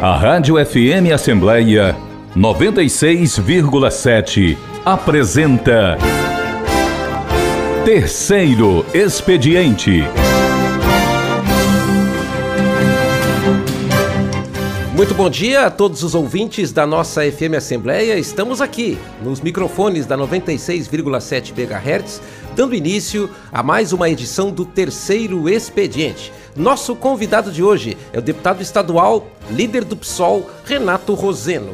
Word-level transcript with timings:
A 0.00 0.16
Rádio 0.16 0.64
FM 0.64 1.12
Assembleia 1.12 1.96
96,7 2.36 4.56
apresenta 4.84 5.98
Terceiro 7.84 8.86
Expediente. 8.94 10.04
Muito 14.94 15.14
bom 15.14 15.28
dia 15.28 15.66
a 15.66 15.70
todos 15.70 16.04
os 16.04 16.14
ouvintes 16.14 16.72
da 16.72 16.86
nossa 16.86 17.22
FM 17.22 17.54
Assembleia. 17.56 18.16
Estamos 18.18 18.60
aqui 18.60 18.96
nos 19.20 19.40
microfones 19.40 20.06
da 20.06 20.16
96,7 20.16 21.52
MHz, 21.56 22.22
dando 22.58 22.74
início 22.74 23.30
a 23.52 23.62
mais 23.62 23.92
uma 23.92 24.10
edição 24.10 24.50
do 24.50 24.64
Terceiro 24.64 25.48
Expediente. 25.48 26.32
Nosso 26.56 26.96
convidado 26.96 27.52
de 27.52 27.62
hoje 27.62 27.96
é 28.12 28.18
o 28.18 28.20
deputado 28.20 28.60
estadual, 28.60 29.28
líder 29.48 29.84
do 29.84 29.96
PSOL, 29.96 30.44
Renato 30.64 31.14
Roseno. 31.14 31.72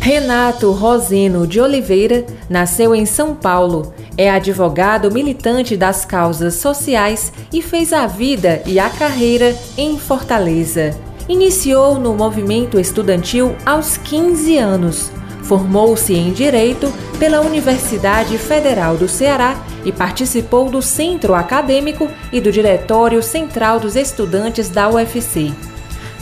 Renato 0.00 0.70
Roseno 0.70 1.44
de 1.44 1.60
Oliveira 1.60 2.24
nasceu 2.48 2.94
em 2.94 3.04
São 3.04 3.34
Paulo. 3.34 3.92
É 4.16 4.30
advogado 4.30 5.10
militante 5.10 5.76
das 5.76 6.04
causas 6.04 6.54
sociais 6.54 7.32
e 7.52 7.60
fez 7.60 7.92
a 7.92 8.06
vida 8.06 8.62
e 8.64 8.78
a 8.78 8.88
carreira 8.88 9.58
em 9.76 9.98
Fortaleza. 9.98 10.96
Iniciou 11.28 11.98
no 11.98 12.14
movimento 12.14 12.78
estudantil 12.78 13.56
aos 13.66 13.96
15 13.96 14.56
anos. 14.56 15.19
Formou-se 15.42 16.14
em 16.14 16.32
Direito 16.32 16.92
pela 17.18 17.40
Universidade 17.40 18.38
Federal 18.38 18.96
do 18.96 19.08
Ceará 19.08 19.56
e 19.84 19.92
participou 19.92 20.70
do 20.70 20.80
Centro 20.82 21.34
Acadêmico 21.34 22.08
e 22.32 22.40
do 22.40 22.52
Diretório 22.52 23.22
Central 23.22 23.80
dos 23.80 23.96
Estudantes 23.96 24.68
da 24.68 24.88
UFC. 24.88 25.52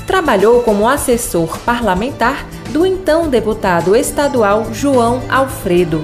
Trabalhou 0.07 0.63
como 0.63 0.89
assessor 0.89 1.59
parlamentar 1.61 2.47
do 2.71 2.87
então 2.87 3.29
deputado 3.29 3.95
estadual 3.95 4.73
João 4.73 5.23
Alfredo 5.29 6.03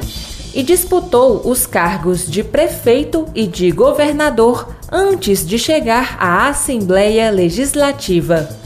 e 0.54 0.62
disputou 0.62 1.42
os 1.44 1.66
cargos 1.66 2.30
de 2.30 2.44
prefeito 2.44 3.26
e 3.34 3.46
de 3.46 3.70
governador 3.70 4.68
antes 4.90 5.44
de 5.44 5.58
chegar 5.58 6.16
à 6.20 6.48
Assembleia 6.48 7.30
Legislativa. 7.30 8.63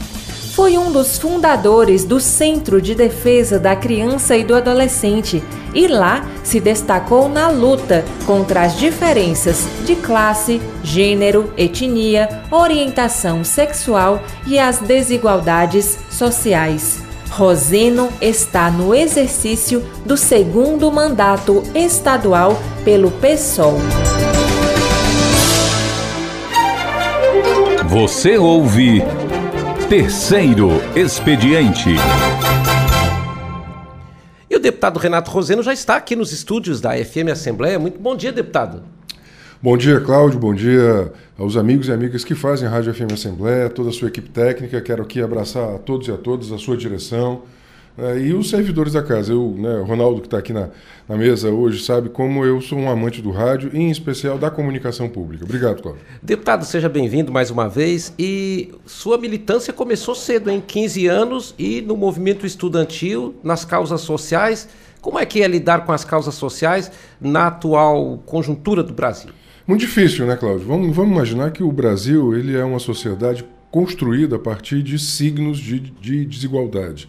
Foi 0.59 0.77
um 0.77 0.91
dos 0.91 1.17
fundadores 1.17 2.03
do 2.03 2.19
Centro 2.19 2.81
de 2.81 2.93
Defesa 2.93 3.57
da 3.57 3.77
Criança 3.77 4.35
e 4.35 4.43
do 4.43 4.53
Adolescente 4.53 5.41
e 5.73 5.87
lá 5.87 6.27
se 6.43 6.59
destacou 6.59 7.29
na 7.29 7.47
luta 7.47 8.03
contra 8.25 8.63
as 8.63 8.77
diferenças 8.77 9.65
de 9.85 9.95
classe, 9.95 10.59
gênero, 10.83 11.53
etnia, 11.55 12.43
orientação 12.51 13.41
sexual 13.41 14.21
e 14.45 14.59
as 14.59 14.79
desigualdades 14.79 15.97
sociais. 16.11 16.99
Roseno 17.29 18.09
está 18.19 18.69
no 18.69 18.93
exercício 18.93 19.81
do 20.05 20.17
segundo 20.17 20.91
mandato 20.91 21.63
estadual 21.73 22.59
pelo 22.83 23.09
PSOL. 23.11 23.77
Você 27.87 28.37
ouve 28.37 29.01
Terceiro 29.89 30.69
Expediente. 30.95 31.89
E 34.47 34.55
o 34.55 34.59
deputado 34.59 34.99
Renato 34.99 35.31
Roseno 35.31 35.63
já 35.63 35.73
está 35.73 35.95
aqui 35.95 36.15
nos 36.15 36.31
estúdios 36.31 36.79
da 36.79 36.91
FM 36.91 37.31
Assembleia. 37.31 37.79
Muito 37.79 37.99
bom 37.99 38.15
dia, 38.15 38.31
deputado. 38.31 38.83
Bom 39.59 39.75
dia, 39.75 39.99
Cláudio. 39.99 40.39
Bom 40.39 40.53
dia 40.53 41.11
aos 41.35 41.57
amigos 41.57 41.87
e 41.87 41.91
amigas 41.91 42.23
que 42.23 42.35
fazem 42.35 42.67
a 42.67 42.71
Rádio 42.71 42.93
FM 42.93 43.13
Assembleia, 43.13 43.67
toda 43.67 43.89
a 43.89 43.91
sua 43.91 44.09
equipe 44.09 44.29
técnica. 44.29 44.79
Quero 44.79 45.01
aqui 45.01 45.23
abraçar 45.23 45.73
a 45.73 45.79
todos 45.79 46.07
e 46.07 46.11
a 46.11 46.17
todas, 46.17 46.51
a 46.51 46.59
sua 46.59 46.77
direção, 46.77 47.41
é, 48.01 48.19
e 48.19 48.33
os 48.33 48.49
servidores 48.49 48.93
da 48.93 49.03
casa, 49.03 49.33
eu, 49.33 49.55
né, 49.57 49.77
o 49.77 49.83
Ronaldo 49.83 50.21
que 50.21 50.27
está 50.27 50.37
aqui 50.37 50.53
na, 50.53 50.69
na, 51.07 51.17
mesa 51.17 51.49
hoje 51.49 51.83
sabe 51.83 52.09
como 52.09 52.45
eu 52.45 52.61
sou 52.61 52.77
um 52.77 52.89
amante 52.89 53.21
do 53.21 53.31
rádio 53.31 53.71
e 53.73 53.77
em 53.77 53.91
especial 53.91 54.37
da 54.37 54.49
comunicação 54.49 55.09
pública. 55.09 55.43
Obrigado, 55.43 55.81
Cláudio. 55.81 56.01
Deputado, 56.21 56.63
seja 56.65 56.87
bem-vindo 56.87 57.31
mais 57.31 57.51
uma 57.51 57.67
vez. 57.67 58.13
E 58.17 58.73
sua 58.85 59.17
militância 59.17 59.73
começou 59.73 60.15
cedo, 60.15 60.49
em 60.49 60.61
15 60.61 61.07
anos, 61.07 61.55
e 61.59 61.81
no 61.81 61.97
movimento 61.97 62.45
estudantil, 62.45 63.35
nas 63.43 63.65
causas 63.65 64.01
sociais. 64.01 64.69
Como 65.01 65.19
é 65.19 65.25
que 65.25 65.41
é 65.41 65.47
lidar 65.47 65.85
com 65.85 65.91
as 65.91 66.03
causas 66.03 66.35
sociais 66.35 66.91
na 67.19 67.47
atual 67.47 68.21
conjuntura 68.25 68.83
do 68.83 68.93
Brasil? 68.93 69.31
Muito 69.67 69.81
difícil, 69.81 70.25
né, 70.25 70.35
Cláudio? 70.35 70.67
Vamos, 70.67 70.95
vamos 70.95 71.11
imaginar 71.11 71.51
que 71.51 71.63
o 71.63 71.71
Brasil 71.71 72.35
ele 72.35 72.57
é 72.57 72.63
uma 72.63 72.79
sociedade 72.79 73.45
construída 73.69 74.37
a 74.37 74.39
partir 74.39 74.81
de 74.81 74.97
signos 74.97 75.59
de, 75.59 75.79
de 75.79 76.25
desigualdade. 76.25 77.07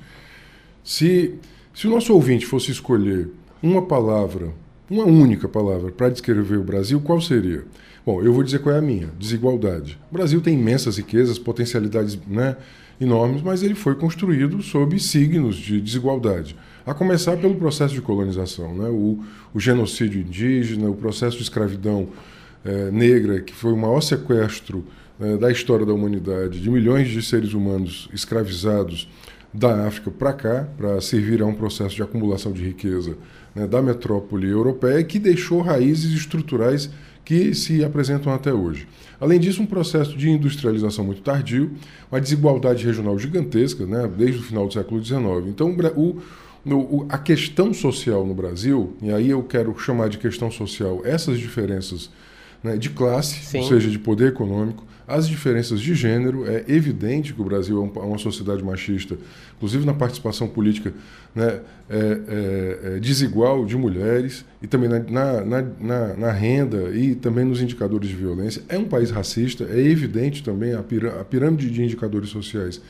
Se, 0.82 1.34
se 1.74 1.86
o 1.86 1.90
nosso 1.90 2.12
ouvinte 2.12 2.46
fosse 2.46 2.70
escolher 2.70 3.28
uma 3.62 3.82
palavra, 3.82 4.52
uma 4.88 5.04
única 5.04 5.48
palavra, 5.48 5.92
para 5.92 6.08
descrever 6.08 6.56
o 6.56 6.64
Brasil, 6.64 7.00
qual 7.00 7.20
seria? 7.20 7.64
Bom, 8.04 8.22
eu 8.22 8.32
vou 8.32 8.42
dizer 8.42 8.60
qual 8.60 8.74
é 8.74 8.78
a 8.78 8.82
minha: 8.82 9.08
desigualdade. 9.18 9.98
O 10.10 10.14
Brasil 10.14 10.40
tem 10.40 10.58
imensas 10.58 10.96
riquezas, 10.96 11.38
potencialidades 11.38 12.18
né, 12.26 12.56
enormes, 13.00 13.42
mas 13.42 13.62
ele 13.62 13.74
foi 13.74 13.94
construído 13.94 14.62
sob 14.62 14.98
signos 14.98 15.56
de 15.56 15.80
desigualdade. 15.80 16.56
A 16.86 16.94
começar 16.94 17.36
pelo 17.36 17.54
processo 17.54 17.94
de 17.94 18.00
colonização, 18.00 18.74
né? 18.74 18.88
o, 18.88 19.18
o 19.54 19.60
genocídio 19.60 20.20
indígena, 20.20 20.88
o 20.88 20.94
processo 20.94 21.36
de 21.36 21.42
escravidão 21.42 22.08
é, 22.64 22.90
negra, 22.90 23.40
que 23.40 23.54
foi 23.54 23.72
o 23.72 23.76
maior 23.76 24.00
sequestro 24.00 24.84
é, 25.20 25.36
da 25.36 25.50
história 25.52 25.84
da 25.84 25.92
humanidade, 25.92 26.60
de 26.60 26.70
milhões 26.70 27.08
de 27.08 27.22
seres 27.22 27.52
humanos 27.52 28.08
escravizados 28.12 29.08
da 29.52 29.86
África 29.86 30.10
para 30.10 30.32
cá, 30.32 30.68
para 30.76 31.00
servir 31.00 31.42
a 31.42 31.46
um 31.46 31.54
processo 31.54 31.96
de 31.96 32.02
acumulação 32.02 32.52
de 32.52 32.62
riqueza 32.62 33.16
né, 33.54 33.66
da 33.66 33.82
metrópole 33.82 34.48
europeia, 34.48 35.02
que 35.02 35.18
deixou 35.18 35.60
raízes 35.60 36.12
estruturais 36.12 36.90
que 37.24 37.54
se 37.54 37.84
apresentam 37.84 38.32
até 38.32 38.52
hoje. 38.52 38.88
Além 39.20 39.38
disso, 39.38 39.62
um 39.62 39.66
processo 39.66 40.16
de 40.16 40.30
industrialização 40.30 41.04
muito 41.04 41.22
tardio, 41.22 41.72
uma 42.10 42.20
desigualdade 42.20 42.84
regional 42.84 43.18
gigantesca, 43.18 43.84
né, 43.86 44.08
desde 44.16 44.40
o 44.40 44.42
final 44.42 44.66
do 44.66 44.72
século 44.72 45.04
XIX. 45.04 45.46
Então, 45.46 45.76
o, 45.96 46.18
o, 46.64 47.06
a 47.08 47.18
questão 47.18 47.74
social 47.74 48.24
no 48.24 48.34
Brasil, 48.34 48.96
e 49.02 49.12
aí 49.12 49.30
eu 49.30 49.42
quero 49.42 49.76
chamar 49.78 50.08
de 50.08 50.18
questão 50.18 50.50
social 50.50 51.02
essas 51.04 51.38
diferenças 51.38 52.10
né, 52.62 52.76
de 52.76 52.90
classe, 52.90 53.44
Sim. 53.44 53.58
ou 53.58 53.64
seja, 53.64 53.90
de 53.90 53.98
poder 53.98 54.28
econômico, 54.28 54.84
as 55.10 55.28
diferenças 55.28 55.80
de 55.80 55.94
gênero. 55.94 56.48
É 56.48 56.64
evidente 56.68 57.34
que 57.34 57.40
o 57.40 57.44
Brasil 57.44 57.92
é, 57.96 57.98
uma 57.98 58.18
sociedade 58.18 58.62
machista, 58.62 59.16
inclusive 59.56 59.84
na 59.84 59.92
participação 59.92 60.48
política 60.48 60.92
né, 61.34 61.60
é, 61.88 61.96
é, 61.96 62.96
é 62.96 63.00
desigual 63.00 63.66
de 63.66 63.76
mulheres 63.76 64.44
e 64.62 64.66
também 64.66 64.88
na, 64.88 65.00
na, 65.00 65.62
na, 65.80 66.16
na, 66.16 66.32
renda 66.32 66.90
e 66.94 67.14
também 67.14 67.44
nos 67.44 67.60
indicadores 67.60 68.08
de 68.08 68.14
violência. 68.14 68.62
É 68.68 68.78
um 68.78 68.84
país 68.84 69.10
racista, 69.10 69.64
é 69.64 69.80
evidente 69.80 70.42
também 70.42 70.74
a, 70.74 70.82
pirâmide 71.24 71.70
de 71.70 71.82
indicadores 71.82 72.30
sociais 72.30 72.80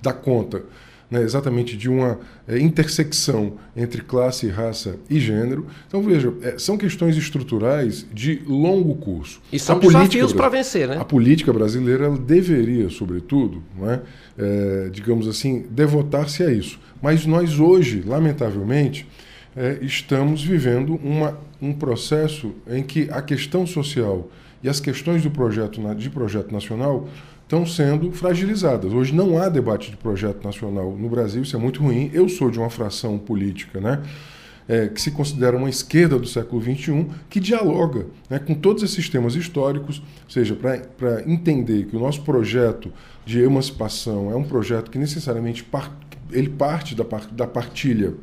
dá 0.00 0.12
conta 0.12 0.62
né, 1.10 1.22
exatamente 1.22 1.76
de 1.76 1.88
uma 1.88 2.18
é, 2.46 2.58
intersecção 2.58 3.54
entre 3.76 4.02
classe, 4.02 4.48
raça 4.48 4.96
e 5.08 5.20
gênero. 5.20 5.66
Então, 5.86 6.02
veja, 6.02 6.32
é, 6.42 6.58
são 6.58 6.76
questões 6.76 7.16
estruturais 7.16 8.06
de 8.12 8.42
longo 8.46 8.94
curso. 8.96 9.40
E 9.52 9.58
são 9.58 9.76
a 9.76 9.78
desafios 9.78 10.32
para 10.32 10.48
vencer, 10.48 10.88
né? 10.88 10.96
A 10.98 11.04
política 11.04 11.52
brasileira 11.52 12.10
deveria, 12.10 12.90
sobretudo, 12.90 13.62
né, 13.78 14.02
é, 14.38 14.88
digamos 14.90 15.28
assim, 15.28 15.64
devotar-se 15.70 16.42
a 16.42 16.52
isso. 16.52 16.78
Mas 17.00 17.26
nós 17.26 17.58
hoje, 17.58 18.02
lamentavelmente, 18.04 19.06
estamos 19.82 20.42
vivendo 20.42 20.96
uma, 20.96 21.38
um 21.62 21.72
processo 21.72 22.52
em 22.66 22.82
que 22.82 23.08
a 23.10 23.22
questão 23.22 23.64
social 23.66 24.28
e 24.64 24.68
as 24.68 24.80
questões 24.80 25.22
do 25.22 25.30
projeto, 25.30 25.78
de 25.94 26.08
projeto 26.08 26.50
nacional 26.50 27.06
estão 27.44 27.64
sendo 27.66 28.10
fragilizadas. 28.10 28.92
Hoje 28.92 29.14
não 29.14 29.38
há 29.38 29.48
debate 29.48 29.90
de 29.90 29.96
projeto 29.96 30.42
nacional 30.44 30.96
no 30.98 31.08
Brasil, 31.08 31.42
isso 31.42 31.54
é 31.54 31.58
muito 31.58 31.82
ruim. 31.82 32.10
Eu 32.12 32.28
sou 32.28 32.50
de 32.50 32.58
uma 32.58 32.70
fração 32.70 33.18
política, 33.18 33.80
né? 33.80 34.02
É, 34.66 34.88
que 34.88 34.98
se 34.98 35.10
considera 35.10 35.54
uma 35.54 35.68
esquerda 35.68 36.18
do 36.18 36.26
século 36.26 36.62
XXI, 36.62 37.06
que 37.28 37.38
dialoga 37.38 38.06
né, 38.30 38.38
com 38.38 38.54
todos 38.54 38.82
esses 38.82 39.10
temas 39.10 39.34
históricos, 39.34 39.98
ou 40.24 40.30
seja, 40.30 40.56
para 40.56 41.22
entender 41.30 41.84
que 41.84 41.94
o 41.94 42.00
nosso 42.00 42.22
projeto 42.22 42.90
de 43.26 43.42
emancipação 43.42 44.30
é 44.30 44.34
um 44.34 44.42
projeto 44.42 44.90
que 44.90 44.96
necessariamente 44.96 45.66
ele 46.32 46.48
parte 46.48 46.94
da, 46.94 47.04
da 47.32 47.46
partilha 47.46 48.14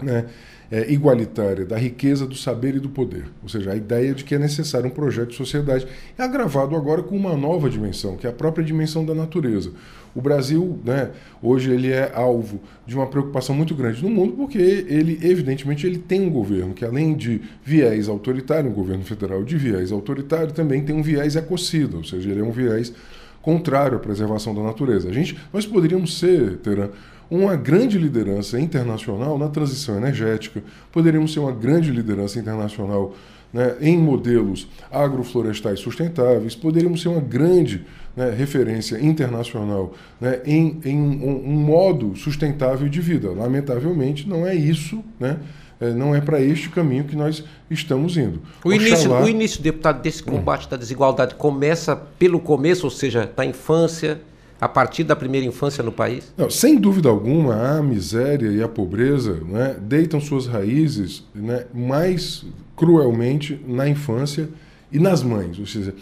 né, 0.00 0.26
é, 0.72 0.90
igualitária 0.90 1.66
da 1.66 1.76
riqueza, 1.76 2.26
do 2.26 2.34
saber 2.34 2.74
e 2.76 2.80
do 2.80 2.88
poder. 2.88 3.26
Ou 3.42 3.48
seja, 3.50 3.72
a 3.72 3.76
ideia 3.76 4.14
de 4.14 4.24
que 4.24 4.34
é 4.34 4.38
necessário 4.38 4.86
um 4.86 4.90
projeto 4.90 5.28
de 5.28 5.36
sociedade 5.36 5.86
é 6.16 6.22
agravado 6.22 6.74
agora 6.74 7.02
com 7.02 7.14
uma 7.14 7.36
nova 7.36 7.68
dimensão, 7.68 8.16
que 8.16 8.26
é 8.26 8.30
a 8.30 8.32
própria 8.32 8.64
dimensão 8.64 9.04
da 9.04 9.14
natureza. 9.14 9.70
O 10.14 10.22
Brasil, 10.22 10.80
né, 10.82 11.10
hoje, 11.42 11.70
ele 11.70 11.92
é 11.92 12.10
alvo 12.14 12.58
de 12.86 12.94
uma 12.94 13.06
preocupação 13.06 13.54
muito 13.54 13.74
grande 13.74 14.02
no 14.02 14.08
mundo, 14.08 14.32
porque 14.32 14.56
ele, 14.56 15.18
evidentemente, 15.22 15.86
ele 15.86 15.98
tem 15.98 16.22
um 16.22 16.30
governo 16.30 16.72
que, 16.72 16.86
além 16.86 17.14
de 17.14 17.42
viés 17.62 18.08
autoritário, 18.08 18.70
um 18.70 18.74
governo 18.74 19.04
federal 19.04 19.44
de 19.44 19.58
viés 19.58 19.92
autoritário, 19.92 20.54
também 20.54 20.82
tem 20.82 20.96
um 20.96 21.02
viés 21.02 21.36
ecocida, 21.36 21.98
ou 21.98 22.04
seja, 22.04 22.30
ele 22.30 22.40
é 22.40 22.44
um 22.44 22.50
viés 22.50 22.94
contrário 23.42 23.98
à 23.98 24.00
preservação 24.00 24.54
da 24.54 24.62
natureza. 24.62 25.08
A 25.10 25.12
gente, 25.12 25.36
nós 25.52 25.66
poderíamos 25.66 26.18
ser, 26.18 26.56
Teran, 26.58 26.88
uma 27.32 27.56
grande 27.56 27.96
liderança 27.96 28.60
internacional 28.60 29.38
na 29.38 29.48
transição 29.48 29.96
energética, 29.96 30.62
poderíamos 30.92 31.32
ser 31.32 31.40
uma 31.40 31.50
grande 31.50 31.90
liderança 31.90 32.38
internacional 32.38 33.14
né, 33.50 33.74
em 33.80 33.96
modelos 33.96 34.68
agroflorestais 34.90 35.80
sustentáveis, 35.80 36.54
poderíamos 36.54 37.00
ser 37.00 37.08
uma 37.08 37.22
grande 37.22 37.86
né, 38.14 38.30
referência 38.30 39.02
internacional 39.02 39.94
né, 40.20 40.40
em, 40.44 40.78
em 40.84 40.98
um, 40.98 41.48
um, 41.48 41.54
modo 41.54 42.14
sustentável 42.16 42.86
de 42.86 43.00
vida. 43.00 43.30
Lamentavelmente, 43.30 44.28
não 44.28 44.46
é 44.46 44.54
isso, 44.54 45.02
né, 45.18 45.38
é, 45.80 45.90
não 45.90 46.14
é 46.14 46.20
para 46.20 46.38
este 46.38 46.68
caminho 46.68 47.04
que 47.04 47.16
nós 47.16 47.42
estamos 47.70 48.14
indo. 48.18 48.42
O 48.62 48.74
início, 48.74 49.10
o 49.10 49.26
início, 49.26 49.62
deputado, 49.62 50.02
desse 50.02 50.22
combate 50.22 50.68
da 50.68 50.76
desigualdade 50.76 51.34
começa 51.36 51.96
pelo 51.96 52.38
começo, 52.38 52.84
ou 52.84 52.90
seja, 52.90 53.30
da 53.34 53.44
infância, 53.44 54.20
a 54.62 54.68
partir 54.68 55.02
da 55.02 55.16
primeira 55.16 55.44
infância 55.44 55.82
no 55.82 55.90
país? 55.90 56.32
Não, 56.36 56.48
sem 56.48 56.78
dúvida 56.78 57.08
alguma, 57.08 57.78
a 57.78 57.82
miséria 57.82 58.48
e 58.48 58.62
a 58.62 58.68
pobreza 58.68 59.40
né, 59.44 59.76
deitam 59.82 60.20
suas 60.20 60.46
raízes 60.46 61.24
né, 61.34 61.66
mais 61.74 62.46
cruelmente 62.76 63.60
na 63.66 63.88
infância 63.88 64.48
e 64.92 65.00
nas 65.00 65.20
mães. 65.20 65.58
Ou 65.58 65.66
seja, 65.66 65.92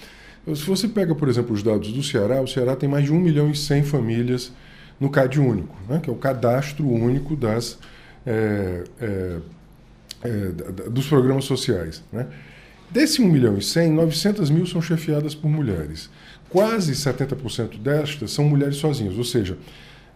se 0.55 0.62
você 0.67 0.87
pega, 0.87 1.15
por 1.15 1.27
exemplo, 1.27 1.55
os 1.55 1.62
dados 1.62 1.91
do 1.91 2.03
Ceará, 2.03 2.43
o 2.43 2.47
Ceará 2.47 2.77
tem 2.77 2.87
mais 2.87 3.07
de 3.07 3.15
1 3.15 3.19
milhão 3.19 3.51
e 3.51 3.57
100 3.57 3.85
famílias 3.85 4.53
no 5.01 5.09
CAD 5.09 5.41
único, 5.41 5.75
né, 5.89 5.99
que 5.99 6.11
é 6.11 6.13
o 6.13 6.17
cadastro 6.17 6.87
único 6.87 7.35
das, 7.35 7.79
é, 8.27 8.85
é, 9.01 9.37
é, 10.23 10.31
dos 10.91 11.09
programas 11.09 11.47
sociais. 11.47 12.05
Né? 12.13 12.27
Desse 12.91 13.23
1 13.23 13.27
milhão 13.27 13.56
e 13.56 13.63
100, 13.63 13.91
900 13.93 14.51
mil 14.51 14.67
são 14.67 14.83
chefiadas 14.83 15.35
por 15.35 15.49
mulheres 15.49 16.11
quase 16.50 16.93
70% 16.93 17.79
destas 17.79 18.32
são 18.32 18.44
mulheres 18.44 18.76
sozinhas, 18.76 19.17
ou 19.17 19.25
seja, 19.25 19.56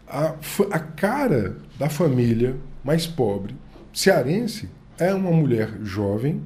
a, 0.06 0.34
a 0.70 0.78
cara 0.78 1.56
da 1.78 1.88
família 1.88 2.56
mais 2.84 3.06
pobre 3.06 3.54
cearense 3.92 4.68
é 4.98 5.14
uma 5.14 5.30
mulher 5.30 5.70
jovem, 5.82 6.42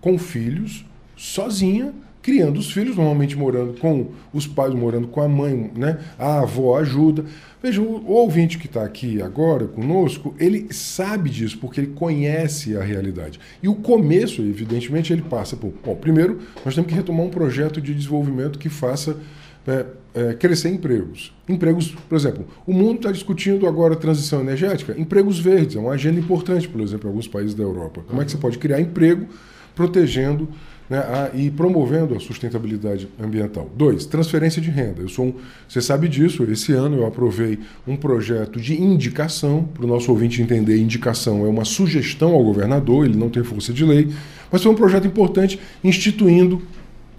com 0.00 0.18
filhos, 0.18 0.84
sozinha, 1.16 1.94
criando 2.28 2.58
os 2.58 2.70
filhos, 2.70 2.94
normalmente 2.94 3.34
morando 3.34 3.80
com 3.80 4.08
os 4.34 4.46
pais, 4.46 4.74
morando 4.74 5.08
com 5.08 5.22
a 5.22 5.26
mãe, 5.26 5.70
né? 5.74 5.98
a 6.18 6.40
avó 6.40 6.78
ajuda. 6.78 7.24
Veja, 7.62 7.80
o, 7.80 8.06
ouvinte 8.06 8.58
que 8.58 8.66
está 8.66 8.84
aqui 8.84 9.22
agora 9.22 9.66
conosco, 9.66 10.34
ele 10.38 10.70
sabe 10.70 11.30
disso, 11.30 11.56
porque 11.56 11.80
ele 11.80 11.86
conhece 11.94 12.76
a 12.76 12.82
realidade. 12.82 13.40
E 13.62 13.68
o 13.68 13.74
começo, 13.74 14.42
evidentemente, 14.42 15.10
ele 15.10 15.22
passa 15.22 15.56
por. 15.56 15.72
Bom, 15.82 15.96
primeiro, 15.96 16.40
nós 16.62 16.74
temos 16.74 16.90
que 16.90 16.94
retomar 16.94 17.24
um 17.24 17.30
projeto 17.30 17.80
de 17.80 17.94
desenvolvimento 17.94 18.58
que 18.58 18.68
faça 18.68 19.16
é, 19.66 19.86
é, 20.12 20.34
crescer 20.34 20.68
empregos. 20.68 21.34
Empregos, 21.48 21.96
por 22.10 22.14
exemplo, 22.14 22.46
o 22.66 22.74
mundo 22.74 22.96
está 22.96 23.10
discutindo 23.10 23.66
agora 23.66 23.96
transição 23.96 24.42
energética, 24.42 24.94
empregos 24.98 25.38
verdes, 25.38 25.76
é 25.76 25.80
uma 25.80 25.92
agenda 25.92 26.20
importante, 26.20 26.68
por 26.68 26.82
exemplo, 26.82 27.06
em 27.06 27.08
alguns 27.08 27.26
países 27.26 27.54
da 27.54 27.62
Europa. 27.62 28.02
Como 28.06 28.20
é 28.20 28.24
que 28.26 28.32
você 28.32 28.36
pode 28.36 28.58
criar 28.58 28.82
emprego 28.82 29.26
protegendo 29.74 30.46
né, 30.88 30.98
a, 30.98 31.30
e 31.34 31.50
promovendo 31.50 32.14
a 32.14 32.20
sustentabilidade 32.20 33.08
ambiental. 33.20 33.70
Dois, 33.76 34.06
transferência 34.06 34.60
de 34.60 34.70
renda. 34.70 35.02
Eu 35.02 35.08
sou 35.08 35.26
um, 35.26 35.34
você 35.68 35.80
sabe 35.80 36.08
disso, 36.08 36.44
esse 36.44 36.72
ano 36.72 36.98
eu 36.98 37.06
aprovei 37.06 37.58
um 37.86 37.96
projeto 37.96 38.60
de 38.60 38.80
indicação, 38.80 39.64
para 39.74 39.84
o 39.84 39.88
nosso 39.88 40.10
ouvinte 40.10 40.40
entender, 40.40 40.78
indicação 40.78 41.44
é 41.44 41.48
uma 41.48 41.64
sugestão 41.64 42.32
ao 42.32 42.42
governador, 42.42 43.04
ele 43.04 43.16
não 43.16 43.28
tem 43.28 43.44
força 43.44 43.72
de 43.72 43.84
lei, 43.84 44.08
mas 44.50 44.62
foi 44.62 44.72
um 44.72 44.76
projeto 44.76 45.06
importante 45.06 45.60
instituindo 45.84 46.62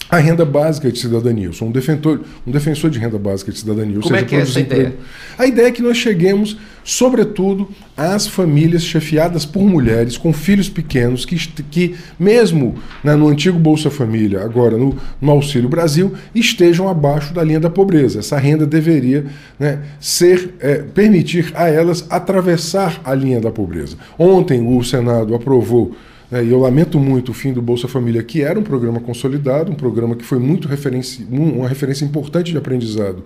a 0.09 0.17
renda 0.17 0.43
básica 0.43 0.91
de 0.91 0.97
cidadania. 0.97 1.45
Eu 1.45 1.53
sou 1.53 1.67
um 1.67 1.71
defensor, 1.71 2.21
um 2.45 2.51
defensor 2.51 2.89
de 2.89 2.97
renda 2.97 3.19
básica 3.19 3.51
de 3.51 3.59
cidadania. 3.59 3.99
Como 3.99 4.07
seja, 4.07 4.21
é 4.21 4.23
que 4.23 4.35
é 4.35 4.39
essa 4.39 4.59
ideia? 4.59 4.95
A 5.37 5.45
ideia 5.45 5.67
é 5.67 5.71
que 5.71 5.83
nós 5.83 5.97
cheguemos, 5.97 6.57
sobretudo, 6.83 7.69
às 7.95 8.27
famílias 8.27 8.83
chefiadas 8.83 9.45
por 9.45 9.63
mulheres 9.63 10.17
com 10.17 10.33
filhos 10.33 10.67
pequenos, 10.67 11.25
que, 11.25 11.35
que 11.63 11.95
mesmo 12.19 12.75
né, 13.03 13.15
no 13.15 13.27
antigo 13.27 13.59
Bolsa 13.59 13.91
Família, 13.91 14.41
agora 14.41 14.77
no, 14.77 14.97
no, 15.21 15.31
Auxílio 15.31 15.69
Brasil, 15.69 16.13
estejam 16.33 16.89
abaixo 16.89 17.31
da 17.31 17.43
linha 17.43 17.59
da 17.59 17.69
pobreza. 17.69 18.19
Essa 18.19 18.37
renda 18.39 18.65
deveria 18.65 19.27
né, 19.59 19.79
ser 19.99 20.55
é, 20.59 20.77
permitir 20.77 21.51
a 21.53 21.67
elas 21.67 22.05
atravessar 22.09 22.99
a 23.03 23.13
linha 23.13 23.39
da 23.39 23.51
pobreza. 23.51 23.95
Ontem 24.17 24.65
o 24.65 24.83
Senado 24.83 25.35
aprovou 25.35 25.95
e 26.31 26.49
eu 26.49 26.59
lamento 26.59 26.99
muito 26.99 27.31
o 27.31 27.33
fim 27.33 27.51
do 27.51 27.61
Bolsa 27.61 27.87
Família, 27.87 28.21
que 28.21 28.43
era 28.43 28.59
um 28.59 28.63
programa 28.63 28.99
consolidado, 28.99 29.71
um 29.71 29.75
programa 29.75 30.15
que 30.15 30.23
foi 30.23 30.37
muito 30.37 30.67
referência, 30.67 31.25
uma 31.29 31.67
referência 31.67 32.05
importante 32.05 32.51
de 32.51 32.57
aprendizado. 32.57 33.23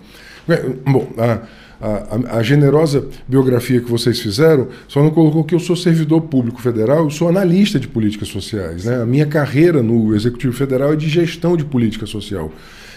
É, 0.48 0.62
bom, 0.90 1.08
a, 1.18 1.40
a, 1.80 2.38
a, 2.38 2.42
generosa 2.42 3.06
biografia 3.28 3.80
que 3.80 3.90
vocês 3.90 4.20
fizeram 4.20 4.68
só 4.88 5.02
não 5.02 5.10
colocou 5.10 5.44
que 5.44 5.54
eu 5.54 5.60
sou 5.60 5.76
servidor 5.76 6.22
público 6.22 6.60
federal, 6.62 7.04
eu 7.04 7.10
sou 7.10 7.28
analista 7.28 7.78
de 7.78 7.88
políticas 7.88 8.28
sociais. 8.28 8.84
Né? 8.84 9.02
A 9.02 9.06
minha 9.06 9.26
carreira 9.26 9.82
no 9.82 10.14
Executivo 10.14 10.54
Federal 10.54 10.92
é 10.92 10.96
de 10.96 11.08
gestão 11.08 11.56
de 11.56 11.64
política 11.64 12.06
social. 12.06 12.50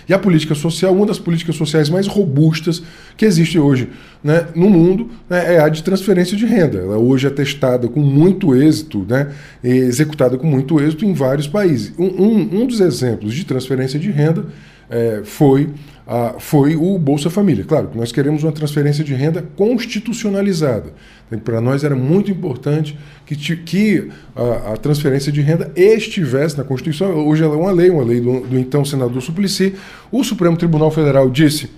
E 0.08 0.14
a 0.14 0.20
política 0.20 0.56
social, 0.56 0.96
uma 0.96 1.06
das 1.06 1.20
políticas 1.20 1.56
sociais 1.56 1.90
mais 1.90 2.08
robustas 2.08 2.82
que 3.18 3.26
existe 3.26 3.60
hoje 3.60 3.90
né, 4.24 4.48
no 4.56 4.70
mundo, 4.70 5.10
né, 5.30 5.56
é 5.56 5.60
a 5.60 5.68
de 5.68 5.84
transferência 5.84 6.38
de 6.38 6.46
renda. 6.46 6.78
Ela 6.78 6.98
hoje 6.98 7.28
é 7.28 7.30
testada 7.30 7.88
com 7.88 8.00
muito 8.00 8.56
êxito, 8.56 9.06
né, 9.08 9.32
executada 9.64 10.38
com 10.38 10.48
muito 10.48 10.80
êxito 10.80 11.04
em 11.04 11.14
vários 11.14 11.48
países. 11.48 11.94
Um, 11.98 12.06
um, 12.06 12.62
um 12.62 12.66
dos 12.66 12.80
exemplos 12.80 13.34
de 13.34 13.46
transferência 13.46 14.00
de 14.00 14.10
renda 14.10 14.46
é, 14.90 15.22
foi, 15.24 15.70
a, 16.06 16.36
foi 16.40 16.76
o 16.76 16.98
Bolsa 16.98 17.30
Família. 17.30 17.66
Claro 17.66 17.90
que 17.90 17.98
nós 17.98 18.12
queremos 18.12 18.44
uma 18.44 18.52
transferência 18.52 19.04
de 19.04 19.14
renda 19.14 19.44
constitucionalizada. 19.56 20.94
Então, 21.28 21.40
para 21.40 21.60
nós 21.60 21.84
era 21.84 21.96
muito 21.96 22.32
importante 22.32 22.98
que, 23.26 23.36
que 23.58 24.10
a, 24.36 24.74
a, 24.74 24.78
transferência 24.78 25.32
de 25.32 25.42
renda 25.42 25.72
estivesse 25.76 26.58
na 26.58 26.64
Constituição. 26.64 27.28
Hoje 27.28 27.44
ela 27.44 27.54
é 27.54 27.58
uma 27.58 27.72
lei, 27.72 27.90
uma 27.90 28.04
lei 28.04 28.22
do, 28.22 28.42
do 28.42 28.58
então 28.58 28.86
senador 28.86 29.22
Suplicy. 29.22 29.76
O 30.12 30.24
Supremo 30.24 30.56
Tribunal 30.56 30.90
Federal 30.90 31.30
disse 31.30 31.70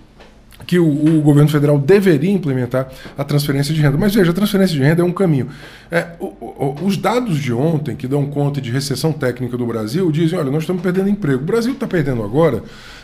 que 0.68 0.78
o, 0.78 0.88
o, 0.88 1.22
governo 1.22 1.50
federal 1.50 1.80
deveria 1.80 2.32
implementar 2.32 2.90
a 3.18 3.24
transferência 3.24 3.74
de 3.74 3.82
renda. 3.82 3.98
Mas 3.98 4.14
veja, 4.14 4.30
a 4.30 4.34
transferência 4.34 4.76
de 4.76 4.84
renda 4.84 5.02
é 5.02 5.06
um 5.06 5.12
caminho. 5.12 5.48
É, 5.90 6.10
o, 6.20 6.26
o, 6.26 6.78
os 6.84 6.96
dados 6.96 7.40
de 7.40 7.52
ontem, 7.52 7.96
que 7.96 8.08
dão 8.08 8.28
conta 8.28 8.62
de 8.62 8.70
recessão 8.70 9.12
técnica 9.12 9.58
do 9.58 9.66
Brasil, 9.66 10.12
dizem: 10.12 10.38
olha, 10.38 10.52
nós 10.52 10.64
estamos 10.64 10.84
perdendo 10.84 11.10
emprego. 11.10 11.42
O 11.42 11.46
Brasil 11.46 11.74
está 11.74 11.88
perdendo 11.88 12.22
agora 12.22 12.62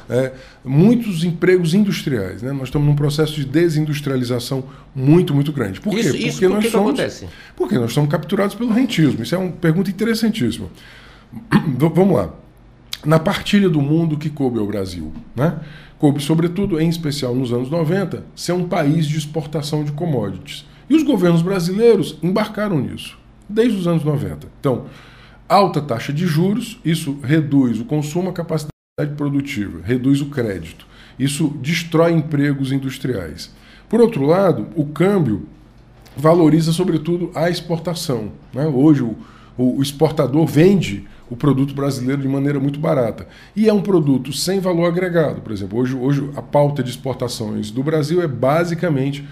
é, 0.10 0.34
muitos 0.64 1.24
empregos 1.24 1.74
industriais. 1.74 2.42
Né? 2.42 2.52
Nós 2.52 2.64
estamos 2.64 2.88
num 2.88 2.96
processo 2.96 3.34
de 3.34 3.46
desindustrialização 3.46 4.64
muito, 4.96 5.34
muito 5.34 5.52
grande. 5.52 5.82
Por 5.82 5.94
isso, 5.94 6.12
quê? 6.12 6.18
Isso 6.18 6.32
porque, 6.40 6.48
por 6.48 6.56
nós 6.56 6.72
somos, 6.72 6.88
acontece? 6.90 7.28
Porque 7.56 7.76
nós 7.78 7.94
somos 7.94 8.10
capturados 8.10 8.56
pelo 8.56 8.72
rentismo. 8.72 9.24
Isso 9.24 9.36
é 9.36 9.38
uma 9.38 9.52
pergunta 9.52 9.90
interessantíssima. 9.90 10.68
Vamos 11.78 12.16
lá. 12.16 12.34
Na 13.04 13.20
partilha 13.20 13.70
do 13.70 13.82
mundo 13.82 14.18
que 14.18 14.30
coube 14.30 14.58
ao 14.58 14.66
Brasil, 14.66 15.14
né? 15.36 15.60
coube, 16.00 16.22
sobretudo, 16.22 16.80
em 16.80 16.90
especial 16.90 17.36
nos 17.36 17.54
anos 17.54 17.70
90, 17.70 18.24
ser 18.36 18.54
um 18.54 18.68
país 18.68 19.06
de 19.06 19.18
exportação 19.18 19.84
de 19.84 19.92
commodities. 19.92 20.66
E 20.90 20.96
os 20.96 21.04
governos 21.04 21.42
brasileiros 21.42 22.18
embarcaram 22.22 22.80
nisso, 22.80 23.18
desde 23.48 23.78
os 23.78 23.88
anos 23.88 24.04
90. 24.04 24.48
Então, 24.60 24.86
alta 25.48 25.82
taxa 25.82 26.12
de 26.12 26.26
juros, 26.26 26.80
isso 26.84 27.20
reduz 27.24 27.80
o 27.80 27.86
consumo, 27.86 28.30
a 28.30 28.34
capacidade 28.34 28.75
produtiva, 29.18 29.82
reduz 29.84 30.22
o 30.22 30.28
crédito. 30.28 30.88
Isso 31.20 31.50
destrói 31.62 32.14
empregos 32.14 32.72
industriais. 32.72 33.54
Por 33.90 34.00
outro 34.00 34.26
lado, 34.26 34.68
o 34.74 34.86
câmbio 34.86 35.50
valoriza, 36.16 36.72
sobretudo, 36.72 37.30
a 37.36 37.50
exportação. 37.50 38.32
Né? 38.54 38.66
Hoje, 38.66 39.04
o, 39.04 39.18
o 39.58 39.82
exportador 39.82 40.46
vende 40.46 41.06
o 41.30 41.36
produto 41.36 41.76
brasileiro 41.76 42.22
de 42.22 42.28
maneira 42.30 42.58
muito 42.58 42.80
barata. 42.80 43.28
E 43.54 43.68
é 43.68 43.74
um 43.74 43.82
produto 43.82 44.32
sem 44.32 44.62
valor 44.62 44.86
agregado. 44.86 45.42
Por 45.42 45.52
exemplo, 45.52 45.78
hoje, 45.78 45.94
hoje 45.94 46.30
a 46.34 46.42
pauta 46.42 46.82
de 46.82 46.90
exportações 46.90 47.72
do 47.72 47.84
Brasil 47.84 48.22
é 48.22 48.28
basicamente 48.30 49.28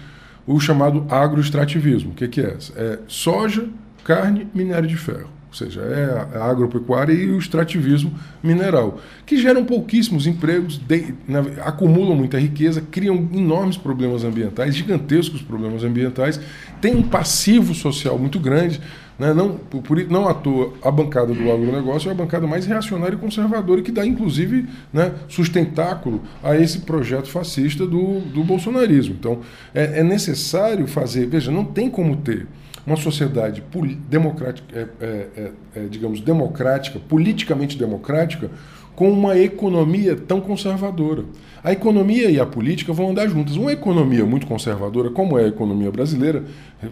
o 0.46 0.60
chamado 0.60 1.06
agroextrativismo. 1.08 2.10
O 2.10 2.14
que, 2.14 2.28
que 2.28 2.42
é? 2.42 2.58
É 2.76 2.98
soja, 3.08 3.66
carne, 4.04 4.46
minério 4.52 4.86
de 4.86 4.96
ferro. 4.98 5.30
Ou 5.54 5.58
seja, 5.58 5.82
é 5.82 6.36
a 6.36 6.46
agropecuária 6.46 7.12
e 7.12 7.30
o 7.30 7.38
extrativismo 7.38 8.12
mineral, 8.42 8.98
que 9.24 9.36
geram 9.36 9.64
pouquíssimos 9.64 10.26
empregos, 10.26 10.78
de, 10.78 11.14
na, 11.28 11.38
acumulam 11.64 12.16
muita 12.16 12.40
riqueza, 12.40 12.82
criam 12.90 13.28
enormes 13.32 13.76
problemas 13.76 14.24
ambientais, 14.24 14.74
gigantescos 14.74 15.42
problemas 15.42 15.84
ambientais, 15.84 16.40
tem 16.80 16.96
um 16.96 17.04
passivo 17.04 17.72
social 17.72 18.18
muito 18.18 18.40
grande. 18.40 18.80
Né? 19.16 19.32
Não, 19.32 19.56
por, 19.56 19.96
não 20.08 20.28
à 20.28 20.34
toa, 20.34 20.72
a 20.82 20.90
bancada 20.90 21.32
do 21.32 21.52
agronegócio 21.52 22.08
é 22.08 22.12
a 22.12 22.16
bancada 22.16 22.48
mais 22.48 22.66
reacionária 22.66 23.14
e 23.14 23.18
conservadora 23.18 23.80
que 23.80 23.92
dá, 23.92 24.04
inclusive, 24.04 24.66
né, 24.92 25.12
sustentáculo 25.28 26.20
a 26.42 26.56
esse 26.56 26.80
projeto 26.80 27.28
fascista 27.28 27.86
do, 27.86 28.18
do 28.22 28.42
bolsonarismo. 28.42 29.14
Então, 29.16 29.38
é, 29.72 30.00
é 30.00 30.02
necessário 30.02 30.88
fazer. 30.88 31.28
Veja, 31.28 31.52
não 31.52 31.64
tem 31.64 31.88
como 31.88 32.16
ter 32.16 32.48
uma 32.86 32.96
sociedade 32.96 33.62
democrática, 34.08 34.78
é, 34.78 34.88
é, 35.00 35.06
é, 35.36 35.50
é, 35.76 35.86
digamos, 35.86 36.20
democrática, 36.20 36.98
politicamente 36.98 37.78
democrática, 37.78 38.50
com 38.94 39.10
uma 39.10 39.36
economia 39.36 40.14
tão 40.14 40.40
conservadora. 40.40 41.24
A 41.64 41.72
economia 41.72 42.30
e 42.30 42.38
a 42.38 42.46
política 42.46 42.92
vão 42.92 43.10
andar 43.10 43.26
juntas. 43.26 43.56
Uma 43.56 43.72
economia 43.72 44.24
muito 44.24 44.46
conservadora, 44.46 45.10
como 45.10 45.38
é 45.38 45.44
a 45.44 45.48
economia 45.48 45.90
brasileira, 45.90 46.44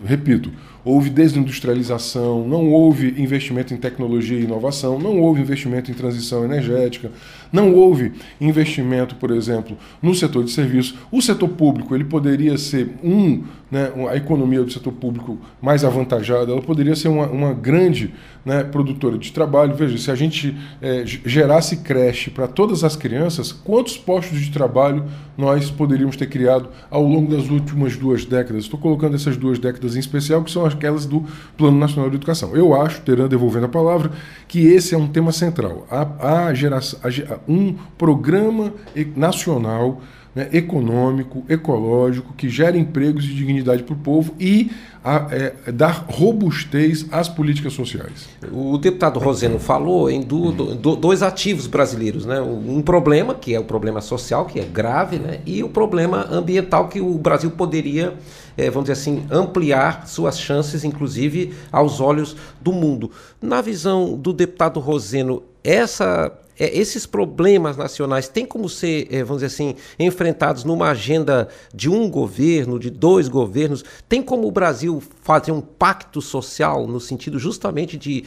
repito, 0.04 0.50
houve 0.84 1.10
desindustrialização, 1.10 2.48
não 2.48 2.72
houve 2.72 3.14
investimento 3.22 3.72
em 3.72 3.76
tecnologia 3.76 4.38
e 4.38 4.44
inovação, 4.44 4.98
não 4.98 5.20
houve 5.20 5.42
investimento 5.42 5.90
em 5.90 5.94
transição 5.94 6.44
energética, 6.44 7.10
não 7.52 7.74
houve 7.74 8.12
investimento, 8.40 9.14
por 9.16 9.30
exemplo, 9.30 9.76
no 10.00 10.14
setor 10.14 10.44
de 10.44 10.50
serviços. 10.50 10.94
O 11.10 11.20
setor 11.20 11.48
público 11.50 11.94
ele 11.94 12.04
poderia 12.04 12.56
ser 12.56 12.90
um, 13.04 13.44
né, 13.70 13.92
a 14.10 14.16
economia 14.16 14.62
do 14.62 14.72
setor 14.72 14.92
público 14.92 15.38
mais 15.60 15.84
avantajada, 15.84 16.50
ela 16.50 16.62
poderia 16.62 16.96
ser 16.96 17.08
uma, 17.08 17.26
uma 17.26 17.52
grande 17.52 18.14
né, 18.44 18.64
produtora 18.64 19.18
de 19.18 19.30
trabalho. 19.32 19.74
Veja, 19.74 19.98
se 19.98 20.10
a 20.10 20.14
gente 20.14 20.56
é, 20.80 21.02
gerasse 21.04 21.78
creche 21.78 22.30
para 22.30 22.48
todas 22.48 22.84
as 22.84 22.96
crianças, 22.96 23.52
quantos 23.52 23.96
postos 23.96 24.40
de 24.40 24.50
trabalho 24.50 25.04
nós 25.36 25.70
poderíamos 25.70 26.16
ter 26.16 26.26
criado 26.26 26.68
ao 26.90 27.02
longo 27.02 27.34
das 27.34 27.48
últimas 27.48 27.96
duas 27.96 28.24
décadas? 28.24 28.64
Estou 28.64 28.78
colocando 28.78 29.14
essas 29.14 29.36
duas 29.36 29.58
décadas 29.58 29.96
em 29.96 29.98
especial, 29.98 30.42
que 30.42 30.50
são 30.50 30.64
aquelas 30.64 31.06
do 31.06 31.24
Plano 31.56 31.78
Nacional 31.78 32.10
de 32.10 32.16
Educação. 32.16 32.54
Eu 32.54 32.74
acho, 32.74 33.00
Teran 33.02 33.28
devolvendo 33.28 33.66
a 33.66 33.68
palavra, 33.68 34.10
que 34.46 34.66
esse 34.66 34.94
é 34.94 34.98
um 34.98 35.06
tema 35.06 35.32
central. 35.32 35.86
A, 35.90 36.46
a 36.46 36.54
geração, 36.54 37.00
um 37.48 37.74
programa 37.96 38.72
nacional 39.16 40.00
né, 40.34 40.48
econômico, 40.52 41.44
ecológico, 41.48 42.32
que 42.34 42.48
gera 42.48 42.76
empregos 42.76 43.24
e 43.24 43.28
dignidade 43.28 43.82
para 43.82 43.94
o 43.94 43.98
povo 43.98 44.34
e 44.40 44.70
a, 45.04 45.26
é, 45.30 45.72
dar 45.72 46.06
robustez 46.08 47.06
às 47.10 47.28
políticas 47.28 47.72
sociais. 47.72 48.28
O 48.52 48.78
deputado 48.78 49.18
Roseno 49.18 49.58
falou 49.58 50.08
em 50.08 50.22
do, 50.22 50.52
do, 50.52 50.96
dois 50.96 51.22
ativos 51.22 51.66
brasileiros, 51.66 52.24
né? 52.24 52.40
Um 52.40 52.80
problema, 52.80 53.34
que 53.34 53.54
é 53.54 53.58
o 53.58 53.64
problema 53.64 54.00
social, 54.00 54.46
que 54.46 54.60
é 54.60 54.64
grave, 54.64 55.18
né? 55.18 55.40
e 55.44 55.62
o 55.62 55.68
problema 55.68 56.26
ambiental, 56.30 56.88
que 56.88 57.00
o 57.00 57.18
Brasil 57.18 57.50
poderia, 57.50 58.14
é, 58.56 58.70
vamos 58.70 58.88
dizer 58.88 59.00
assim, 59.00 59.26
ampliar 59.30 60.06
suas 60.06 60.38
chances, 60.38 60.84
inclusive 60.84 61.52
aos 61.70 62.00
olhos 62.00 62.36
do 62.60 62.72
mundo. 62.72 63.10
Na 63.40 63.60
visão 63.60 64.16
do 64.16 64.32
deputado 64.32 64.78
Roseno, 64.78 65.42
essa 65.64 66.32
é, 66.62 66.78
esses 66.78 67.06
problemas 67.06 67.76
nacionais 67.76 68.28
têm 68.28 68.46
como 68.46 68.68
ser, 68.68 69.08
é, 69.10 69.24
vamos 69.24 69.42
dizer 69.42 69.46
assim, 69.46 69.74
enfrentados 69.98 70.62
numa 70.62 70.90
agenda 70.90 71.48
de 71.74 71.90
um 71.90 72.08
governo, 72.08 72.78
de 72.78 72.88
dois 72.88 73.26
governos? 73.26 73.84
Tem 74.08 74.22
como 74.22 74.46
o 74.46 74.52
Brasil 74.52 75.02
fazer 75.22 75.50
um 75.50 75.60
pacto 75.60 76.22
social 76.22 76.86
no 76.86 77.00
sentido 77.00 77.36
justamente 77.36 77.96
de, 77.96 78.24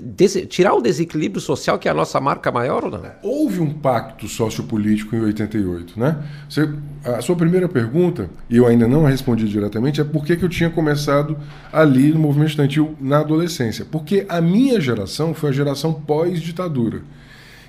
de 0.00 0.46
tirar 0.46 0.74
o 0.74 0.80
desequilíbrio 0.80 1.40
social, 1.40 1.76
que 1.76 1.88
é 1.88 1.90
a 1.90 1.94
nossa 1.94 2.20
marca 2.20 2.52
maior 2.52 2.84
ou 2.84 2.90
não? 2.92 3.02
Houve 3.20 3.58
um 3.58 3.72
pacto 3.72 4.28
sociopolítico 4.28 5.16
em 5.16 5.20
88, 5.20 5.98
né? 5.98 6.22
Você, 6.48 6.72
a 7.04 7.20
sua 7.20 7.34
primeira 7.34 7.68
pergunta, 7.68 8.30
e 8.48 8.58
eu 8.58 8.66
ainda 8.66 8.86
não 8.86 9.04
respondi 9.04 9.48
diretamente, 9.48 10.00
é 10.00 10.04
por 10.04 10.24
que 10.24 10.34
eu 10.40 10.48
tinha 10.48 10.70
começado 10.70 11.36
ali 11.72 12.12
no 12.12 12.20
movimento 12.20 12.50
estudantil 12.50 12.94
na 13.00 13.18
adolescência. 13.18 13.84
Porque 13.84 14.24
a 14.28 14.40
minha 14.40 14.80
geração 14.80 15.34
foi 15.34 15.50
a 15.50 15.52
geração 15.52 15.92
pós-ditadura. 15.92 17.02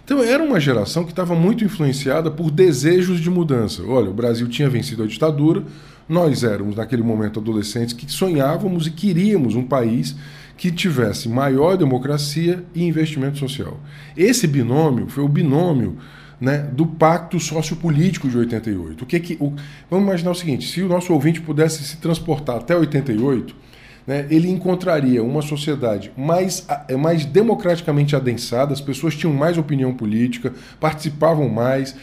Então 0.05 0.21
era 0.21 0.43
uma 0.43 0.59
geração 0.59 1.05
que 1.05 1.11
estava 1.11 1.33
muito 1.33 1.63
influenciada 1.63 2.29
por 2.29 2.51
desejos 2.51 3.21
de 3.21 3.29
mudança. 3.29 3.81
Olha, 3.83 4.09
o 4.09 4.13
Brasil 4.13 4.47
tinha 4.49 4.69
vencido 4.69 5.03
a 5.03 5.07
ditadura, 5.07 5.63
nós 6.09 6.43
éramos 6.43 6.75
naquele 6.75 7.01
momento 7.01 7.39
adolescentes 7.39 7.93
que 7.93 8.11
sonhávamos 8.11 8.85
e 8.85 8.91
queríamos 8.91 9.55
um 9.55 9.63
país 9.63 10.15
que 10.57 10.71
tivesse 10.71 11.29
maior 11.29 11.77
democracia 11.77 12.63
e 12.75 12.83
investimento 12.83 13.37
social. 13.37 13.79
Esse 14.15 14.45
binômio 14.45 15.07
foi 15.07 15.23
o 15.23 15.27
binômio 15.27 15.97
né, 16.39 16.57
do 16.73 16.85
Pacto 16.85 17.39
Sociopolítico 17.39 18.27
de 18.27 18.37
88. 18.37 19.03
O 19.03 19.05
que 19.07 19.19
que, 19.19 19.37
o, 19.39 19.53
vamos 19.89 20.05
imaginar 20.05 20.31
o 20.31 20.35
seguinte: 20.35 20.67
se 20.67 20.81
o 20.81 20.89
nosso 20.89 21.13
ouvinte 21.13 21.39
pudesse 21.39 21.83
se 21.85 21.97
transportar 21.97 22.57
até 22.57 22.75
88, 22.75 23.55
né, 24.05 24.27
ele 24.29 24.49
encontraria 24.49 25.23
uma 25.23 25.41
sociedade 25.41 26.11
mais, 26.17 26.65
é, 26.87 26.95
mais 26.95 27.25
democraticamente 27.25 28.15
adensada, 28.15 28.73
as 28.73 28.81
pessoas 28.81 29.15
tinham 29.15 29.33
mais 29.33 29.57
opinião 29.57 29.93
política, 29.93 30.53
participavam 30.79 31.47
mais, 31.49 31.95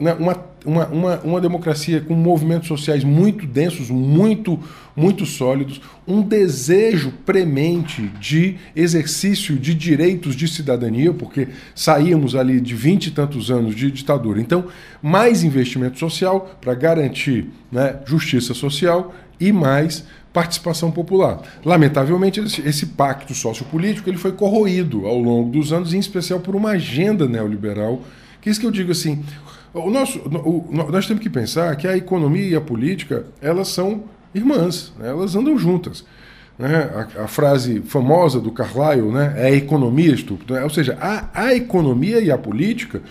né, 0.00 0.14
uma, 0.18 0.36
uma, 0.64 0.86
uma, 0.88 1.20
uma 1.20 1.40
democracia 1.40 2.00
com 2.00 2.14
movimentos 2.14 2.68
sociais 2.68 3.04
muito 3.04 3.46
densos, 3.46 3.90
muito, 3.90 4.58
muito 4.96 5.24
sólidos, 5.24 5.80
um 6.06 6.20
desejo 6.20 7.12
premente 7.24 8.02
de 8.20 8.56
exercício 8.74 9.56
de 9.56 9.72
direitos 9.72 10.34
de 10.34 10.48
cidadania, 10.48 11.12
porque 11.14 11.48
saíamos 11.74 12.34
ali 12.34 12.60
de 12.60 12.74
vinte 12.74 13.06
e 13.06 13.10
tantos 13.12 13.50
anos 13.50 13.74
de 13.74 13.90
ditadura. 13.90 14.40
Então, 14.40 14.66
mais 15.00 15.44
investimento 15.44 15.98
social 15.98 16.58
para 16.60 16.74
garantir 16.74 17.48
né, 17.70 18.00
justiça 18.04 18.52
social 18.52 19.14
e 19.38 19.52
mais 19.52 20.04
participação 20.32 20.90
popular. 20.90 21.40
Lamentavelmente, 21.64 22.40
esse 22.40 22.86
pacto 22.86 23.34
sociopolítico 23.34 24.08
ele 24.08 24.16
foi 24.16 24.32
corroído 24.32 25.06
ao 25.06 25.18
longo 25.18 25.50
dos 25.50 25.72
anos, 25.72 25.92
em 25.92 25.98
especial 25.98 26.40
por 26.40 26.56
uma 26.56 26.70
agenda 26.70 27.26
neoliberal, 27.26 28.02
que 28.40 28.48
é 28.48 28.52
isso 28.52 28.60
que 28.60 28.66
eu 28.66 28.70
digo 28.70 28.92
assim, 28.92 29.22
o 29.74 29.90
nosso, 29.90 30.18
o, 30.18 30.68
nós 30.70 31.06
temos 31.06 31.22
que 31.22 31.30
pensar 31.30 31.74
que 31.76 31.86
a 31.86 31.96
economia 31.96 32.46
e 32.46 32.54
a 32.54 32.60
política 32.60 33.24
elas 33.40 33.68
são 33.68 34.04
irmãs, 34.34 34.92
né? 34.98 35.08
elas 35.08 35.34
andam 35.36 35.56
juntas. 35.58 36.04
Né? 36.58 36.90
A, 37.16 37.24
a, 37.24 37.28
frase 37.28 37.80
famosa 37.80 38.38
do 38.38 38.50
Carlyle 38.50 39.10
né? 39.10 39.34
é 39.36 39.46
a 39.46 39.52
economia 39.52 40.12
estúpida, 40.12 40.54
né? 40.54 40.64
ou 40.64 40.70
seja, 40.70 40.98
a, 41.00 41.28
a 41.32 41.54
economia 41.54 42.20
e 42.20 42.30
a 42.30 42.36
política 42.36 43.02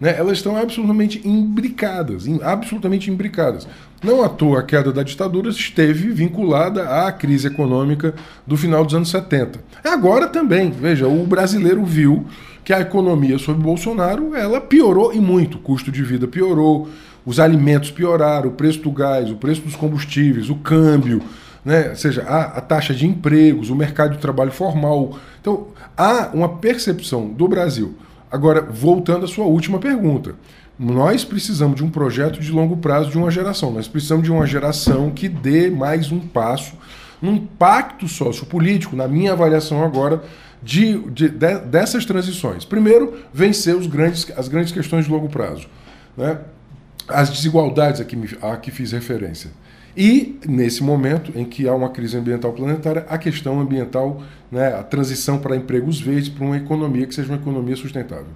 né, 0.00 0.14
elas 0.16 0.38
estão 0.38 0.56
absolutamente 0.56 1.20
imbricadas, 1.26 2.24
absolutamente 2.42 3.10
imbricadas. 3.10 3.66
Não 4.02 4.22
à 4.22 4.28
toa 4.28 4.60
a 4.60 4.62
queda 4.62 4.92
da 4.92 5.02
ditadura 5.02 5.50
esteve 5.50 6.10
vinculada 6.10 7.06
à 7.06 7.10
crise 7.10 7.48
econômica 7.48 8.14
do 8.46 8.56
final 8.56 8.84
dos 8.84 8.94
anos 8.94 9.10
70. 9.10 9.60
Agora 9.84 10.28
também, 10.28 10.70
veja, 10.70 11.08
o 11.08 11.26
brasileiro 11.26 11.84
viu 11.84 12.26
que 12.64 12.72
a 12.72 12.80
economia 12.80 13.38
sob 13.38 13.60
Bolsonaro 13.60 14.36
ela 14.36 14.60
piorou 14.60 15.12
e 15.12 15.18
muito. 15.18 15.56
O 15.56 15.60
custo 15.60 15.90
de 15.90 16.02
vida 16.04 16.28
piorou, 16.28 16.88
os 17.26 17.40
alimentos 17.40 17.90
pioraram, 17.90 18.50
o 18.50 18.52
preço 18.52 18.80
do 18.80 18.90
gás, 18.92 19.30
o 19.30 19.36
preço 19.36 19.62
dos 19.62 19.74
combustíveis, 19.74 20.48
o 20.48 20.54
câmbio, 20.54 21.20
né? 21.64 21.90
ou 21.90 21.96
seja, 21.96 22.22
a, 22.22 22.58
a 22.58 22.60
taxa 22.60 22.94
de 22.94 23.06
empregos, 23.06 23.68
o 23.68 23.74
mercado 23.74 24.12
de 24.12 24.18
trabalho 24.18 24.52
formal. 24.52 25.18
Então, 25.40 25.68
há 25.96 26.30
uma 26.32 26.48
percepção 26.48 27.28
do 27.28 27.48
Brasil 27.48 27.94
Agora, 28.30 28.62
voltando 28.62 29.24
à 29.24 29.28
sua 29.28 29.44
última 29.44 29.78
pergunta. 29.78 30.34
Nós 30.78 31.24
precisamos 31.24 31.76
de 31.76 31.84
um 31.84 31.90
projeto 31.90 32.38
de 32.38 32.52
longo 32.52 32.76
prazo 32.76 33.10
de 33.10 33.18
uma 33.18 33.30
geração. 33.30 33.72
Nós 33.72 33.88
precisamos 33.88 34.24
de 34.24 34.30
uma 34.30 34.46
geração 34.46 35.10
que 35.10 35.28
dê 35.28 35.68
mais 35.68 36.12
um 36.12 36.20
passo 36.20 36.74
num 37.20 37.38
pacto 37.38 38.06
sociopolítico, 38.06 38.94
na 38.94 39.08
minha 39.08 39.32
avaliação 39.32 39.82
agora, 39.82 40.22
de, 40.62 40.98
de, 41.10 41.28
de, 41.28 41.58
dessas 41.60 42.04
transições. 42.04 42.64
Primeiro, 42.64 43.18
vencer 43.32 43.74
os 43.74 43.88
grandes, 43.88 44.30
as 44.36 44.46
grandes 44.46 44.72
questões 44.72 45.06
de 45.06 45.10
longo 45.10 45.28
prazo. 45.28 45.66
Né? 46.16 46.38
As 47.08 47.28
desigualdades 47.28 48.00
a 48.00 48.04
que, 48.04 48.14
me, 48.14 48.28
a 48.40 48.56
que 48.56 48.70
fiz 48.70 48.92
referência. 48.92 49.50
E, 49.98 50.38
nesse 50.46 50.80
momento 50.80 51.32
em 51.34 51.44
que 51.44 51.66
há 51.66 51.74
uma 51.74 51.88
crise 51.88 52.16
ambiental 52.16 52.52
planetária, 52.52 53.04
a 53.08 53.18
questão 53.18 53.58
ambiental, 53.58 54.22
né, 54.48 54.68
a 54.68 54.84
transição 54.84 55.40
para 55.40 55.56
empregos 55.56 56.00
verdes, 56.00 56.28
para 56.28 56.44
uma 56.44 56.56
economia 56.56 57.04
que 57.04 57.12
seja 57.12 57.32
uma 57.32 57.36
economia 57.36 57.74
sustentável. 57.74 58.28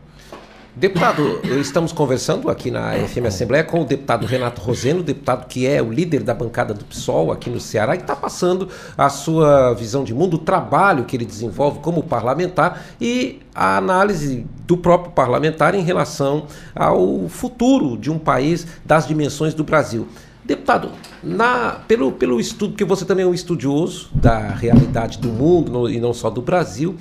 Deputado, 0.74 1.40
estamos 1.60 1.92
conversando 1.92 2.50
aqui 2.50 2.68
na 2.68 2.94
FM 2.94 3.26
Assembleia 3.26 3.62
com 3.62 3.82
o 3.82 3.84
deputado 3.84 4.26
Renato 4.26 4.60
Roseno, 4.60 5.04
deputado 5.04 5.46
que 5.46 5.64
é 5.64 5.80
o 5.80 5.92
líder 5.92 6.24
da 6.24 6.34
bancada 6.34 6.74
do 6.74 6.84
PSOL 6.84 7.30
aqui 7.30 7.48
no 7.48 7.60
Ceará 7.60 7.94
e 7.94 7.98
está 7.98 8.16
passando 8.16 8.68
a 8.98 9.08
sua 9.08 9.72
visão 9.74 10.02
de 10.02 10.12
mundo, 10.12 10.34
o 10.34 10.38
trabalho 10.38 11.04
que 11.04 11.14
ele 11.14 11.26
desenvolve 11.26 11.78
como 11.78 12.02
parlamentar 12.02 12.82
e 13.00 13.38
a 13.54 13.76
análise 13.76 14.44
do 14.66 14.76
próprio 14.76 15.12
parlamentar 15.12 15.76
em 15.76 15.82
relação 15.82 16.46
ao 16.74 17.28
futuro 17.28 17.96
de 17.96 18.10
um 18.10 18.18
país 18.18 18.66
das 18.84 19.06
dimensões 19.06 19.54
do 19.54 19.62
Brasil. 19.62 20.08
Deputado, 20.52 20.90
na, 21.22 21.80
pelo, 21.88 22.12
pelo 22.12 22.38
estudo, 22.38 22.74
que 22.74 22.84
você 22.84 23.06
também 23.06 23.24
é 23.24 23.26
um 23.26 23.32
estudioso 23.32 24.10
da 24.14 24.38
realidade 24.38 25.16
do 25.16 25.28
mundo 25.28 25.72
no, 25.72 25.88
e 25.88 25.98
não 25.98 26.12
só 26.12 26.28
do 26.28 26.42
Brasil, 26.42 26.94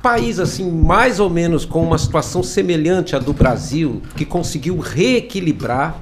país 0.00 0.40
assim, 0.40 0.70
mais 0.70 1.20
ou 1.20 1.28
menos 1.28 1.66
com 1.66 1.82
uma 1.82 1.98
situação 1.98 2.42
semelhante 2.42 3.14
à 3.14 3.18
do 3.18 3.34
Brasil, 3.34 4.00
que 4.16 4.24
conseguiu 4.24 4.78
reequilibrar 4.78 5.98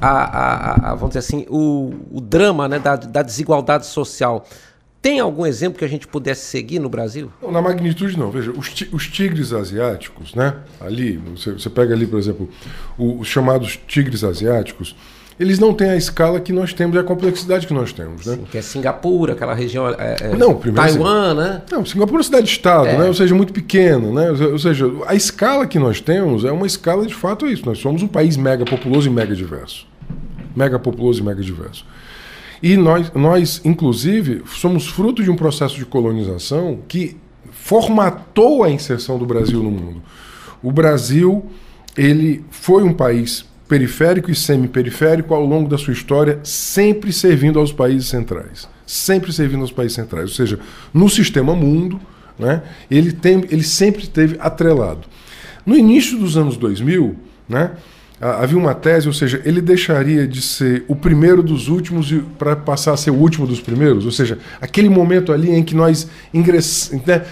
a, 0.00 0.08
a, 0.08 0.92
a 0.92 0.94
vamos 0.94 1.08
dizer 1.08 1.18
assim, 1.18 1.44
o, 1.48 1.92
o 2.12 2.20
drama 2.20 2.68
né, 2.68 2.78
da, 2.78 2.94
da 2.94 3.22
desigualdade 3.22 3.86
social. 3.86 4.46
Tem 5.02 5.18
algum 5.18 5.44
exemplo 5.44 5.76
que 5.76 5.84
a 5.84 5.88
gente 5.88 6.06
pudesse 6.06 6.46
seguir 6.46 6.78
no 6.78 6.88
Brasil? 6.88 7.32
Não, 7.42 7.50
na 7.50 7.60
magnitude 7.60 8.16
não. 8.16 8.30
Veja, 8.30 8.52
os, 8.52 8.72
os 8.92 9.08
tigres 9.08 9.52
asiáticos, 9.52 10.36
né? 10.36 10.54
Ali, 10.80 11.16
você, 11.16 11.52
você 11.52 11.68
pega 11.68 11.94
ali, 11.94 12.06
por 12.06 12.18
exemplo, 12.18 12.48
o, 12.96 13.18
os 13.18 13.26
chamados 13.26 13.76
tigres 13.88 14.22
asiáticos, 14.22 14.94
eles 15.38 15.58
não 15.58 15.74
têm 15.74 15.90
a 15.90 15.96
escala 15.96 16.38
que 16.40 16.52
nós 16.52 16.72
temos 16.72 16.94
e 16.94 16.98
a 16.98 17.02
complexidade 17.02 17.66
que 17.66 17.74
nós 17.74 17.92
temos. 17.92 18.26
Né? 18.26 18.36
Sim, 18.36 18.44
que 18.50 18.58
é 18.58 18.62
Singapura, 18.62 19.32
aquela 19.32 19.54
região. 19.54 19.88
É, 19.88 20.16
é 20.20 20.36
não, 20.36 20.54
primeiro. 20.54 20.88
Taiwan, 20.88 21.34
né? 21.34 21.62
Não, 21.70 21.84
Singapura 21.84 22.20
é 22.20 22.24
cidade-estado, 22.24 22.88
é. 22.88 22.98
né? 22.98 23.04
ou 23.06 23.14
seja, 23.14 23.34
muito 23.34 23.52
pequena. 23.52 24.10
Né? 24.10 24.30
Ou 24.30 24.58
seja, 24.58 24.90
a 25.06 25.14
escala 25.14 25.66
que 25.66 25.78
nós 25.78 26.00
temos 26.00 26.44
é 26.44 26.52
uma 26.52 26.66
escala 26.66 27.04
de 27.06 27.14
fato 27.14 27.46
é 27.46 27.50
isso. 27.50 27.66
Nós 27.66 27.78
somos 27.78 28.02
um 28.02 28.08
país 28.08 28.36
mega 28.36 28.64
populoso 28.64 29.08
e 29.08 29.10
mega 29.10 29.34
diverso. 29.34 29.86
Mega 30.54 30.78
populoso 30.78 31.20
e 31.20 31.24
mega 31.24 31.42
diverso. 31.42 31.84
E 32.62 32.76
nós, 32.76 33.10
nós, 33.12 33.60
inclusive, 33.64 34.42
somos 34.46 34.86
fruto 34.86 35.22
de 35.22 35.30
um 35.30 35.36
processo 35.36 35.76
de 35.76 35.84
colonização 35.84 36.78
que 36.86 37.16
formatou 37.50 38.62
a 38.62 38.70
inserção 38.70 39.18
do 39.18 39.26
Brasil 39.26 39.62
no 39.62 39.70
mundo. 39.70 40.02
O 40.62 40.70
Brasil 40.70 41.44
ele 41.96 42.44
foi 42.50 42.82
um 42.82 42.92
país 42.92 43.44
periférico 43.68 44.30
e 44.30 44.34
semi-periférico 44.34 45.34
ao 45.34 45.44
longo 45.44 45.68
da 45.68 45.78
sua 45.78 45.92
história, 45.92 46.38
sempre 46.42 47.12
servindo 47.12 47.58
aos 47.58 47.72
países 47.72 48.08
centrais. 48.08 48.68
Sempre 48.86 49.32
servindo 49.32 49.62
aos 49.62 49.72
países 49.72 49.94
centrais. 49.94 50.30
Ou 50.30 50.36
seja, 50.36 50.58
no 50.92 51.08
sistema 51.08 51.54
mundo, 51.54 52.00
né, 52.38 52.62
ele, 52.90 53.12
tem, 53.12 53.44
ele 53.50 53.62
sempre 53.62 54.06
teve 54.06 54.36
atrelado. 54.38 55.02
No 55.64 55.76
início 55.76 56.18
dos 56.18 56.36
anos 56.36 56.56
2000, 56.56 57.16
né, 57.48 57.72
havia 58.20 58.56
uma 58.56 58.74
tese, 58.74 59.06
ou 59.06 59.12
seja, 59.12 59.40
ele 59.44 59.60
deixaria 59.60 60.26
de 60.26 60.40
ser 60.40 60.84
o 60.88 60.94
primeiro 60.94 61.42
dos 61.42 61.68
últimos 61.68 62.12
para 62.38 62.54
passar 62.54 62.92
a 62.92 62.96
ser 62.96 63.10
o 63.10 63.14
último 63.14 63.46
dos 63.46 63.60
primeiros, 63.60 64.04
ou 64.04 64.12
seja, 64.12 64.38
aquele 64.60 64.88
momento 64.88 65.32
ali 65.32 65.50
em 65.50 65.62
que 65.62 65.74
nós 65.74 66.08
ingress, 66.32 66.94
né, 67.06 67.22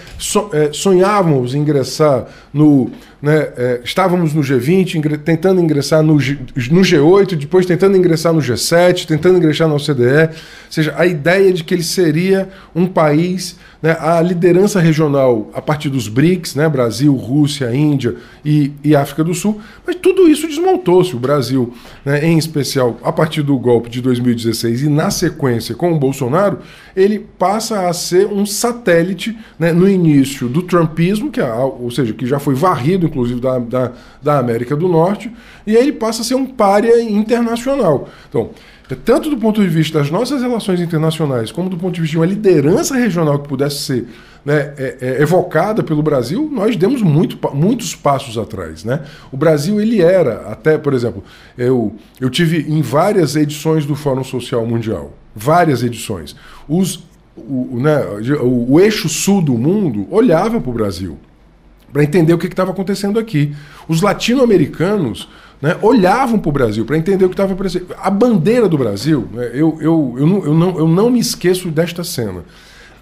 é, 0.53 0.69
sonhávamos 0.71 1.55
ingressar 1.55 2.27
no. 2.53 2.91
Né, 3.23 3.47
é, 3.55 3.81
estávamos 3.85 4.33
no 4.33 4.41
G20, 4.41 4.95
ingre, 4.95 5.17
tentando 5.17 5.61
ingressar 5.61 6.03
no, 6.03 6.19
G, 6.19 6.37
no 6.69 6.81
G8, 6.81 7.35
depois 7.35 7.65
tentando 7.65 7.95
ingressar 7.95 8.33
no 8.33 8.41
G7, 8.41 9.05
tentando 9.05 9.37
ingressar 9.37 9.65
na 9.65 9.75
OCDE, 9.75 10.29
ou 10.29 10.69
seja, 10.69 10.93
a 10.97 11.05
ideia 11.05 11.53
de 11.53 11.63
que 11.63 11.73
ele 11.73 11.83
seria 11.83 12.49
um 12.75 12.85
país 12.85 13.55
né, 13.83 13.97
a 13.99 14.21
liderança 14.21 14.79
regional 14.79 15.51
a 15.53 15.61
partir 15.61 15.89
dos 15.89 16.07
BRICS, 16.07 16.55
né, 16.55 16.69
Brasil, 16.69 17.13
Rússia, 17.13 17.75
Índia 17.75 18.15
e, 18.43 18.71
e 18.81 18.95
África 18.95 19.25
do 19.25 19.33
Sul, 19.33 19.59
mas 19.85 19.97
tudo 19.97 20.25
isso 20.29 20.47
desmontou-se. 20.47 21.13
O 21.13 21.19
Brasil, 21.19 21.73
né, 22.05 22.25
em 22.25 22.37
especial 22.37 22.97
a 23.03 23.11
partir 23.11 23.41
do 23.41 23.57
golpe 23.59 23.89
de 23.89 24.01
2016 24.01 24.83
e 24.83 24.89
na 24.89 25.11
sequência 25.11 25.75
com 25.75 25.91
o 25.91 25.99
Bolsonaro, 25.99 26.59
ele 26.95 27.19
passa 27.19 27.89
a 27.89 27.93
ser 27.93 28.25
um 28.27 28.45
satélite 28.45 29.37
né, 29.59 29.73
no 29.73 29.89
início 29.89 30.47
do 30.47 30.61
trumpismo, 30.61 31.29
que 31.29 31.41
é, 31.41 31.53
ou 31.53 31.91
seja, 31.91 32.13
que 32.13 32.25
já 32.25 32.39
foi 32.39 32.55
varrido, 32.55 33.09
inclusive, 33.13 33.39
da, 33.39 33.59
da, 33.59 33.91
da 34.21 34.39
América 34.39 34.75
do 34.75 34.87
Norte, 34.87 35.31
e 35.65 35.77
aí 35.77 35.83
ele 35.83 35.93
passa 35.93 36.21
a 36.21 36.25
ser 36.25 36.35
um 36.35 36.45
párea 36.45 37.01
internacional. 37.01 38.09
Então, 38.27 38.49
tanto 39.05 39.29
do 39.29 39.37
ponto 39.37 39.61
de 39.61 39.67
vista 39.67 39.99
das 39.99 40.11
nossas 40.11 40.41
relações 40.41 40.79
internacionais, 40.81 41.51
como 41.51 41.69
do 41.69 41.77
ponto 41.77 41.95
de 41.95 42.01
vista 42.01 42.11
de 42.11 42.17
uma 42.17 42.25
liderança 42.25 42.95
regional 42.95 43.39
que 43.39 43.47
pudesse 43.47 43.77
ser 43.77 44.07
né, 44.45 44.73
é, 44.77 44.97
é, 44.99 45.21
evocada 45.21 45.81
pelo 45.81 46.03
Brasil, 46.03 46.49
nós 46.51 46.75
demos 46.75 47.01
muito, 47.01 47.37
muitos 47.53 47.95
passos 47.95 48.37
atrás. 48.37 48.83
Né? 48.83 49.01
O 49.31 49.37
Brasil, 49.37 49.79
ele 49.79 50.01
era, 50.01 50.47
até, 50.49 50.77
por 50.77 50.93
exemplo, 50.93 51.23
eu, 51.57 51.95
eu 52.19 52.29
tive 52.29 52.65
em 52.69 52.81
várias 52.81 53.35
edições 53.35 53.85
do 53.85 53.95
Fórum 53.95 54.23
Social 54.23 54.65
Mundial, 54.65 55.13
várias 55.33 55.81
edições. 55.81 56.35
Os, 56.67 57.03
o, 57.37 57.79
né, 57.79 58.03
o, 58.41 58.73
o 58.73 58.79
eixo 58.79 59.07
sul 59.07 59.41
do 59.41 59.53
mundo 59.53 60.07
olhava 60.11 60.59
para 60.59 60.69
o 60.69 60.73
Brasil 60.73 61.17
para 61.93 62.03
entender 62.03 62.33
o 62.33 62.37
que 62.39 62.47
estava 62.47 62.71
acontecendo 62.71 63.19
aqui. 63.19 63.55
Os 63.87 64.01
latino-americanos 64.01 65.29
né, 65.61 65.77
olhavam 65.81 66.39
para 66.39 66.49
o 66.49 66.51
Brasil 66.51 66.83
para 66.83 66.97
entender 66.97 67.23
o 67.23 67.29
que 67.29 67.35
estava 67.35 67.53
acontecendo. 67.53 67.87
A 68.01 68.09
bandeira 68.09 68.67
do 68.67 68.77
Brasil, 68.77 69.29
né, 69.31 69.51
eu, 69.53 69.77
eu, 69.79 70.15
eu, 70.17 70.27
não, 70.27 70.43
eu, 70.43 70.53
não, 70.53 70.79
eu 70.79 70.87
não 70.87 71.09
me 71.11 71.19
esqueço 71.19 71.69
desta 71.69 72.03
cena. 72.03 72.43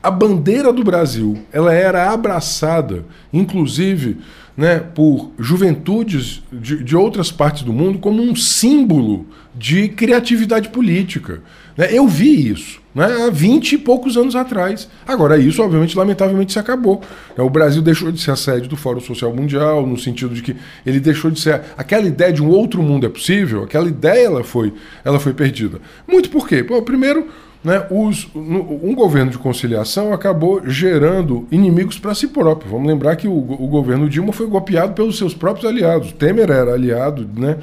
A 0.03 0.11
bandeira 0.11 0.73
do 0.73 0.83
Brasil 0.83 1.39
ela 1.53 1.73
era 1.73 2.11
abraçada, 2.11 3.05
inclusive, 3.31 4.17
né, 4.57 4.79
por 4.79 5.31
juventudes 5.39 6.43
de, 6.51 6.83
de 6.83 6.95
outras 6.95 7.31
partes 7.31 7.63
do 7.63 7.71
mundo, 7.71 7.97
como 7.97 8.21
um 8.21 8.35
símbolo 8.35 9.25
de 9.55 9.87
criatividade 9.87 10.69
política. 10.69 11.41
Né? 11.77 11.87
Eu 11.91 12.07
vi 12.07 12.51
isso 12.51 12.80
né, 12.93 13.25
há 13.25 13.29
20 13.29 13.73
e 13.73 13.77
poucos 13.77 14.17
anos 14.17 14.35
atrás. 14.35 14.89
Agora, 15.07 15.37
isso, 15.37 15.61
obviamente, 15.61 15.97
lamentavelmente, 15.97 16.53
se 16.53 16.59
acabou. 16.59 17.01
É, 17.37 17.41
o 17.41 17.49
Brasil 17.49 17.81
deixou 17.81 18.11
de 18.11 18.19
ser 18.19 18.31
a 18.31 18.35
sede 18.35 18.67
do 18.67 18.75
Fórum 18.75 18.99
Social 18.99 19.33
Mundial, 19.33 19.85
no 19.85 19.97
sentido 19.97 20.33
de 20.33 20.41
que 20.41 20.55
ele 20.85 20.99
deixou 20.99 21.31
de 21.31 21.39
ser. 21.39 21.61
Aquela 21.77 22.07
ideia 22.07 22.33
de 22.33 22.43
um 22.43 22.49
outro 22.49 22.81
mundo 22.81 23.05
é 23.05 23.09
possível, 23.09 23.63
aquela 23.63 23.87
ideia 23.87 24.25
ela 24.25 24.43
foi, 24.43 24.73
ela 25.03 25.19
foi 25.19 25.33
perdida. 25.33 25.79
Muito 26.07 26.29
por 26.29 26.47
quê? 26.47 26.63
Bom, 26.63 26.81
primeiro, 26.81 27.27
né, 27.63 27.85
os, 27.91 28.27
um 28.33 28.95
governo 28.95 29.31
de 29.31 29.37
conciliação 29.37 30.13
acabou 30.13 30.61
gerando 30.67 31.47
inimigos 31.51 31.99
para 31.99 32.15
si 32.15 32.27
próprio. 32.27 32.71
Vamos 32.71 32.87
lembrar 32.87 33.15
que 33.15 33.27
o, 33.27 33.33
o 33.33 33.67
governo 33.67 34.09
Dilma 34.09 34.33
foi 34.33 34.47
golpeado 34.47 34.93
pelos 34.93 35.17
seus 35.17 35.33
próprios 35.33 35.65
aliados. 35.69 36.11
Temer 36.13 36.49
era 36.49 36.73
aliado, 36.73 37.27
né? 37.37 37.57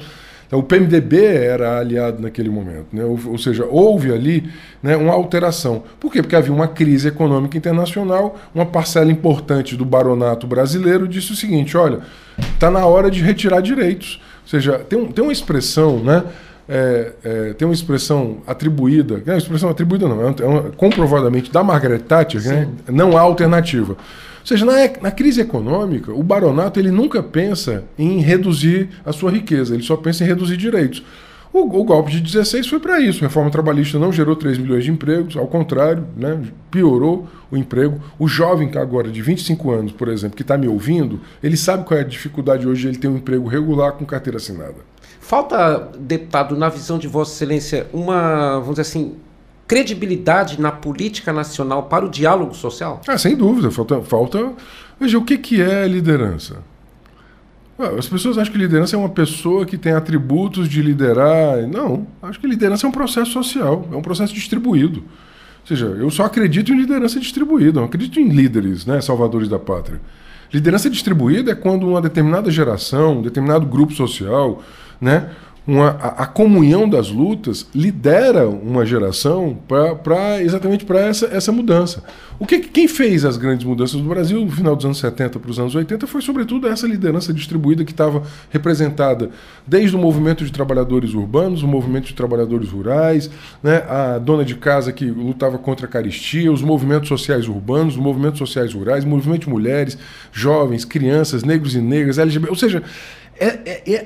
Então, 0.49 0.57
o 0.57 0.63
PMDB 0.63 1.23
era 1.23 1.77
aliado 1.77 2.19
naquele 2.23 2.49
momento, 2.49 2.87
né? 2.91 3.05
ou, 3.05 3.19
ou, 3.27 3.37
seja, 3.37 3.67
houve 3.69 4.11
ali 4.11 4.49
né, 4.81 4.97
uma 4.97 5.13
alteração. 5.13 5.83
Por 5.99 6.11
quê? 6.11 6.23
Porque 6.23 6.35
havia 6.35 6.51
uma 6.51 6.67
crise 6.67 7.07
econômica 7.07 7.55
internacional, 7.55 8.35
uma 8.53 8.65
parcela 8.65 9.11
importante 9.11 9.75
do 9.75 9.85
baronato 9.85 10.47
brasileiro 10.47 11.07
disse 11.07 11.31
o 11.33 11.35
seguinte: 11.35 11.77
olha, 11.77 11.99
está 12.55 12.71
na 12.71 12.83
hora 12.83 13.11
de 13.11 13.21
retirar 13.21 13.61
direitos. 13.61 14.19
Ou 14.41 14.49
seja, 14.49 14.79
tem, 14.79 14.97
um, 14.97 15.11
tem 15.11 15.23
uma 15.23 15.31
expressão, 15.31 15.99
né? 15.99 16.23
É, 16.67 17.11
é, 17.23 17.53
tem 17.53 17.67
uma 17.67 17.73
expressão 17.73 18.37
atribuída, 18.45 19.15
não 19.17 19.33
é 19.33 19.35
uma 19.35 19.37
expressão 19.39 19.69
atribuída 19.69 20.07
não, 20.07 20.21
é, 20.21 20.45
uma, 20.45 20.61
comprovadamente 20.71 21.51
da 21.51 21.63
Margaret 21.63 21.99
Thatcher, 21.99 22.43
né? 22.43 22.67
não 22.87 23.17
há 23.17 23.21
alternativa 23.21 23.97
seja, 24.49 24.65
na, 24.65 24.73
na, 25.01 25.11
crise 25.11 25.41
econômica, 25.41 26.11
o 26.11 26.23
baronato 26.23 26.79
ele 26.79 26.91
nunca 26.91 27.21
pensa 27.21 27.83
em 27.97 28.19
reduzir 28.19 28.89
a 29.05 29.13
sua 29.13 29.31
riqueza, 29.31 29.73
ele 29.73 29.83
só 29.83 29.95
pensa 29.95 30.23
em 30.23 30.27
reduzir 30.27 30.57
direitos. 30.57 31.03
O, 31.51 31.61
o 31.61 31.83
golpe 31.83 32.11
de 32.11 32.19
16 32.19 32.67
foi 32.67 32.79
para 32.79 32.99
isso. 32.99 33.23
A 33.23 33.27
reforma 33.27 33.49
trabalhista 33.49 33.97
não 33.97 34.11
gerou 34.11 34.35
3 34.35 34.57
milhões 34.59 34.83
de 34.83 34.91
empregos, 34.91 35.35
ao 35.35 35.47
contrário, 35.47 36.05
né, 36.15 36.39
piorou 36.69 37.27
o 37.49 37.57
emprego. 37.57 37.99
O 38.19 38.27
jovem 38.27 38.69
que 38.69 38.77
agora 38.77 39.09
de 39.09 39.21
25 39.21 39.71
anos, 39.71 39.91
por 39.91 40.09
exemplo, 40.09 40.35
que 40.35 40.43
está 40.43 40.57
me 40.57 40.67
ouvindo, 40.67 41.19
ele 41.41 41.57
sabe 41.57 41.85
qual 41.85 41.99
é 41.99 42.03
a 42.03 42.05
dificuldade 42.05 42.67
hoje 42.67 42.81
de 42.81 42.87
ele 42.89 42.97
ter 42.97 43.07
um 43.07 43.17
emprego 43.17 43.47
regular 43.47 43.93
com 43.93 44.05
carteira 44.05 44.37
assinada. 44.37 44.75
Falta, 45.19 45.89
deputado, 45.99 46.55
na 46.55 46.69
visão 46.69 46.99
de 46.99 47.07
Vossa 47.07 47.33
Excelência, 47.33 47.87
uma, 47.93 48.59
vamos 48.59 48.71
dizer 48.71 48.81
assim, 48.81 49.15
credibilidade 49.69 50.59
na 50.59 50.71
política 50.71 51.31
nacional 51.31 51.83
para 51.83 52.03
o 52.03 52.09
diálogo 52.09 52.55
social? 52.55 53.01
Ah, 53.07 53.19
sem 53.19 53.37
dúvida. 53.37 53.69
Falta. 53.69 54.01
falta... 54.01 54.51
Veja, 54.99 55.17
o 55.17 55.23
que, 55.23 55.37
que 55.37 55.61
é 55.61 55.87
liderança? 55.87 56.57
As 57.97 58.07
pessoas 58.07 58.37
acham 58.37 58.51
que 58.51 58.57
liderança 58.57 58.95
é 58.95 58.99
uma 58.99 59.07
pessoa 59.07 59.65
que 59.65 59.77
tem 59.77 59.93
atributos 59.93 60.67
de 60.67 60.81
liderar. 60.81 61.65
Não, 61.67 62.07
acho 62.21 62.39
que 62.39 62.47
liderança 62.47 62.85
é 62.85 62.89
um 62.89 62.91
processo 62.91 63.31
social, 63.31 63.87
é 63.91 63.95
um 63.95 64.01
processo 64.01 64.33
distribuído. 64.33 64.99
Ou 64.99 65.67
seja, 65.67 65.85
eu 65.85 66.09
só 66.09 66.25
acredito 66.25 66.73
em 66.73 66.75
liderança 66.75 67.19
distribuída, 67.19 67.79
não 67.79 67.85
acredito 67.85 68.19
em 68.19 68.27
líderes, 68.27 68.85
né, 68.85 68.99
salvadores 68.99 69.47
da 69.47 69.59
pátria. 69.59 70.01
Liderança 70.51 70.89
distribuída 70.89 71.51
é 71.51 71.55
quando 71.55 71.87
uma 71.87 72.01
determinada 72.01 72.49
geração, 72.49 73.19
um 73.19 73.21
determinado 73.21 73.67
grupo 73.67 73.93
social, 73.93 74.63
né, 74.99 75.29
uma, 75.69 75.89
a, 75.89 76.23
a, 76.23 76.25
comunhão 76.25 76.89
das 76.89 77.11
lutas 77.11 77.67
lidera 77.75 78.49
uma 78.49 78.83
geração 78.83 79.55
para 79.67 80.41
exatamente 80.41 80.83
para 80.83 80.99
essa, 80.99 81.27
essa 81.27 81.51
mudança. 81.51 82.03
O 82.39 82.45
que 82.45 82.59
quem 82.59 82.87
fez 82.87 83.23
as 83.23 83.37
grandes 83.37 83.65
mudanças 83.65 84.01
do 84.01 84.07
Brasil 84.07 84.43
no 84.43 84.49
final 84.49 84.75
dos 84.75 84.85
anos 84.85 84.97
70 84.97 85.39
para 85.39 85.51
os 85.51 85.59
anos 85.59 85.75
80 85.75 86.07
foi 86.07 86.21
sobretudo 86.21 86.67
essa 86.67 86.87
liderança 86.87 87.31
distribuída 87.31 87.85
que 87.85 87.91
estava 87.91 88.23
representada 88.49 89.29
desde 89.67 89.95
o 89.95 89.99
movimento 89.99 90.43
de 90.43 90.51
trabalhadores 90.51 91.13
urbanos, 91.13 91.61
o 91.61 91.67
movimento 91.67 92.05
de 92.05 92.13
trabalhadores 92.15 92.69
rurais, 92.69 93.29
né, 93.61 93.83
a 93.87 94.17
dona 94.17 94.43
de 94.43 94.55
casa 94.55 94.91
que 94.91 95.05
lutava 95.05 95.59
contra 95.59 95.85
a 95.85 95.89
caristia, 95.89 96.51
os 96.51 96.63
movimentos 96.63 97.09
sociais 97.09 97.47
urbanos, 97.47 97.95
os 97.95 98.01
movimentos 98.01 98.39
sociais 98.39 98.73
rurais, 98.73 99.05
movimento 99.05 99.41
de 99.41 99.49
mulheres, 99.49 99.97
jovens, 100.31 100.83
crianças, 100.83 101.43
negros 101.43 101.75
e 101.75 101.81
negras, 101.81 102.17
LGBT, 102.17 102.49
ou 102.49 102.57
seja, 102.57 102.81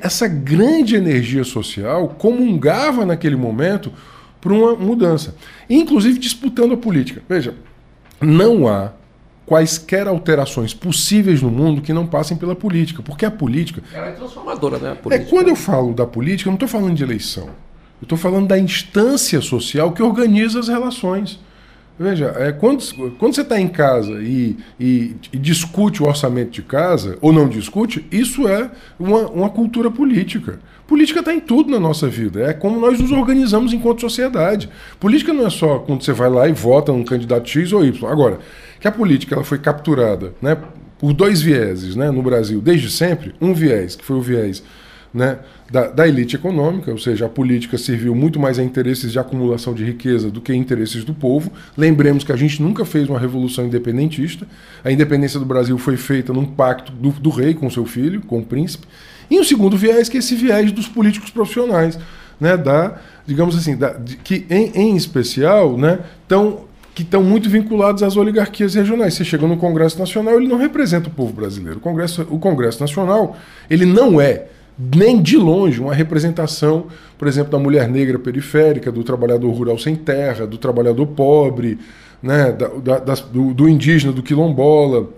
essa 0.02 0.28
grande 0.28 0.96
energia 0.96 1.43
social 1.43 2.10
comungava 2.10 3.06
naquele 3.06 3.36
momento 3.36 3.91
por 4.39 4.52
uma 4.52 4.76
mudança, 4.76 5.36
inclusive 5.69 6.19
disputando 6.19 6.74
a 6.74 6.78
política. 6.78 7.24
Veja, 7.28 7.56
não 8.22 8.67
há 8.67 8.91
quaisquer 9.46 10.08
alterações 10.08 10.74
possíveis 10.74 11.41
no 11.41 11.50
mundo 11.50 11.82
que 11.82 11.93
não 11.93 12.06
passem 12.06 12.38
pela 12.38 12.56
política, 12.56 13.02
porque 13.02 13.26
a 13.26 13.32
política. 13.32 13.82
Ela 13.93 14.08
é 14.08 14.12
transformadora, 14.12 14.78
né? 14.78 14.98
É, 15.10 15.19
quando 15.19 15.50
eu 15.50 15.56
falo 15.56 15.93
da 15.93 16.06
política, 16.06 16.50
eu 16.50 16.52
não 16.52 16.56
estou 16.56 16.69
falando 16.69 16.96
de 16.96 17.04
eleição. 17.04 17.48
Eu 18.02 18.06
estou 18.06 18.17
falando 18.17 18.48
da 18.48 18.60
instância 18.60 19.41
social 19.41 19.91
que 19.93 20.04
organiza 20.04 20.60
as 20.60 20.67
relações. 20.67 21.39
Veja, 21.97 22.34
é, 22.38 22.51
quando, 22.51 22.84
quando 23.19 23.36
você 23.36 23.41
está 23.41 23.60
em 23.60 23.67
casa 23.67 24.13
e, 24.13 24.58
e, 24.79 25.15
e, 25.32 25.38
discute 25.38 26.01
o 26.01 26.08
orçamento 26.08 26.49
de 26.49 26.63
casa, 26.63 27.19
ou 27.21 27.32
não 27.32 27.47
discute, 27.47 28.03
isso 28.12 28.47
é 28.47 28.71
uma, 28.99 29.27
uma 29.29 29.49
cultura 29.49 29.91
política. 29.91 30.60
Política 30.88 31.19
está 31.19 31.34
em 31.34 31.39
tudo 31.39 31.69
na 31.69 31.79
nossa 31.79 32.08
vida. 32.08 32.41
É 32.41 32.53
como 32.53 32.79
nós 32.79 32.99
nos 32.99 33.12
organizamos 33.12 33.73
enquanto 33.73 34.01
sociedade. 34.01 34.69
Política 34.99 35.32
não 35.32 35.45
é 35.45 35.49
só 35.51 35.79
quando 35.79 36.03
você 36.03 36.12
vai 36.12 36.29
lá 36.29 36.47
e 36.47 36.51
vota 36.51 36.91
um 36.91 37.03
candidato 37.03 37.47
X 37.47 37.71
ou 37.71 37.86
Y. 37.86 38.12
Agora, 38.12 38.39
que 38.79 38.88
a 38.88 38.91
política 38.91 39.36
ela 39.36 39.43
foi 39.43 39.60
capturada 39.60 40.34
né, 40.41 40.58
por 40.97 41.13
dois 41.13 41.41
vieses 41.41 41.95
né, 41.95 42.10
no 42.10 42.23
Brasil 42.23 42.60
desde 42.60 42.89
sempre. 42.89 43.36
Um 43.39 43.53
viés, 43.53 43.95
que 43.95 44.03
foi 44.03 44.17
o 44.17 44.21
viés 44.21 44.63
né, 45.13 45.39
da, 45.69 45.88
da, 45.88 46.08
elite 46.08 46.36
econômica, 46.36 46.91
ou 46.91 46.97
seja, 46.97 47.28
a 47.28 47.30
política 47.30 47.78
serviu 47.78 48.15
muito 48.15 48.39
mais 48.39 48.58
a 48.58 48.63
interesses 48.63 49.12
de 49.12 49.19
acumulação 49.19 49.73
de 49.73 49.84
riqueza 49.84 50.32
do 50.32 50.41
que 50.41 50.52
a 50.52 50.56
interesses 50.56 51.04
do 51.04 51.13
povo. 51.13 51.52
Lembremos 51.78 52.23
que 52.23 52.32
a 52.32 52.36
gente 52.36 52.62
nunca 52.62 52.84
fez 52.84 53.08
uma 53.08 53.19
revolução 53.19 53.65
independentista. 53.65 54.47
A 54.84 54.91
independência 54.91 55.39
do 55.39 55.45
Brasil 55.45 55.78
foi 55.78 55.97
feita 55.97 56.34
num 56.34 56.45
pacto 56.45 56.91
do, 56.91 57.12
do 57.12 57.30
rei 57.30 57.54
com 57.54 57.69
seu 57.69 57.86
filho, 57.86 58.21
com 58.21 58.39
o 58.39 58.45
príncipe. 58.45 58.88
E 59.30 59.39
o 59.39 59.43
segundo 59.43 59.78
viés, 59.78 60.10
que 60.10 60.17
é 60.17 60.19
esse 60.19 60.36
viés 60.36 60.71
dos 60.71 60.88
políticos 60.88 61.30
profissionais, 61.30 61.99
né, 62.39 62.58
da, 62.58 62.99
digamos 63.26 63.56
assim, 63.56 63.78
da, 63.78 63.93
de, 63.93 64.17
que 64.17 64.45
em, 64.49 64.71
em 64.73 64.95
especial 64.95 65.78
né, 65.78 65.99
estão 66.23 66.65
que 66.95 67.02
estão 67.02 67.23
muito 67.23 67.49
vinculados 67.49 68.04
às 68.04 68.15
oligarquias 68.15 68.76
regionais. 68.76 69.15
Você 69.15 69.26
chega 69.26 69.47
no 69.47 69.58
Congresso 69.58 69.97
Nacional, 69.97 70.36
ele 70.36 70.47
não 70.47 70.58
representa 70.58 71.08
o 71.08 71.12
povo 71.12 71.34
brasileiro. 71.34 71.80
O 71.80 71.82
Congresso, 71.82 72.21
o 72.30 72.38
Congresso 72.38 72.80
Nacional, 72.80 73.36
ele 73.67 73.84
não 73.84 74.21
é 74.21 74.45
nem 74.77 75.21
de 75.21 75.38
longe 75.38 75.79
uma 75.79 75.93
representação, 75.93 76.88
por 77.17 77.27
exemplo, 77.27 77.51
da 77.51 77.59
mulher 77.59 77.88
negra 77.88 78.17
periférica, 78.17 78.91
do 78.91 79.03
trabalhador 79.03 79.51
rural 79.51 79.77
sem 79.77 79.95
terra, 79.95 80.47
do 80.47 80.57
trabalhador 80.57 81.07
pobre, 81.07 81.77
né, 82.21 82.51
da, 82.51 82.99
da, 82.99 83.15
do, 83.15 83.53
do 83.53 83.69
indígena, 83.69 84.12
do 84.12 84.23
quilombola 84.23 85.09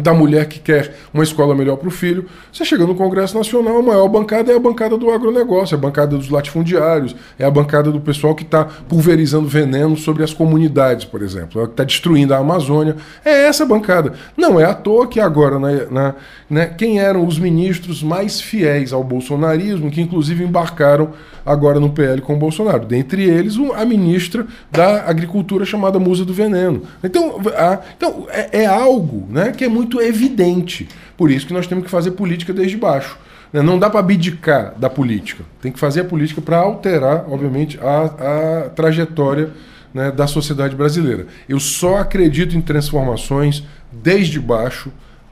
da 0.00 0.12
mulher 0.12 0.46
que 0.48 0.58
quer 0.58 0.94
uma 1.12 1.22
escola 1.22 1.54
melhor 1.54 1.76
para 1.76 1.88
o 1.88 1.90
filho. 1.90 2.26
Você 2.52 2.64
chega 2.64 2.84
no 2.84 2.94
Congresso 2.94 3.36
Nacional, 3.36 3.78
a 3.78 3.82
maior 3.82 4.08
bancada 4.08 4.52
é 4.52 4.56
a 4.56 4.58
bancada 4.58 4.96
do 4.96 5.10
agronegócio, 5.10 5.74
é 5.74 5.78
a 5.78 5.80
bancada 5.80 6.16
dos 6.16 6.28
latifundiários, 6.28 7.14
é 7.38 7.44
a 7.44 7.50
bancada 7.50 7.92
do 7.92 8.00
pessoal 8.00 8.34
que 8.34 8.42
está 8.42 8.64
pulverizando 8.64 9.46
veneno 9.46 9.96
sobre 9.96 10.24
as 10.24 10.32
comunidades, 10.32 11.04
por 11.04 11.22
exemplo, 11.22 11.62
é 11.62 11.66
que 11.66 11.72
está 11.72 11.84
destruindo 11.84 12.34
a 12.34 12.38
Amazônia. 12.38 12.96
É 13.24 13.46
essa 13.46 13.64
bancada. 13.64 14.14
Não 14.36 14.58
é 14.58 14.64
à 14.64 14.74
toa 14.74 15.06
que 15.06 15.20
agora, 15.20 15.58
na, 15.58 15.72
na, 15.90 16.14
né, 16.50 16.66
quem 16.66 16.98
eram 16.98 17.26
os 17.26 17.38
ministros 17.38 18.02
mais 18.02 18.40
fiéis 18.40 18.92
ao 18.92 19.04
bolsonarismo, 19.04 19.90
que 19.90 20.00
inclusive 20.00 20.44
embarcaram 20.44 21.12
agora 21.44 21.78
no 21.78 21.90
PL 21.90 22.20
com 22.22 22.34
o 22.34 22.38
Bolsonaro. 22.38 22.86
Dentre 22.86 23.22
eles, 23.24 23.56
a 23.74 23.84
ministra 23.84 24.46
da 24.70 25.08
Agricultura 25.08 25.64
chamada 25.64 25.98
Musa 25.98 26.24
do 26.24 26.32
Veneno. 26.32 26.82
Então, 27.02 27.40
a, 27.56 27.80
então 27.96 28.26
é, 28.30 28.62
é 28.62 28.66
algo 28.66 29.26
né, 29.28 29.52
que 29.52 29.64
é 29.64 29.68
muito 29.68 29.83
muito 29.84 30.00
evidente. 30.00 30.88
Por 31.16 31.30
isso 31.30 31.46
que 31.46 31.52
nós 31.52 31.66
temos 31.66 31.84
que 31.84 31.90
fazer 31.90 32.12
política 32.12 32.52
desde 32.52 32.76
baixo. 32.76 33.18
Né? 33.52 33.60
Não 33.60 33.78
dá 33.78 33.90
para 33.90 34.00
abdicar 34.00 34.74
da 34.78 34.88
política. 34.88 35.44
Tem 35.60 35.70
que 35.70 35.78
fazer 35.78 36.00
a 36.00 36.04
política 36.04 36.40
para 36.40 36.58
alterar, 36.58 37.26
obviamente, 37.28 37.78
a, 37.80 38.64
a 38.64 38.68
trajetória 38.70 39.50
né, 39.92 40.10
da 40.10 40.26
sociedade 40.26 40.74
brasileira. 40.74 41.26
Eu 41.48 41.60
só 41.60 41.98
acredito 41.98 42.56
em 42.56 42.60
transformações 42.62 43.62
desde 43.92 44.40
baixo, 44.40 44.90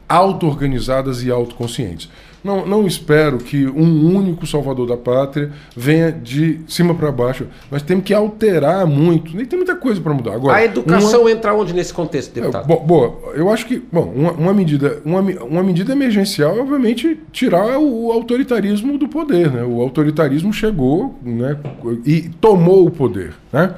auto-organizadas 0.09 1.25
e 1.25 1.31
autoconscientes. 1.31 2.11
Não, 2.43 2.67
não 2.67 2.87
espero 2.87 3.39
que 3.39 3.67
um 3.67 4.17
único 4.17 4.47
salvador 4.47 4.87
da 4.87 4.97
pátria 4.97 5.51
venha 5.77 6.11
de 6.11 6.61
cima 6.67 6.95
para 6.95 7.11
baixo. 7.13 7.47
Nós 7.71 7.83
temos 7.83 8.05
que 8.05 8.13
alterar 8.13 8.87
muito. 8.87 9.37
Nem 9.37 9.47
tem 9.47 9.57
muita 9.57 9.77
coisa 9.77 10.01
para 10.01 10.13
mudar. 10.13 10.35
Agora, 10.35 10.57
a 10.57 10.65
educação 10.65 11.23
uma... 11.23 11.31
entra 11.31 11.55
onde 11.55 11.73
nesse 11.73 11.95
contexto, 11.95 12.33
deputado? 12.33 12.71
É, 12.71 12.77
boa, 12.77 13.19
eu 13.35 13.51
acho 13.51 13.67
que 13.67 13.83
bom, 13.93 14.13
uma, 14.15 14.33
uma, 14.33 14.55
medida, 14.55 15.01
uma, 15.05 15.21
uma 15.21 15.63
medida 15.63 15.93
emergencial 15.93 16.57
é, 16.57 16.61
obviamente, 16.61 17.19
tirar 17.33 17.79
o, 17.79 18.07
o 18.07 18.13
autoritarismo 18.13 18.99
do 18.99 19.09
poder. 19.09 19.51
Né? 19.51 19.63
O 19.63 19.81
autoritarismo 19.81 20.53
chegou 20.53 21.19
né, 21.23 21.57
e 22.05 22.23
tomou 22.41 22.87
o 22.87 22.91
poder. 22.91 23.35
Né? 23.53 23.75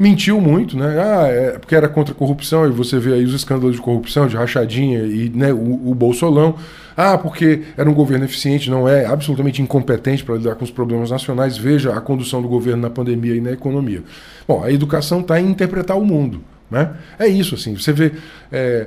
Mentiu 0.00 0.40
muito, 0.40 0.78
né? 0.78 0.98
Ah, 0.98 1.26
é 1.26 1.58
porque 1.58 1.74
era 1.74 1.86
contra 1.86 2.14
a 2.14 2.16
corrupção, 2.16 2.66
e 2.66 2.70
você 2.70 2.98
vê 2.98 3.12
aí 3.12 3.24
os 3.24 3.34
escândalos 3.34 3.76
de 3.76 3.82
corrupção, 3.82 4.26
de 4.26 4.34
rachadinha 4.34 5.00
e 5.00 5.28
né, 5.28 5.52
o, 5.52 5.90
o 5.90 5.94
Bolsolão. 5.94 6.56
Ah, 6.96 7.18
porque 7.18 7.64
era 7.76 7.88
um 7.88 7.92
governo 7.92 8.24
eficiente, 8.24 8.70
não 8.70 8.88
é, 8.88 9.04
absolutamente 9.04 9.60
incompetente 9.60 10.24
para 10.24 10.36
lidar 10.36 10.54
com 10.54 10.64
os 10.64 10.70
problemas 10.70 11.10
nacionais. 11.10 11.58
Veja 11.58 11.92
a 11.92 12.00
condução 12.00 12.40
do 12.40 12.48
governo 12.48 12.80
na 12.80 12.90
pandemia 12.90 13.36
e 13.36 13.42
na 13.42 13.52
economia. 13.52 14.02
Bom, 14.48 14.64
a 14.64 14.72
educação 14.72 15.20
está 15.20 15.38
em 15.38 15.46
interpretar 15.46 15.98
o 15.98 16.04
mundo. 16.04 16.42
Né? 16.70 16.94
É 17.18 17.28
isso, 17.28 17.54
assim. 17.54 17.76
Você 17.76 17.92
vê. 17.92 18.12
É, 18.50 18.86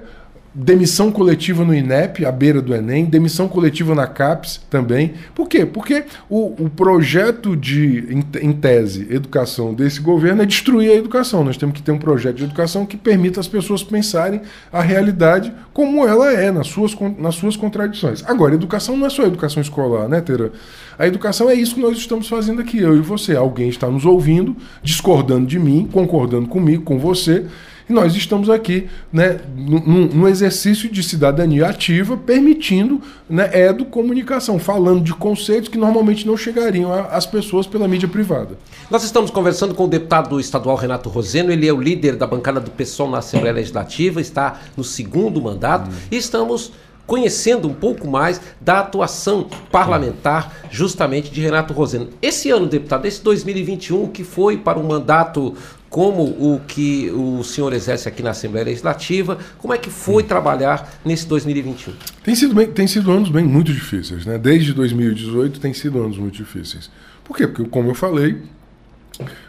demissão 0.53 1.11
coletiva 1.11 1.65
no 1.65 1.73
INEP, 1.73 2.25
à 2.25 2.31
beira 2.31 2.61
do 2.61 2.75
Enem, 2.75 3.05
demissão 3.05 3.47
coletiva 3.47 3.95
na 3.95 4.05
CAPES 4.05 4.61
também. 4.69 5.13
Por 5.33 5.47
quê? 5.47 5.65
Porque 5.65 6.05
o, 6.29 6.65
o 6.65 6.69
projeto 6.69 7.55
de, 7.55 8.05
em, 8.09 8.47
em, 8.47 8.53
tese, 8.53 9.07
educação 9.09 9.73
desse 9.73 9.99
governo 9.99 10.43
é 10.43 10.45
destruir 10.45 10.91
a 10.91 10.95
educação. 10.95 11.43
Nós 11.43 11.57
temos 11.57 11.75
que 11.75 11.81
ter 11.81 11.91
um 11.91 11.97
projeto 11.97 12.35
de 12.35 12.43
educação 12.43 12.85
que 12.85 12.95
permita 12.95 13.39
às 13.39 13.47
pessoas 13.47 13.81
pensarem 13.83 14.41
a 14.71 14.81
realidade 14.81 15.51
como 15.73 16.07
ela 16.07 16.31
é, 16.31 16.51
nas 16.51 16.67
suas, 16.67 16.95
nas 17.17 17.35
suas 17.35 17.55
contradições. 17.55 18.23
Agora, 18.27 18.53
educação 18.53 18.95
não 18.95 19.07
é 19.07 19.09
só 19.09 19.23
educação 19.23 19.61
escolar, 19.61 20.07
né, 20.07 20.21
Tera? 20.21 20.51
A 20.99 21.07
educação 21.07 21.49
é 21.49 21.55
isso 21.55 21.73
que 21.75 21.81
nós 21.81 21.97
estamos 21.97 22.27
fazendo 22.27 22.61
aqui, 22.61 22.77
eu 22.77 22.95
e 22.95 22.99
você. 22.99 23.35
Alguém 23.35 23.69
está 23.69 23.87
nos 23.87 24.05
ouvindo, 24.05 24.55
discordando 24.83 25.47
de 25.47 25.57
mim, 25.57 25.89
concordando 25.91 26.47
comigo, 26.47 26.83
com 26.83 26.99
você 26.99 27.47
nós 27.93 28.15
estamos 28.15 28.49
aqui 28.49 28.87
né, 29.11 29.39
num, 29.55 30.07
num 30.07 30.27
exercício 30.27 30.91
de 30.91 31.01
cidadania 31.03 31.67
ativa, 31.67 32.17
permitindo 32.17 33.01
né, 33.29 33.49
educomunicação, 33.53 34.59
falando 34.59 35.03
de 35.03 35.13
conceitos 35.13 35.69
que 35.69 35.77
normalmente 35.77 36.27
não 36.27 36.35
chegariam 36.35 36.91
às 36.91 37.25
pessoas 37.25 37.67
pela 37.67 37.87
mídia 37.87 38.07
privada. 38.07 38.57
Nós 38.89 39.03
estamos 39.03 39.31
conversando 39.31 39.73
com 39.73 39.85
o 39.85 39.87
deputado 39.87 40.39
estadual 40.39 40.75
Renato 40.75 41.09
Roseno, 41.09 41.51
ele 41.51 41.67
é 41.67 41.73
o 41.73 41.79
líder 41.79 42.15
da 42.15 42.27
bancada 42.27 42.59
do 42.59 42.71
PSOL 42.71 43.09
na 43.09 43.19
Assembleia 43.19 43.53
Legislativa, 43.53 44.19
está 44.19 44.59
no 44.75 44.83
segundo 44.83 45.41
mandato 45.41 45.89
hum. 45.89 45.93
e 46.11 46.17
estamos 46.17 46.71
conhecendo 47.05 47.67
um 47.67 47.73
pouco 47.73 48.07
mais 48.07 48.41
da 48.61 48.79
atuação 48.79 49.47
parlamentar 49.71 50.67
justamente 50.71 51.29
de 51.29 51.41
Renato 51.41 51.73
Roseno. 51.73 52.09
Esse 52.21 52.49
ano, 52.49 52.65
deputado, 52.65 53.05
esse 53.05 53.21
2021, 53.21 54.07
que 54.07 54.23
foi 54.23 54.57
para 54.57 54.79
um 54.79 54.87
mandato 54.87 55.53
como 55.93 56.23
o 56.23 56.59
que 56.67 57.11
o 57.11 57.43
senhor 57.43 57.71
exerce 57.71 58.09
aqui 58.09 58.23
na 58.23 58.31
Assembleia 58.31 58.65
Legislativa, 58.65 59.37
como 59.59 59.75
é 59.75 59.77
que 59.77 59.91
foi 59.91 60.23
trabalhar 60.23 60.91
nesse 61.05 61.27
2021? 61.27 61.93
Tem 62.23 62.33
sido, 62.33 62.55
bem, 62.55 62.65
tem 62.65 62.87
sido 62.87 63.11
anos 63.11 63.29
bem 63.29 63.43
muito 63.43 63.71
difíceis, 63.71 64.25
né? 64.25 64.39
Desde 64.39 64.73
2018 64.73 65.59
tem 65.59 65.71
sido 65.71 66.01
anos 66.01 66.17
muito 66.17 66.33
difíceis. 66.33 66.89
Por 67.23 67.37
quê? 67.37 67.45
Porque, 67.45 67.69
como 67.69 67.91
eu 67.91 67.93
falei, 67.93 68.41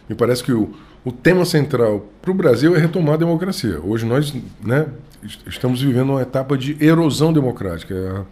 me 0.07 0.15
parece 0.15 0.45
que 0.45 0.53
o, 0.53 0.75
o 1.03 1.11
tema 1.11 1.47
central 1.47 2.07
para 2.21 2.31
o 2.31 2.35
Brasil 2.35 2.77
é 2.77 2.79
retomar 2.79 3.15
a 3.15 3.19
democracia. 3.19 3.81
Hoje 3.83 4.05
nós 4.05 4.35
né, 4.63 4.87
estamos 5.47 5.81
vivendo 5.81 6.11
uma 6.11 6.21
etapa 6.21 6.59
de 6.59 6.77
erosão 6.79 7.33
democrática. 7.33 8.27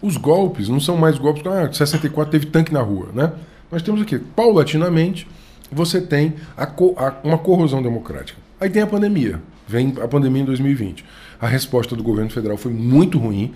Os 0.00 0.16
golpes 0.16 0.68
não 0.68 0.78
são 0.78 0.96
mais 0.96 1.18
golpes. 1.18 1.44
Ah, 1.44 1.68
64 1.72 2.30
teve 2.30 2.46
tanque 2.46 2.72
na 2.72 2.80
rua. 2.80 3.08
Né? 3.12 3.32
Nós 3.72 3.82
temos 3.82 4.00
aqui, 4.02 4.20
paulatinamente, 4.20 5.26
você 5.70 6.00
tem 6.00 6.34
a, 6.56 6.64
a, 6.64 7.14
uma 7.22 7.38
corrosão 7.38 7.82
democrática. 7.82 8.38
Aí 8.60 8.70
tem 8.70 8.82
a 8.82 8.86
pandemia. 8.86 9.40
Vem 9.66 9.94
a 10.02 10.08
pandemia 10.08 10.42
em 10.42 10.46
2020. 10.46 11.04
A 11.40 11.46
resposta 11.46 11.94
do 11.94 12.02
governo 12.02 12.30
federal 12.30 12.56
foi 12.56 12.72
muito 12.72 13.18
ruim 13.18 13.54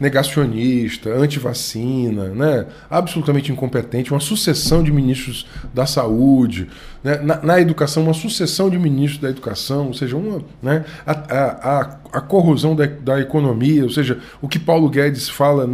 negacionista, 0.00 1.10
anti-vacina, 1.10 2.28
né? 2.28 2.66
absolutamente 2.88 3.52
incompetente, 3.52 4.10
uma 4.10 4.18
sucessão 4.18 4.82
de 4.82 4.90
ministros 4.90 5.46
da 5.74 5.84
saúde, 5.84 6.68
né? 7.04 7.18
na, 7.18 7.42
na, 7.42 7.60
educação, 7.60 8.04
uma 8.04 8.14
sucessão 8.14 8.70
de 8.70 8.78
ministros 8.78 9.20
da 9.20 9.28
educação, 9.28 9.88
ou 9.88 9.94
seja, 9.94 10.16
uma, 10.16 10.42
né? 10.62 10.86
a, 11.06 11.12
a, 11.12 11.98
a, 12.14 12.20
corrosão 12.22 12.74
da, 12.74 12.86
da 12.86 13.20
economia, 13.20 13.84
ou 13.84 13.90
seja, 13.90 14.18
o 14.40 14.48
que 14.48 14.58
Paulo 14.58 14.88
Guedes 14.88 15.28
fala, 15.28 15.68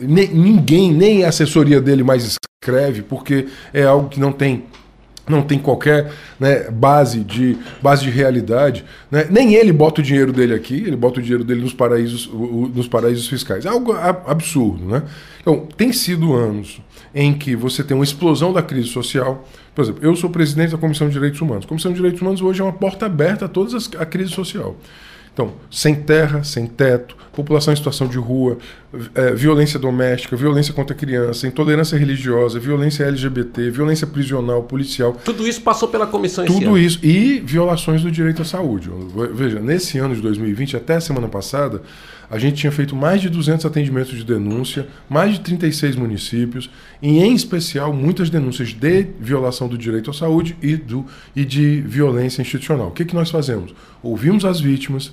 ninguém, 0.00 0.92
nem 0.92 1.24
a 1.24 1.28
assessoria 1.28 1.80
dele 1.80 2.02
mais 2.02 2.36
escreve, 2.60 3.02
porque 3.02 3.46
é 3.72 3.84
algo 3.84 4.08
que 4.08 4.18
não 4.18 4.32
tem 4.32 4.64
não 5.28 5.42
tem 5.42 5.58
qualquer 5.58 6.10
né, 6.38 6.70
base, 6.70 7.20
de, 7.20 7.56
base 7.82 8.02
de 8.02 8.10
realidade. 8.10 8.84
Né? 9.10 9.26
Nem 9.30 9.54
ele 9.54 9.72
bota 9.72 10.00
o 10.00 10.04
dinheiro 10.04 10.32
dele 10.32 10.54
aqui, 10.54 10.74
ele 10.74 10.96
bota 10.96 11.20
o 11.20 11.22
dinheiro 11.22 11.44
dele 11.44 11.62
nos 11.62 11.74
paraísos, 11.74 12.30
nos 12.74 12.88
paraísos 12.88 13.28
fiscais. 13.28 13.64
É 13.64 13.68
algo 13.68 13.92
absurdo. 13.92 14.84
Né? 14.84 15.02
Então, 15.40 15.66
tem 15.76 15.92
sido 15.92 16.34
anos 16.34 16.80
em 17.14 17.32
que 17.32 17.56
você 17.56 17.82
tem 17.82 17.96
uma 17.96 18.04
explosão 18.04 18.52
da 18.52 18.62
crise 18.62 18.88
social. 18.88 19.46
Por 19.74 19.82
exemplo, 19.82 20.04
eu 20.04 20.14
sou 20.16 20.30
presidente 20.30 20.72
da 20.72 20.78
Comissão 20.78 21.08
de 21.08 21.14
Direitos 21.14 21.40
Humanos. 21.40 21.64
A 21.64 21.68
Comissão 21.68 21.90
de 21.90 21.96
Direitos 21.96 22.20
Humanos 22.20 22.40
hoje 22.42 22.60
é 22.60 22.64
uma 22.64 22.72
porta 22.72 23.06
aberta 23.06 23.46
a 23.46 23.48
toda 23.48 23.76
a 23.98 24.06
crise 24.06 24.30
social. 24.30 24.76
Então, 25.38 25.52
sem 25.70 25.94
terra, 25.94 26.42
sem 26.42 26.66
teto, 26.66 27.16
população 27.32 27.72
em 27.72 27.76
situação 27.76 28.08
de 28.08 28.18
rua, 28.18 28.58
é, 29.14 29.32
violência 29.32 29.78
doméstica, 29.78 30.34
violência 30.34 30.74
contra 30.74 30.96
a 30.96 30.98
criança, 30.98 31.46
intolerância 31.46 31.96
religiosa, 31.96 32.58
violência 32.58 33.04
LGBT, 33.04 33.70
violência 33.70 34.04
prisional, 34.04 34.64
policial. 34.64 35.16
Tudo 35.24 35.46
isso 35.46 35.62
passou 35.62 35.86
pela 35.86 36.08
comissão 36.08 36.44
Tudo 36.44 36.70
ano. 36.70 36.78
isso. 36.78 36.98
E 37.04 37.38
violações 37.38 38.02
do 38.02 38.10
direito 38.10 38.42
à 38.42 38.44
saúde. 38.44 38.90
Veja, 39.32 39.60
nesse 39.60 39.96
ano 39.98 40.12
de 40.16 40.20
2020, 40.20 40.76
até 40.76 40.96
a 40.96 41.00
semana 41.00 41.28
passada, 41.28 41.82
a 42.28 42.36
gente 42.36 42.56
tinha 42.56 42.72
feito 42.72 42.96
mais 42.96 43.20
de 43.22 43.28
200 43.28 43.64
atendimentos 43.64 44.16
de 44.16 44.24
denúncia, 44.24 44.88
mais 45.08 45.34
de 45.34 45.40
36 45.40 45.94
municípios, 45.94 46.68
e 47.00 47.20
em 47.20 47.32
especial 47.32 47.92
muitas 47.92 48.28
denúncias 48.28 48.70
de 48.70 49.06
violação 49.20 49.68
do 49.68 49.78
direito 49.78 50.10
à 50.10 50.12
saúde 50.12 50.56
e, 50.60 50.74
do, 50.74 51.06
e 51.36 51.44
de 51.44 51.80
violência 51.82 52.42
institucional. 52.42 52.88
O 52.88 52.90
que, 52.90 53.04
que 53.04 53.14
nós 53.14 53.30
fazemos? 53.30 53.72
Ouvimos 54.02 54.44
as 54.44 54.60
vítimas, 54.60 55.12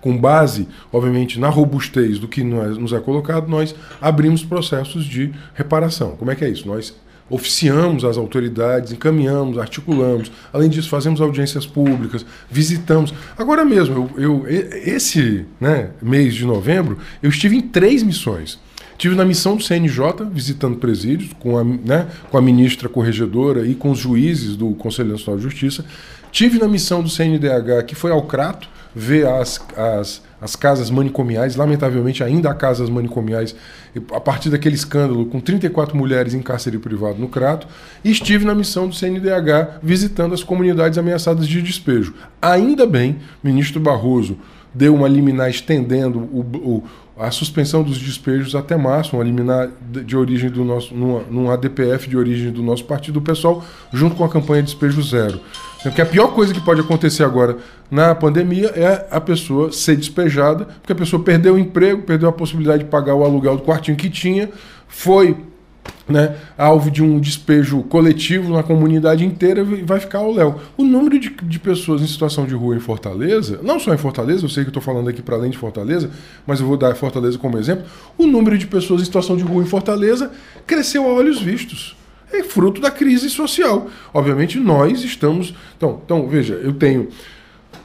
com 0.00 0.16
base, 0.16 0.66
obviamente, 0.92 1.38
na 1.38 1.48
robustez 1.48 2.18
do 2.18 2.26
que 2.26 2.42
nos 2.42 2.92
é 2.92 3.00
colocado, 3.00 3.48
nós 3.48 3.74
abrimos 4.00 4.42
processos 4.42 5.04
de 5.04 5.32
reparação. 5.54 6.16
Como 6.16 6.30
é 6.30 6.34
que 6.34 6.44
é 6.44 6.48
isso? 6.48 6.66
Nós 6.66 6.94
oficiamos 7.30 8.04
as 8.04 8.18
autoridades, 8.18 8.92
encaminhamos, 8.92 9.56
articulamos. 9.56 10.30
Além 10.52 10.68
disso, 10.68 10.88
fazemos 10.88 11.20
audiências 11.20 11.64
públicas, 11.64 12.26
visitamos. 12.50 13.14
Agora 13.38 13.64
mesmo, 13.64 14.10
eu, 14.16 14.48
eu 14.48 14.48
esse 14.84 15.46
né, 15.60 15.90
mês 16.02 16.34
de 16.34 16.44
novembro, 16.44 16.98
eu 17.22 17.30
estive 17.30 17.56
em 17.56 17.60
três 17.60 18.02
missões. 18.02 18.58
Estive 18.92 19.14
na 19.14 19.24
missão 19.24 19.56
do 19.56 19.62
CNJ, 19.62 20.26
visitando 20.30 20.76
presídios, 20.76 21.32
com 21.38 21.56
a, 21.56 21.64
né, 21.64 22.08
com 22.30 22.36
a 22.36 22.42
ministra 22.42 22.86
corregedora 22.86 23.66
e 23.66 23.74
com 23.74 23.92
os 23.92 23.98
juízes 23.98 24.56
do 24.56 24.74
Conselho 24.74 25.12
Nacional 25.12 25.38
de 25.38 25.44
Justiça. 25.44 25.86
Tive 26.30 26.58
na 26.58 26.68
missão 26.68 27.02
do 27.02 27.08
CNDH, 27.08 27.84
que 27.86 27.94
foi 27.94 28.10
ao 28.10 28.22
Crato, 28.26 28.68
ver 28.94 29.26
as, 29.26 29.60
as, 29.76 30.22
as 30.40 30.56
casas 30.56 30.90
manicomiais, 30.90 31.56
lamentavelmente 31.56 32.24
ainda 32.24 32.50
há 32.50 32.54
casas 32.54 32.88
manicomiais, 32.88 33.54
a 34.12 34.20
partir 34.20 34.50
daquele 34.50 34.74
escândalo 34.74 35.26
com 35.26 35.40
34 35.40 35.96
mulheres 35.96 36.34
em 36.34 36.42
cárcere 36.42 36.78
privado 36.78 37.18
no 37.18 37.28
Crato, 37.28 37.66
e 38.04 38.10
estive 38.10 38.44
na 38.44 38.54
missão 38.54 38.88
do 38.88 38.94
CNDH 38.94 39.80
visitando 39.82 40.34
as 40.34 40.42
comunidades 40.42 40.98
ameaçadas 40.98 41.46
de 41.46 41.62
despejo. 41.62 42.14
Ainda 42.40 42.86
bem, 42.86 43.18
ministro 43.42 43.80
Barroso 43.80 44.36
deu 44.72 44.94
uma 44.94 45.08
liminar 45.08 45.50
estendendo 45.50 46.20
o, 46.20 46.40
o, 46.40 46.84
a 47.20 47.30
suspensão 47.30 47.82
dos 47.82 47.98
despejos 47.98 48.54
até 48.54 48.76
março, 48.76 49.14
uma 49.14 49.22
liminar 49.22 49.68
de, 49.80 50.16
origem 50.16 50.48
do 50.48 50.64
nosso, 50.64 50.94
num 50.94 51.50
ADPF 51.50 52.08
de 52.08 52.16
origem 52.16 52.50
do 52.50 52.62
nosso 52.62 52.84
partido, 52.84 53.20
pessoal, 53.20 53.62
junto 53.92 54.16
com 54.16 54.24
a 54.24 54.28
campanha 54.28 54.62
Despejo 54.62 55.02
Zero. 55.02 55.38
Porque 55.82 56.00
a 56.00 56.06
pior 56.06 56.28
coisa 56.28 56.54
que 56.54 56.60
pode 56.60 56.80
acontecer 56.80 57.22
agora 57.22 57.58
na 57.90 58.14
pandemia 58.14 58.68
é 58.68 59.06
a 59.10 59.20
pessoa 59.20 59.70
ser 59.70 59.96
despejada, 59.96 60.64
porque 60.64 60.92
a 60.94 60.96
pessoa 60.96 61.22
perdeu 61.22 61.54
o 61.54 61.58
emprego, 61.58 62.02
perdeu 62.02 62.28
a 62.28 62.32
possibilidade 62.32 62.84
de 62.84 62.90
pagar 62.90 63.14
o 63.14 63.22
aluguel 63.22 63.58
do 63.58 63.62
quartinho 63.62 63.98
que 63.98 64.08
tinha, 64.08 64.48
foi 64.88 65.36
né, 66.10 66.36
alvo 66.58 66.90
de 66.90 67.02
um 67.02 67.18
despejo 67.18 67.82
coletivo 67.84 68.52
na 68.52 68.62
comunidade 68.62 69.24
inteira 69.24 69.62
e 69.62 69.82
vai 69.82 70.00
ficar 70.00 70.18
ao 70.18 70.32
léu. 70.32 70.60
O 70.76 70.84
número 70.84 71.18
de, 71.18 71.30
de, 71.30 71.58
pessoas 71.58 72.02
em 72.02 72.06
situação 72.06 72.46
de 72.46 72.54
rua 72.54 72.76
em 72.76 72.80
Fortaleza, 72.80 73.60
não 73.62 73.78
só 73.78 73.94
em 73.94 73.98
Fortaleza, 73.98 74.44
eu 74.44 74.48
sei 74.48 74.64
que 74.64 74.70
estou 74.70 74.82
falando 74.82 75.08
aqui 75.08 75.22
para 75.22 75.36
além 75.36 75.50
de 75.50 75.58
Fortaleza, 75.58 76.10
mas 76.46 76.60
eu 76.60 76.66
vou 76.66 76.76
dar 76.76 76.94
Fortaleza 76.94 77.38
como 77.38 77.58
exemplo, 77.58 77.84
o 78.18 78.26
número 78.26 78.58
de 78.58 78.66
pessoas 78.66 79.02
em 79.02 79.04
situação 79.04 79.36
de 79.36 79.42
rua 79.42 79.62
em 79.62 79.66
Fortaleza 79.66 80.30
cresceu 80.66 81.04
a 81.04 81.12
olhos 81.12 81.40
vistos 81.40 81.96
é 82.32 82.42
fruto 82.44 82.80
da 82.80 82.90
crise 82.90 83.28
social. 83.28 83.88
Obviamente, 84.14 84.58
nós 84.58 85.02
estamos. 85.02 85.54
Então, 85.76 86.00
então 86.04 86.28
veja, 86.28 86.54
eu 86.54 86.72
tenho 86.72 87.08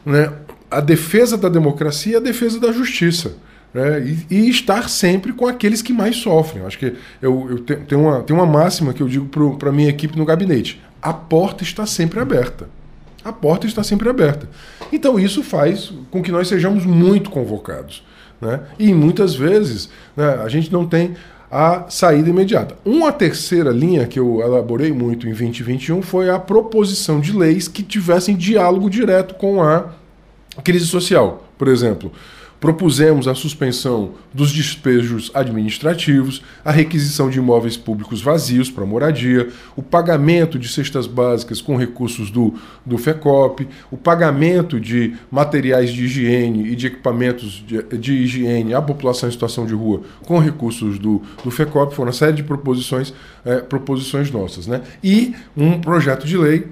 né, 0.06 0.32
a 0.70 0.80
defesa 0.80 1.38
da 1.38 1.50
democracia 1.50 2.14
e 2.14 2.16
a 2.16 2.20
defesa 2.20 2.60
da 2.60 2.72
justiça. 2.72 3.38
Né, 3.76 4.16
e, 4.32 4.34
e, 4.34 4.50
estar 4.50 4.88
sempre 4.88 5.34
com 5.34 5.46
aqueles 5.46 5.82
que 5.82 5.92
mais 5.92 6.16
sofrem. 6.16 6.62
Eu 6.62 6.68
acho 6.68 6.80
que 6.80 6.94
eu, 7.22 7.50
eu 7.50 7.60
tenho, 7.60 8.04
uma, 8.04 8.24
tenho 8.24 8.40
uma 8.40 8.46
máxima 8.46 8.94
que 8.94 9.04
eu 9.04 9.08
digo 9.10 9.26
para 9.58 9.68
a 9.68 9.74
minha 9.74 9.90
equipe 9.90 10.18
no 10.18 10.24
gabinete: 10.24 10.82
a 11.02 11.12
porta 11.12 11.62
está 11.62 11.86
sempre 11.86 12.22
aberta. 12.22 12.70
A 13.22 13.34
porta 13.34 13.68
está 13.68 13.84
sempre 13.84 14.08
aberta. 14.08 14.48
Então, 14.94 15.20
isso 15.20 15.44
faz 15.44 15.92
com 16.10 16.24
que 16.24 16.32
nós 16.32 16.48
sejamos 16.48 16.86
muito 16.86 17.30
convocados. 17.30 18.02
Né? 18.40 18.62
E 18.80 18.94
muitas 18.94 19.36
vezes 19.36 19.90
né, 20.16 20.40
a 20.42 20.48
gente 20.48 20.72
não 20.72 20.88
tem 20.88 21.14
a 21.52 21.90
saída 21.90 22.30
imediata. 22.30 22.78
Uma 22.86 23.12
terceira 23.12 23.72
linha 23.72 24.08
que 24.08 24.18
eu 24.18 24.40
elaborei 24.40 24.94
muito 24.94 25.28
em 25.28 25.32
2021 25.32 26.02
foi 26.02 26.30
a 26.30 26.40
proposição 26.40 27.20
de 27.20 27.38
leis 27.38 27.68
que 27.68 27.84
tivessem 27.84 28.38
diálogo 28.38 28.90
direto 28.90 29.36
com 29.36 29.62
a 29.62 29.90
crise 30.64 30.86
social. 30.86 31.46
Por 31.58 31.68
exemplo, 31.68 32.12
Propusemos 32.60 33.28
a 33.28 33.36
suspensão 33.36 34.12
dos 34.34 34.52
despejos 34.52 35.30
administrativos, 35.34 36.42
a 36.64 36.72
requisição 36.72 37.30
de 37.30 37.38
imóveis 37.38 37.78
públicos 37.78 38.22
vazios 38.22 38.72
para 38.72 38.86
moradia, 38.86 39.50
o 39.76 39.84
pagamento 39.84 40.58
de 40.58 40.68
cestas 40.68 41.06
básicas 41.06 41.62
com 41.62 41.76
recursos 41.76 42.32
do, 42.32 42.54
do 42.86 42.98
FECOP, 42.98 43.68
o 43.92 43.98
pagamento 43.98 44.80
de 44.80 45.16
materiais 45.30 45.92
de 45.92 46.06
higiene 46.06 46.70
e 46.70 46.76
de 46.76 46.88
equipamentos 46.88 47.64
de, 47.68 47.82
de 47.98 48.14
higiene 48.14 48.74
à 48.74 48.82
população 48.82 49.30
em 49.30 49.32
situação 49.32 49.66
de 49.66 49.74
rua 49.74 50.02
com 50.26 50.40
recursos 50.40 50.98
do, 50.98 51.22
do 51.44 51.52
FECOP. 51.52 51.94
Foram 51.94 52.08
uma 52.08 52.14
série 52.14 52.34
de 52.34 52.44
proposições, 52.44 53.14
é, 53.44 53.58
proposições 53.58 54.32
nossas. 54.32 54.66
Né? 54.66 54.82
E 55.04 55.36
um 55.56 55.80
projeto 55.80 56.26
de 56.26 56.38
lei 56.38 56.68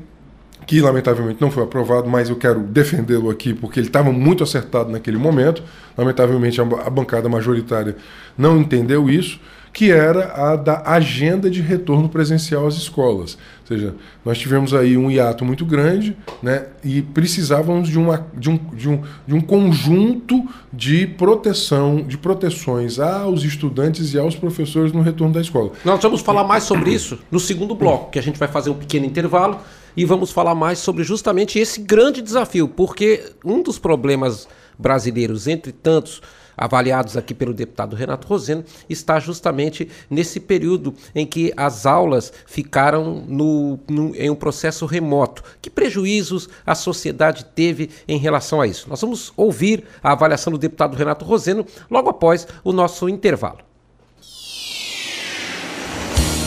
que 0.66 0.82
lamentavelmente 0.82 1.42
não 1.42 1.52
foi 1.52 1.64
aprovado, 1.64 2.10
mas 2.10 2.30
eu 2.30 2.36
quero 2.36 2.62
defendê-lo 2.62 3.30
aqui 3.30 3.54
porque 3.54 3.80
ele 3.80 3.88
estava 3.88 4.12
muito 4.12 4.44
acertado 4.44 4.92
naquele 4.92 5.18
momento. 5.18 5.64
Lamentavelmente 5.98 6.60
a 6.62 6.90
bancada 6.90 7.30
majoritária 7.30 7.96
não 8.38 8.60
entendeu 8.60 9.10
isso, 9.10 9.40
que 9.74 9.92
era 9.92 10.52
a 10.52 10.56
da 10.56 10.84
agenda 10.86 11.50
de 11.50 11.60
retorno 11.60 12.08
presencial 12.08 12.68
às 12.68 12.76
escolas. 12.76 13.38
Ou 13.62 13.68
seja, 13.68 13.96
nós 14.24 14.38
tivemos 14.38 14.74
aí 14.74 14.96
um 14.96 15.10
hiato 15.10 15.44
muito 15.44 15.66
grande 15.66 16.16
né, 16.42 16.68
e 16.84 17.02
precisávamos 17.02 17.90
de, 17.90 17.98
uma, 17.98 18.28
de, 18.38 18.52
um, 18.52 18.60
de, 18.74 18.88
um, 18.88 19.02
de 19.26 19.34
um 19.34 19.42
conjunto 19.42 20.48
de 20.72 21.08
proteção, 21.08 22.04
de 22.04 22.18
proteções 22.18 23.00
aos 23.00 23.44
estudantes 23.44 24.14
e 24.14 24.20
aos 24.20 24.36
professores 24.36 24.92
no 24.92 25.02
retorno 25.02 25.34
da 25.34 25.42
escola. 25.42 25.72
Nós 25.84 26.02
vamos 26.02 26.22
falar 26.22 26.44
mais 26.44 26.64
sobre 26.64 26.92
isso 26.92 27.18
no 27.32 27.40
segundo 27.40 27.74
bloco, 27.74 28.12
que 28.12 28.20
a 28.20 28.24
gente 28.24 28.38
vai 28.38 28.48
fazer 28.48 28.70
um 28.70 28.76
pequeno 28.76 29.06
intervalo 29.06 29.60
e 29.96 30.06
vamos 30.06 30.32
falar 30.32 30.56
mais 30.56 30.80
sobre 30.80 31.04
justamente 31.04 31.60
esse 31.60 31.80
grande 31.82 32.22
desafio, 32.22 32.68
porque 32.68 33.32
um 33.44 33.62
dos 33.62 33.78
problemas 33.78 34.48
brasileiros, 34.78 35.48
entre 35.48 35.72
tantos 35.72 36.22
avaliados 36.56 37.18
aqui 37.18 37.34
pelo 37.34 37.54
deputado 37.54 37.96
Renato 37.96 38.28
Roseno, 38.28 38.64
está 38.90 39.20
justamente 39.20 39.90
nesse 40.10 40.40
período 40.40 40.94
em 41.14 41.26
que 41.26 41.52
as 41.58 41.86
aulas 41.86 42.32
ficaram 42.46 43.24
no, 43.28 43.80
no, 43.90 44.16
em 44.16 44.30
um 44.30 44.36
processo 44.36 44.86
remoto. 44.86 45.44
Que 45.62 45.70
prejuízos 45.70 46.48
a 46.66 46.76
sociedade 46.76 47.46
teve 47.56 47.90
em 48.08 48.18
relação 48.18 48.62
a 48.62 48.68
isso? 48.68 48.88
Nós 48.90 49.02
vamos 49.02 49.34
ouvir 49.36 49.84
a 50.02 50.12
avaliação 50.12 50.52
do 50.52 50.60
deputado 50.60 50.96
Renato 50.96 51.26
Roseno 51.26 51.66
logo 51.90 52.10
após 52.10 52.48
o 52.64 52.72
nosso 52.72 53.10
intervalo. 53.10 53.60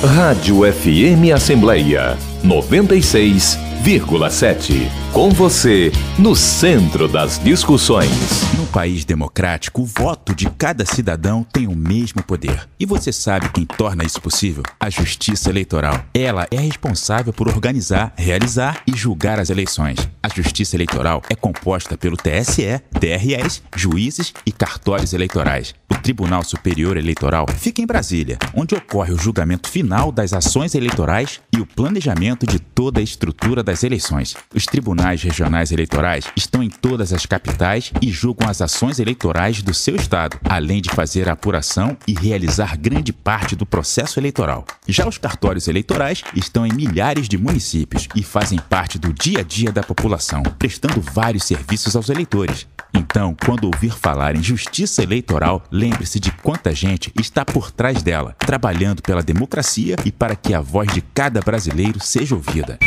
Rádio 0.05 0.61
FM 0.73 1.35
Assembleia 1.35 2.17
96,7. 2.49 5.06
Com 5.17 5.31
você, 5.31 5.91
no 6.19 6.37
centro 6.37 7.09
das 7.09 7.39
discussões. 7.39 8.11
No 8.59 8.67
país 8.67 9.03
democrático, 9.03 9.81
o 9.81 9.87
voto 9.87 10.35
de 10.35 10.45
cada 10.51 10.85
cidadão 10.85 11.43
tem 11.43 11.67
o 11.67 11.75
mesmo 11.75 12.23
poder. 12.23 12.69
E 12.79 12.85
você 12.85 13.11
sabe 13.11 13.49
quem 13.49 13.65
torna 13.65 14.05
isso 14.05 14.21
possível? 14.21 14.63
A 14.79 14.91
Justiça 14.91 15.49
Eleitoral. 15.49 16.05
Ela 16.13 16.47
é 16.51 16.61
responsável 16.61 17.33
por 17.33 17.49
organizar, 17.49 18.13
realizar 18.15 18.83
e 18.87 18.95
julgar 18.95 19.41
as 19.41 19.49
eleições. 19.49 19.97
A 20.23 20.29
Justiça 20.29 20.77
Eleitoral 20.77 21.23
é 21.31 21.35
composta 21.35 21.97
pelo 21.97 22.19
TSE, 22.19 22.79
TREs, 23.01 23.63
juízes 23.75 24.35
e 24.45 24.53
cartórios 24.53 25.15
eleitorais. 25.15 25.75
O 25.91 25.95
Tribunal 25.95 26.45
Superior 26.45 26.99
Eleitoral 26.99 27.47
fica 27.57 27.81
em 27.81 27.87
Brasília, 27.87 28.39
onde 28.55 28.75
ocorre 28.75 29.15
o 29.15 29.19
julgamento 29.19 29.71
final 29.71 30.13
das 30.13 30.35
ações 30.35 30.75
eleitorais 30.75 31.41
e 31.57 31.59
o 31.59 31.67
planejamento 31.67 32.47
de 32.47 32.59
toda 32.59 33.01
a 33.01 33.03
estrutura 33.03 33.63
das 33.63 33.83
eleições. 33.83 34.37
Os 34.55 34.67
tribunais 34.67 35.06
regionais 35.15 35.71
eleitorais 35.71 36.27
estão 36.37 36.63
em 36.63 36.69
todas 36.69 37.13
as 37.13 37.25
capitais 37.25 37.93
e 38.03 38.11
julgam 38.11 38.49
as 38.49 38.61
ações 38.61 38.99
eleitorais 38.99 39.63
do 39.63 39.73
seu 39.73 39.95
estado, 39.95 40.39
além 40.49 40.83
de 40.83 40.91
fazer 40.91 41.29
a 41.29 41.33
apuração 41.33 41.97
e 42.07 42.15
realizar 42.15 42.77
grande 42.77 43.13
parte 43.13 43.55
do 43.55 43.65
processo 43.65 44.19
eleitoral. 44.19 44.65
Já 44.89 45.07
os 45.07 45.19
cartórios 45.19 45.69
eleitorais 45.69 46.23
estão 46.35 46.67
em 46.67 46.73
milhares 46.73 47.29
de 47.29 47.39
municípios 47.39 48.09
e 48.15 48.23
fazem 48.23 48.59
parte 48.59 48.99
do 48.99 49.13
dia 49.13 49.41
a 49.41 49.43
dia 49.43 49.71
da 49.71 49.83
população, 49.83 50.43
prestando 50.59 51.01
vários 51.01 51.45
serviços 51.45 51.95
aos 51.95 52.09
eleitores. 52.09 52.67
Então, 52.95 53.37
quando 53.45 53.65
ouvir 53.65 53.93
falar 53.93 54.35
em 54.37 54.43
justiça 54.43 55.03
eleitoral, 55.03 55.63
lembre-se 55.71 56.19
de 56.19 56.31
quanta 56.31 56.75
gente 56.75 57.13
está 57.21 57.45
por 57.45 57.71
trás 57.71 58.03
dela, 58.03 58.35
trabalhando 58.39 59.03
pela 59.03 59.23
democracia 59.23 59.97
e 60.05 60.11
para 60.11 60.35
que 60.35 60.55
a 60.55 60.61
voz 60.61 60.91
de 60.93 61.03
cada 61.03 61.41
brasileiro 61.41 62.01
seja 62.01 62.35
ouvida. 62.35 62.79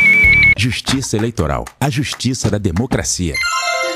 Justiça 0.62 1.16
Eleitoral, 1.16 1.64
a 1.80 1.88
justiça 1.88 2.50
da 2.50 2.58
democracia. 2.58 3.34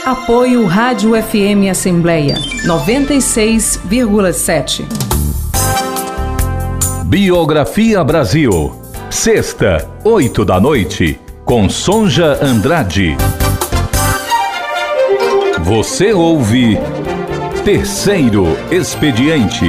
Apoio 0.03 0.64
Rádio 0.64 1.11
FM 1.11 1.68
Assembleia 1.70 2.37
96,7. 2.66 4.83
Biografia 7.05 8.03
Brasil. 8.03 8.74
Sexta, 9.11 9.87
oito 10.05 10.42
da 10.42 10.59
noite, 10.59 11.20
com 11.44 11.68
Sonja 11.68 12.42
Andrade. 12.42 13.14
Você 15.61 16.14
ouve 16.14 16.79
Terceiro 17.62 18.57
Expediente. 18.70 19.68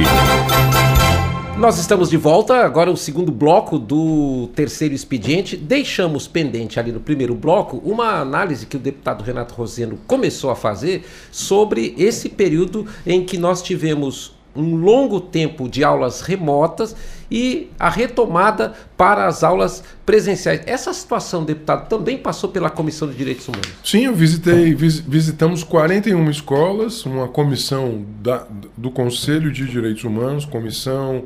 Nós 1.58 1.78
estamos 1.78 2.10
de 2.10 2.18
volta, 2.18 2.56
agora 2.56 2.90
o 2.90 2.96
segundo 2.98 3.32
bloco 3.32 3.78
do 3.78 4.50
terceiro 4.54 4.94
expediente. 4.94 5.56
Deixamos 5.56 6.28
pendente 6.28 6.78
ali 6.78 6.92
no 6.92 7.00
primeiro 7.00 7.34
bloco 7.34 7.78
uma 7.78 8.20
análise 8.20 8.66
que 8.66 8.76
o 8.76 8.78
deputado 8.78 9.24
Renato 9.24 9.54
Roseno 9.54 9.98
começou 10.06 10.50
a 10.50 10.54
fazer 10.54 11.06
sobre 11.32 11.94
esse 11.96 12.28
período 12.28 12.86
em 13.06 13.24
que 13.24 13.38
nós 13.38 13.62
tivemos 13.62 14.36
um 14.54 14.76
longo 14.76 15.18
tempo 15.18 15.66
de 15.66 15.82
aulas 15.82 16.20
remotas 16.20 16.94
e 17.30 17.70
a 17.78 17.88
retomada 17.88 18.74
para 18.94 19.26
as 19.26 19.42
aulas 19.42 19.82
presenciais. 20.04 20.60
Essa 20.66 20.92
situação, 20.92 21.42
deputado, 21.42 21.88
também 21.88 22.18
passou 22.18 22.50
pela 22.50 22.68
Comissão 22.68 23.08
de 23.08 23.16
Direitos 23.16 23.48
Humanos? 23.48 23.68
Sim, 23.82 24.04
eu 24.04 24.14
visitei, 24.14 24.74
vis, 24.74 25.00
visitamos 25.00 25.64
41 25.64 26.30
escolas, 26.30 27.04
uma 27.06 27.28
comissão 27.28 28.04
da, 28.20 28.46
do 28.76 28.90
Conselho 28.90 29.50
de 29.50 29.66
Direitos 29.66 30.04
Humanos, 30.04 30.44
comissão 30.44 31.24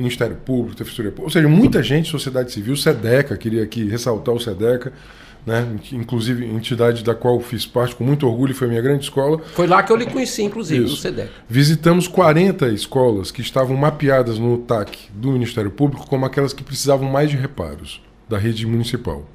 Ministério 0.00 0.36
Público, 0.36 0.76
Defensoria 0.76 1.10
Pública, 1.10 1.26
ou 1.26 1.30
seja, 1.30 1.48
muita 1.48 1.82
gente, 1.82 2.10
sociedade 2.10 2.52
civil, 2.52 2.76
SEDECA, 2.76 3.36
queria 3.36 3.62
aqui 3.62 3.88
ressaltar 3.88 4.34
o 4.34 4.40
SEDECA, 4.40 4.92
né? 5.46 5.66
inclusive 5.92 6.44
entidade 6.44 7.02
da 7.02 7.14
qual 7.14 7.40
fiz 7.40 7.64
parte 7.64 7.94
com 7.94 8.04
muito 8.04 8.26
orgulho, 8.26 8.54
foi 8.54 8.68
minha 8.68 8.82
grande 8.82 9.04
escola. 9.04 9.40
Foi 9.54 9.66
lá 9.66 9.82
que 9.82 9.92
eu 9.92 9.96
lhe 9.96 10.06
conheci, 10.06 10.42
inclusive, 10.42 10.84
Isso. 10.84 10.94
no 10.94 11.00
SEDECA. 11.00 11.30
Visitamos 11.48 12.08
40 12.08 12.68
escolas 12.68 13.30
que 13.30 13.40
estavam 13.40 13.76
mapeadas 13.76 14.38
no 14.38 14.58
TAC 14.58 15.10
do 15.14 15.32
Ministério 15.32 15.70
Público 15.70 16.06
como 16.06 16.26
aquelas 16.26 16.52
que 16.52 16.62
precisavam 16.62 17.08
mais 17.08 17.30
de 17.30 17.36
reparos 17.36 18.02
da 18.28 18.38
rede 18.38 18.66
municipal. 18.66 19.26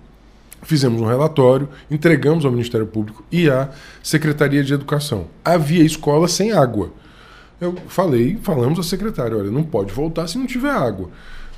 Fizemos 0.65 0.99
um 0.99 1.05
relatório, 1.05 1.69
entregamos 1.91 2.43
ao 2.43 2.51
Ministério 2.51 2.87
Público 2.87 3.23
e 3.31 3.49
à 3.49 3.69
Secretaria 4.01 4.63
de 4.63 4.73
Educação. 4.73 5.27
Havia 5.43 5.83
escola 5.83 6.27
sem 6.27 6.51
água. 6.51 6.91
Eu 7.59 7.75
falei, 7.87 8.37
falamos 8.41 8.79
à 8.79 8.83
secretária, 8.83 9.37
olha, 9.37 9.49
não 9.49 9.63
pode 9.63 9.93
voltar 9.93 10.27
se 10.27 10.37
não 10.37 10.45
tiver 10.45 10.71
água. 10.71 11.09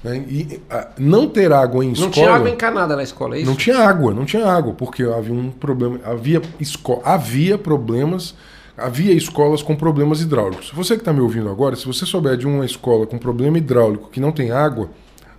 Né? 0.04 0.24
E 0.28 0.62
a, 0.70 0.90
não 0.98 1.28
ter 1.28 1.52
água 1.52 1.84
em 1.84 1.92
escola. 1.92 2.08
Não 2.08 2.14
tinha 2.14 2.32
água 2.32 2.50
encanada 2.50 2.96
na 2.96 3.04
escola, 3.04 3.36
é 3.36 3.40
isso? 3.40 3.50
Não 3.50 3.58
tinha 3.58 3.80
água, 3.80 4.14
não 4.14 4.26
tinha 4.26 4.46
água, 4.46 4.74
porque 4.74 5.04
havia 5.04 5.34
um 5.34 5.50
problema. 5.50 6.00
Havia, 6.04 6.42
esco, 6.60 7.02
havia 7.04 7.58
problemas. 7.58 8.36
Havia 8.78 9.12
escolas 9.12 9.64
com 9.64 9.76
problemas 9.76 10.22
hidráulicos. 10.22 10.72
Você 10.72 10.94
que 10.94 11.02
está 11.02 11.12
me 11.12 11.20
ouvindo 11.20 11.50
agora, 11.50 11.76
se 11.76 11.84
você 11.84 12.06
souber 12.06 12.38
de 12.38 12.46
uma 12.46 12.64
escola 12.64 13.08
com 13.08 13.18
problema 13.18 13.58
hidráulico 13.58 14.08
que 14.12 14.20
não 14.20 14.32
tem 14.32 14.52
água, 14.52 14.92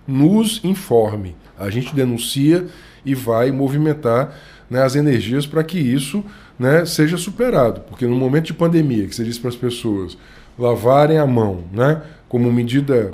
nos 0.05 0.59
informe. 0.61 1.37
A 1.57 1.69
gente 1.69 1.95
denuncia 1.95 2.67
e 3.05 3.15
vai 3.15 3.49
movimentar 3.49 4.35
né, 4.69 4.83
as 4.83 4.95
energias 4.95 5.45
para 5.45 5.63
que 5.63 5.79
isso 5.79 6.23
né, 6.57 6.85
seja 6.85 7.15
superado. 7.15 7.79
Porque 7.81 8.05
no 8.05 8.15
momento 8.15 8.47
de 8.47 8.53
pandemia, 8.53 9.07
que 9.07 9.15
você 9.15 9.23
disse 9.23 9.39
para 9.39 9.49
as 9.49 9.55
pessoas 9.55 10.17
lavarem 10.59 11.17
a 11.17 11.25
mão, 11.25 11.63
né, 11.71 12.01
como 12.27 12.51
medida 12.51 13.11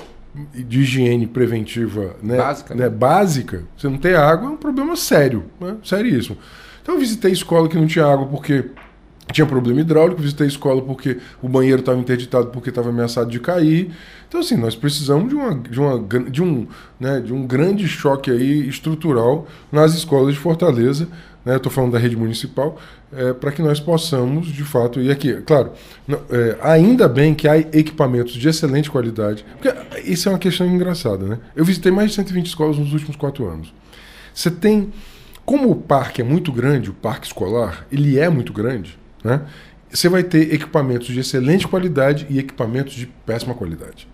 de 0.53 0.81
higiene 0.81 1.25
preventiva 1.27 2.15
né, 2.21 2.37
básica, 2.37 2.75
né, 2.75 2.89
básica, 2.89 3.63
você 3.77 3.87
não 3.87 3.97
ter 3.97 4.17
água 4.17 4.49
é 4.49 4.51
um 4.51 4.57
problema 4.57 4.95
sério, 4.95 5.45
né, 5.59 5.77
seríssimo. 5.83 6.37
Então 6.81 6.95
eu 6.95 6.99
visitei 6.99 7.31
escola 7.31 7.69
que 7.69 7.77
não 7.77 7.87
tinha 7.87 8.05
água 8.05 8.27
porque 8.27 8.65
tinha 9.31 9.45
problema 9.45 9.81
hidráulico, 9.81 10.21
visitei 10.21 10.47
escola 10.47 10.81
porque 10.81 11.17
o 11.41 11.47
banheiro 11.47 11.79
estava 11.79 11.97
interditado 11.97 12.47
porque 12.47 12.69
estava 12.69 12.89
ameaçado 12.89 13.29
de 13.29 13.39
cair. 13.39 13.91
Então 14.27 14.41
assim, 14.41 14.55
nós 14.55 14.75
precisamos 14.75 15.29
de, 15.29 15.35
uma, 15.35 15.55
de, 15.55 15.79
uma, 15.79 16.29
de, 16.29 16.43
um, 16.43 16.67
né, 16.99 17.19
de 17.21 17.33
um 17.33 17.47
grande 17.47 17.87
choque 17.87 18.29
aí 18.29 18.67
estrutural 18.67 19.47
nas 19.71 19.93
escolas 19.93 20.33
de 20.33 20.39
Fortaleza 20.39 21.07
né, 21.45 21.57
estou 21.57 21.71
falando 21.71 21.91
da 21.91 21.99
rede 21.99 22.17
municipal, 22.17 22.77
é, 23.13 23.33
para 23.33 23.51
que 23.51 23.61
nós 23.61 23.79
possamos, 23.79 24.47
de 24.47 24.63
fato, 24.63 24.99
e 24.99 25.11
aqui, 25.11 25.33
claro, 25.41 25.71
não, 26.07 26.19
é, 26.29 26.57
ainda 26.61 27.07
bem 27.07 27.35
que 27.35 27.47
há 27.47 27.57
equipamentos 27.57 28.33
de 28.33 28.49
excelente 28.49 28.89
qualidade, 28.89 29.45
porque 29.59 29.73
isso 30.09 30.27
é 30.27 30.31
uma 30.31 30.39
questão 30.39 30.65
engraçada, 30.65 31.25
né? 31.25 31.39
Eu 31.55 31.63
visitei 31.63 31.91
mais 31.91 32.09
de 32.09 32.15
120 32.15 32.47
escolas 32.47 32.77
nos 32.77 32.91
últimos 32.91 33.15
quatro 33.15 33.47
anos. 33.47 33.73
Você 34.33 34.49
tem, 34.49 34.91
como 35.45 35.69
o 35.69 35.75
parque 35.75 36.21
é 36.21 36.23
muito 36.23 36.51
grande, 36.51 36.89
o 36.89 36.93
parque 36.93 37.27
escolar, 37.27 37.85
ele 37.91 38.17
é 38.17 38.27
muito 38.27 38.51
grande, 38.51 38.97
né? 39.23 39.41
Você 39.89 40.09
vai 40.09 40.23
ter 40.23 40.53
equipamentos 40.53 41.07
de 41.07 41.19
excelente 41.19 41.67
qualidade 41.67 42.25
e 42.29 42.39
equipamentos 42.39 42.93
de 42.95 43.05
péssima 43.05 43.53
qualidade. 43.53 44.07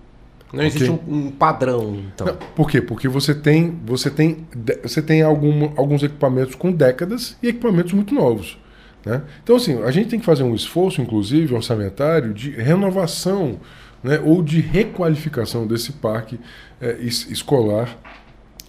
Não 0.54 0.64
existe 0.64 0.90
um, 0.90 1.00
um, 1.08 1.32
padrão, 1.32 2.04
então. 2.14 2.28
Não, 2.28 2.36
por 2.56 2.70
quê? 2.70 2.82
Porque 2.82 3.08
você 3.08 3.34
tem, 3.34 3.80
você 3.86 4.10
tem, 4.10 4.46
você 4.84 5.02
tem 5.02 5.22
algum, 5.22 5.72
alguns 5.78 6.04
equipamentos 6.04 6.56
com 6.56 6.72
décadas 6.72 7.38
e 7.42 7.48
equipamentos 7.48 7.94
muito 7.94 8.14
novos. 8.14 8.58
Né? 9.06 9.22
Então, 9.44 9.56
assim, 9.56 9.82
a 9.82 9.92
gente 9.92 10.10
tem 10.10 10.20
que 10.20 10.26
fazer 10.26 10.44
um 10.44 10.54
esforço, 10.54 11.02
inclusive, 11.02 11.54
orçamentário, 11.54 12.34
de 12.34 12.52
renovação 12.52 13.60
né, 14.04 14.20
ou 14.24 14.44
de 14.44 14.60
requalificação 14.60 15.66
desse 15.66 15.94
parque 15.94 16.40
é, 16.80 16.98
escolar. 17.02 17.98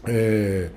É, 0.07 0.71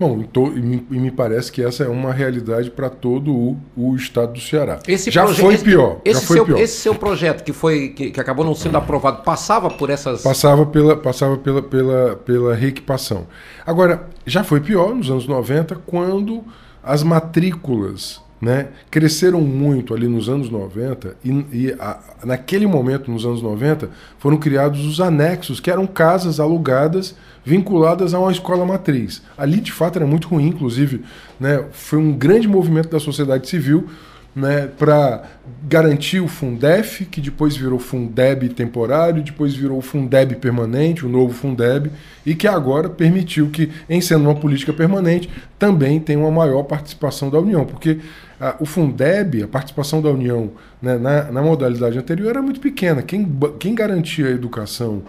Bom, 0.00 0.24
e 0.56 0.60
me, 0.62 0.86
e 0.90 0.98
me 0.98 1.10
parece 1.10 1.52
que 1.52 1.62
essa 1.62 1.84
é 1.84 1.88
uma 1.88 2.10
realidade 2.10 2.70
para 2.70 2.88
todo 2.88 3.36
o, 3.36 3.58
o, 3.76 3.94
estado 3.94 4.32
do 4.32 4.40
Ceará. 4.40 4.78
Esse 4.88 5.10
já 5.10 5.26
foi 5.26 5.58
pior. 5.58 6.00
Esse, 6.02 6.22
já 6.22 6.26
foi 6.26 6.36
seu, 6.38 6.46
pior. 6.46 6.58
esse 6.58 6.76
seu 6.78 6.94
projeto 6.94 7.44
que 7.44 7.52
foi 7.52 7.90
que, 7.90 8.10
que, 8.10 8.18
acabou 8.18 8.42
não 8.42 8.54
sendo 8.54 8.78
aprovado 8.78 9.22
passava 9.22 9.68
por 9.68 9.90
essas. 9.90 10.22
Passava 10.22 10.64
pela, 10.64 10.96
passava 10.96 11.36
pela, 11.36 11.60
pela, 11.60 12.16
pela 12.16 12.54
reequipação. 12.54 13.26
Agora, 13.66 14.08
já 14.24 14.42
foi 14.42 14.62
pior 14.62 14.94
nos 14.94 15.10
anos 15.10 15.26
90, 15.26 15.74
quando 15.84 16.44
as 16.82 17.02
matrículas 17.02 18.22
né, 18.40 18.68
cresceram 18.90 19.42
muito 19.42 19.92
ali 19.92 20.08
nos 20.08 20.30
anos 20.30 20.48
90 20.48 21.14
e, 21.22 21.30
e 21.52 21.76
a, 21.78 22.00
naquele 22.24 22.66
momento, 22.66 23.10
nos 23.10 23.26
anos 23.26 23.42
90, 23.42 23.90
foram 24.18 24.38
criados 24.38 24.86
os 24.86 24.98
anexos, 24.98 25.60
que 25.60 25.70
eram 25.70 25.86
casas 25.86 26.40
alugadas 26.40 27.14
vinculadas 27.44 28.14
a 28.14 28.18
uma 28.18 28.32
escola 28.32 28.64
matriz. 28.64 29.22
Ali, 29.36 29.60
de 29.60 29.72
fato, 29.72 29.96
era 29.96 30.06
muito 30.06 30.28
ruim, 30.28 30.48
inclusive, 30.48 31.02
né, 31.38 31.64
foi 31.72 31.98
um 31.98 32.12
grande 32.12 32.46
movimento 32.46 32.88
da 32.90 33.00
sociedade 33.00 33.48
civil 33.48 33.88
né, 34.34 34.68
para 34.78 35.24
garantir 35.68 36.20
o 36.20 36.28
Fundef, 36.28 37.04
que 37.04 37.20
depois 37.20 37.56
virou 37.56 37.78
Fundeb 37.78 38.48
temporário, 38.50 39.22
depois 39.22 39.54
virou 39.54 39.80
Fundeb 39.80 40.36
permanente, 40.36 41.04
o 41.04 41.08
novo 41.08 41.32
Fundeb, 41.34 41.90
e 42.24 42.34
que 42.34 42.46
agora 42.46 42.88
permitiu 42.88 43.50
que, 43.50 43.70
em 43.88 44.00
sendo 44.00 44.24
uma 44.24 44.34
política 44.34 44.72
permanente, 44.72 45.28
também 45.58 45.98
tenha 45.98 46.18
uma 46.18 46.30
maior 46.30 46.62
participação 46.62 47.28
da 47.28 47.38
União, 47.38 47.64
porque 47.64 47.98
a, 48.40 48.56
o 48.60 48.64
Fundeb, 48.64 49.42
a 49.42 49.48
participação 49.48 50.00
da 50.00 50.10
União 50.10 50.52
né, 50.80 50.96
na, 50.96 51.24
na 51.24 51.42
modalidade 51.42 51.98
anterior 51.98 52.30
era 52.30 52.42
muito 52.42 52.60
pequena. 52.60 53.02
Quem, 53.02 53.28
quem 53.58 53.74
garantia 53.74 54.28
a 54.28 54.30
educação 54.30 55.02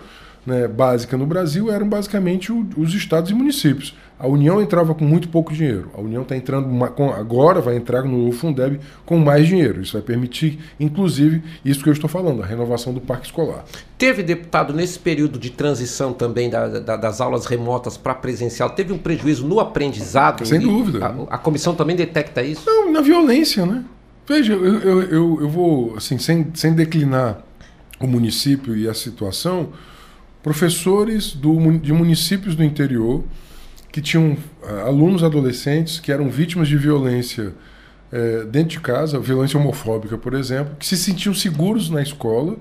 né, 0.46 0.68
básica 0.68 1.18
no 1.18 1.26
Brasil 1.26 1.72
eram 1.72 1.88
basicamente 1.88 2.52
o, 2.52 2.68
os 2.78 2.94
estados 2.94 3.30
e 3.32 3.34
municípios. 3.34 3.96
A 4.18 4.28
União 4.28 4.62
entrava 4.62 4.94
com 4.94 5.04
muito 5.04 5.28
pouco 5.30 5.52
dinheiro. 5.52 5.90
A 5.96 6.00
União 6.00 6.22
está 6.22 6.36
entrando 6.36 6.68
com, 6.92 7.10
agora 7.12 7.60
vai 7.60 7.76
entrar 7.76 8.04
no 8.04 8.32
Fundeb 8.32 8.80
com 9.04 9.18
mais 9.18 9.48
dinheiro. 9.48 9.82
Isso 9.82 9.94
vai 9.94 10.02
permitir, 10.04 10.60
inclusive, 10.80 11.42
isso 11.66 11.82
que 11.82 11.90
eu 11.90 11.94
estou 11.94 12.08
falando, 12.08 12.44
a 12.44 12.46
renovação 12.46 12.94
do 12.94 13.02
parque 13.02 13.26
escolar. 13.26 13.66
Teve 13.98 14.22
deputado 14.22 14.74
nesse 14.74 15.00
período 15.00 15.40
de 15.40 15.50
transição 15.50 16.14
também 16.14 16.52
da, 16.52 16.68
da, 16.68 16.98
das 16.98 17.20
aulas 17.20 17.48
remotas 17.48 17.98
para 17.98 18.14
presencial, 18.14 18.70
teve 18.70 18.94
um 18.94 18.98
prejuízo 18.98 19.48
no 19.48 19.60
aprendizado? 19.60 20.46
Sem 20.46 20.60
dúvida. 20.60 21.04
A, 21.04 21.36
a, 21.36 21.38
comissão 21.40 21.74
também 21.74 21.96
detecta 21.96 22.44
isso? 22.44 22.64
Não, 22.68 22.92
na 22.92 23.02
violência, 23.02 23.66
né? 23.66 23.84
Veja, 24.28 24.54
eu, 24.54 24.80
eu, 24.82 25.02
eu, 25.02 25.42
eu 25.42 25.50
vou, 25.50 25.96
assim, 25.98 26.20
sem, 26.20 26.48
sem 26.54 26.74
declinar 26.74 27.42
o 28.00 28.06
município 28.06 28.78
e 28.78 28.88
a 28.88 28.94
situação, 28.94 29.70
professores 30.42 31.34
do, 31.34 31.78
de 31.78 31.94
municípios 31.94 32.56
do 32.56 32.64
interior 32.64 33.24
que 33.92 34.02
tinham 34.02 34.34
uh, 34.64 34.88
alunos 34.88 35.24
adolescentes 35.24 36.00
que 36.00 36.12
eram 36.12 36.30
vítimas 36.30 36.68
de 36.68 36.78
violência 36.78 37.54
uh, 38.12 38.46
dentro 38.46 38.70
de 38.70 38.80
casa, 38.80 39.20
violência 39.20 39.60
homofóbica, 39.60 40.18
por 40.18 40.34
exemplo, 40.34 40.76
que 40.80 40.86
se 40.86 40.98
sentiam 40.98 41.34
seguros 41.34 41.90
na 41.90 42.02
escola. 42.02 42.58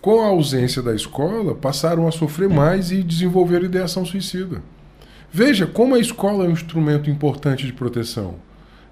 Com 0.00 0.22
a 0.22 0.26
ausência 0.26 0.80
da 0.80 0.94
escola, 0.94 1.54
passaram 1.54 2.06
a 2.06 2.12
sofrer 2.12 2.48
mais 2.48 2.92
e 2.92 3.02
desenvolveram 3.02 3.64
ideação 3.64 4.04
suicida. 4.04 4.62
Veja 5.32 5.66
como 5.66 5.94
a 5.94 5.98
escola 5.98 6.44
é 6.44 6.48
um 6.48 6.52
instrumento 6.52 7.10
importante 7.10 7.66
de 7.66 7.72
proteção. 7.72 8.36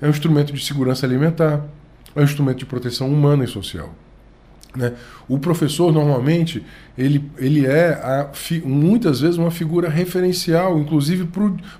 É 0.01 0.07
um 0.07 0.11
instrumento 0.11 0.53
de 0.53 0.65
segurança 0.65 1.07
alimentar, 1.07 1.65
é 2.15 2.21
um 2.21 2.25
instrumento 2.25 2.59
de 2.59 2.67
proteção 2.67 3.09
humana 3.09 3.45
e 3.45 3.47
social. 3.47 3.95
Né? 4.77 4.93
O 5.29 5.39
professor, 5.39 5.93
normalmente, 5.93 6.63
ele, 6.97 7.25
ele 7.39 7.67
é 7.67 7.91
a, 7.95 8.31
muitas 8.65 9.21
vezes 9.21 9.39
uma 9.39 9.51
figura 9.51 9.89
referencial, 9.89 10.79
inclusive 10.79 11.27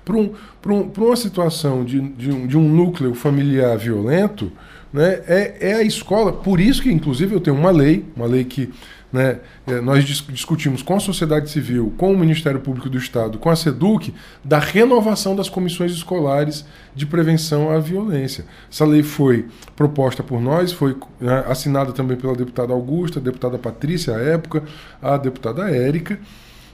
para 0.03 0.15
um, 0.15 0.31
um, 0.67 0.91
uma 0.97 1.15
situação 1.15 1.85
de, 1.85 1.99
de, 1.99 2.31
um, 2.31 2.47
de 2.47 2.57
um 2.57 2.67
núcleo 2.67 3.13
familiar 3.13 3.77
violento, 3.77 4.51
né, 4.91 5.21
é, 5.27 5.57
é 5.59 5.73
a 5.75 5.83
escola. 5.83 6.33
Por 6.33 6.59
isso 6.59 6.81
que, 6.81 6.91
inclusive, 6.91 7.35
eu 7.35 7.39
tenho 7.39 7.55
uma 7.55 7.71
lei, 7.71 8.05
uma 8.15 8.25
lei 8.25 8.43
que 8.43 8.69
né, 9.11 9.39
é, 9.65 9.79
nós 9.79 10.03
discutimos 10.03 10.81
com 10.81 10.95
a 10.95 10.99
sociedade 10.99 11.49
civil, 11.49 11.93
com 11.97 12.11
o 12.11 12.17
Ministério 12.17 12.59
Público 12.59 12.89
do 12.89 12.97
Estado, 12.97 13.37
com 13.37 13.49
a 13.49 13.55
SEDUC, 13.55 14.13
da 14.43 14.59
renovação 14.59 15.35
das 15.35 15.49
comissões 15.49 15.91
escolares 15.91 16.65
de 16.93 17.05
prevenção 17.05 17.71
à 17.71 17.79
violência. 17.79 18.45
Essa 18.69 18.85
lei 18.85 19.03
foi 19.03 19.47
proposta 19.75 20.21
por 20.21 20.41
nós, 20.41 20.71
foi 20.71 20.97
né, 21.19 21.43
assinada 21.47 21.93
também 21.93 22.17
pela 22.17 22.35
deputada 22.35 22.73
Augusta, 22.73 23.19
deputada 23.19 23.57
Patrícia 23.57 24.15
à 24.15 24.19
época, 24.19 24.63
a 25.01 25.17
deputada 25.17 25.69
Érica. 25.69 26.19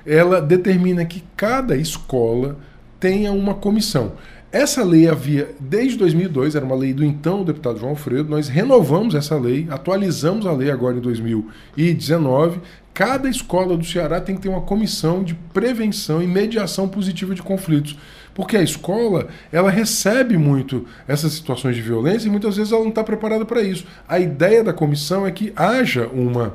Ela 0.06 0.42
determina 0.42 1.06
que 1.06 1.24
cada 1.38 1.78
escola 1.78 2.58
tenha 3.00 3.32
uma 3.32 3.54
comissão. 3.54 4.14
Essa 4.54 4.84
lei 4.84 5.10
havia, 5.10 5.56
desde 5.60 5.98
2002, 5.98 6.54
era 6.54 6.64
uma 6.64 6.76
lei 6.76 6.94
do 6.94 7.04
então 7.04 7.44
deputado 7.44 7.80
João 7.80 7.90
Alfredo, 7.90 8.30
nós 8.30 8.48
renovamos 8.48 9.16
essa 9.16 9.36
lei, 9.36 9.66
atualizamos 9.68 10.46
a 10.46 10.52
lei 10.52 10.70
agora 10.70 10.96
em 10.96 11.00
2019. 11.00 12.62
Cada 12.94 13.28
escola 13.28 13.76
do 13.76 13.84
Ceará 13.84 14.22
tem 14.22 14.36
que 14.36 14.44
ter 14.44 14.50
uma 14.50 14.62
comissão 14.62 15.24
de 15.24 15.34
prevenção 15.34 16.22
e 16.22 16.28
mediação 16.28 16.88
positiva 16.88 17.34
de 17.34 17.42
conflitos. 17.42 17.98
Porque 18.36 18.56
a 18.56 18.62
escola, 18.62 19.28
ela 19.52 19.72
recebe 19.72 20.38
muito 20.38 20.86
essas 21.08 21.34
situações 21.34 21.76
de 21.76 21.82
violência 21.82 22.28
e 22.28 22.32
muitas 22.32 22.56
vezes 22.56 22.72
ela 22.72 22.84
não 22.84 22.90
está 22.90 23.04
preparada 23.04 23.46
para 23.46 23.64
isso. 23.64 23.88
A 24.08 24.20
ideia 24.20 24.64
da 24.64 24.72
comissão 24.72 25.26
é 25.26 25.32
que 25.32 25.52
haja 25.56 26.06
uma 26.14 26.54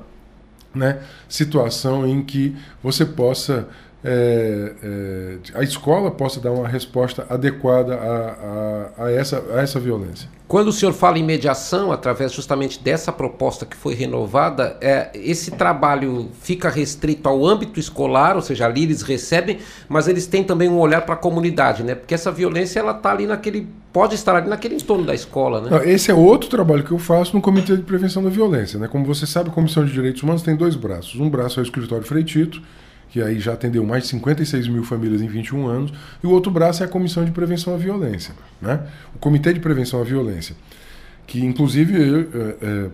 né, 0.72 1.00
situação 1.28 2.06
em 2.06 2.22
que 2.22 2.54
você 2.80 3.04
possa 3.04 3.66
é, 4.04 4.72
é, 4.82 5.36
a 5.54 5.62
escola 5.62 6.10
possa 6.10 6.40
dar 6.40 6.52
uma 6.52 6.68
resposta 6.68 7.26
adequada 7.28 7.94
a, 7.94 9.02
a, 9.02 9.04
a, 9.06 9.10
essa, 9.10 9.44
a 9.52 9.60
essa 9.60 9.80
violência. 9.80 10.28
Quando 10.46 10.68
o 10.68 10.72
senhor 10.72 10.92
fala 10.92 11.18
em 11.18 11.22
mediação, 11.22 11.92
através 11.92 12.32
justamente 12.32 12.82
dessa 12.82 13.12
proposta 13.12 13.66
que 13.66 13.76
foi 13.76 13.94
renovada, 13.94 14.78
é, 14.80 15.10
esse 15.14 15.50
trabalho 15.50 16.30
fica 16.40 16.70
restrito 16.70 17.28
ao 17.28 17.44
âmbito 17.44 17.78
escolar, 17.78 18.34
ou 18.34 18.40
seja, 18.40 18.64
ali 18.64 18.84
eles 18.84 19.02
recebem, 19.02 19.58
mas 19.88 20.08
eles 20.08 20.26
têm 20.26 20.42
também 20.42 20.68
um 20.68 20.78
olhar 20.78 21.02
para 21.02 21.14
a 21.14 21.18
comunidade, 21.18 21.82
né? 21.82 21.94
Porque 21.94 22.14
essa 22.14 22.32
violência 22.32 22.80
ela 22.80 22.92
está 22.92 23.10
ali 23.10 23.26
naquele, 23.26 23.66
pode 23.92 24.14
estar 24.14 24.36
ali 24.36 24.48
naquele 24.48 24.76
entorno 24.76 25.04
da 25.04 25.14
escola, 25.14 25.60
né? 25.60 25.70
Não, 25.70 25.82
esse 25.82 26.10
é 26.10 26.14
outro 26.14 26.48
trabalho 26.48 26.82
que 26.82 26.92
eu 26.92 26.98
faço 26.98 27.34
no 27.34 27.42
Comitê 27.42 27.76
de 27.76 27.82
Prevenção 27.82 28.22
da 28.22 28.30
Violência, 28.30 28.78
né? 28.78 28.88
Como 28.88 29.04
você 29.04 29.26
sabe, 29.26 29.50
a 29.50 29.52
Comissão 29.52 29.84
de 29.84 29.92
Direitos 29.92 30.22
Humanos 30.22 30.40
tem 30.40 30.56
dois 30.56 30.76
braços. 30.76 31.20
Um 31.20 31.28
braço 31.28 31.60
é 31.60 31.62
o 31.62 31.64
escritório 31.64 32.06
Freitito, 32.06 32.62
que 33.18 33.22
aí 33.22 33.40
já 33.40 33.54
atendeu 33.54 33.84
mais 33.84 34.04
de 34.04 34.10
56 34.10 34.68
mil 34.68 34.84
famílias 34.84 35.20
em 35.20 35.26
21 35.26 35.66
anos, 35.66 35.92
e 36.22 36.26
o 36.26 36.30
outro 36.30 36.52
braço 36.52 36.84
é 36.84 36.86
a 36.86 36.88
Comissão 36.88 37.24
de 37.24 37.32
Prevenção 37.32 37.74
à 37.74 37.76
Violência, 37.76 38.32
né? 38.62 38.86
o 39.14 39.18
Comitê 39.18 39.52
de 39.52 39.58
Prevenção 39.58 40.00
à 40.00 40.04
Violência, 40.04 40.54
que 41.26 41.44
inclusive 41.44 41.96
é, 42.32 42.56
é, 42.62 42.90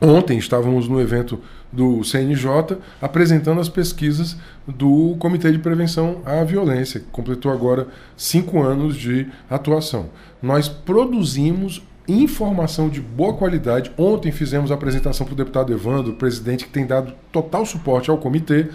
ontem 0.00 0.36
estávamos 0.38 0.88
no 0.88 1.00
evento 1.00 1.40
do 1.70 2.02
CNJ 2.02 2.78
apresentando 3.00 3.60
as 3.60 3.68
pesquisas 3.68 4.36
do 4.66 5.14
Comitê 5.20 5.52
de 5.52 5.58
Prevenção 5.60 6.20
à 6.24 6.42
Violência, 6.42 6.98
que 6.98 7.06
completou 7.06 7.52
agora 7.52 7.86
cinco 8.16 8.60
anos 8.60 8.96
de 8.96 9.28
atuação. 9.48 10.10
Nós 10.42 10.68
produzimos 10.68 11.80
informação 12.08 12.88
de 12.88 13.00
boa 13.00 13.34
qualidade. 13.34 13.92
Ontem 13.96 14.30
fizemos 14.30 14.70
a 14.70 14.74
apresentação 14.74 15.24
para 15.24 15.32
o 15.32 15.36
deputado 15.36 15.72
Evandro, 15.72 16.12
presidente, 16.14 16.64
que 16.64 16.70
tem 16.70 16.86
dado 16.86 17.14
total 17.32 17.64
suporte 17.64 18.10
ao 18.10 18.18
comitê 18.18 18.68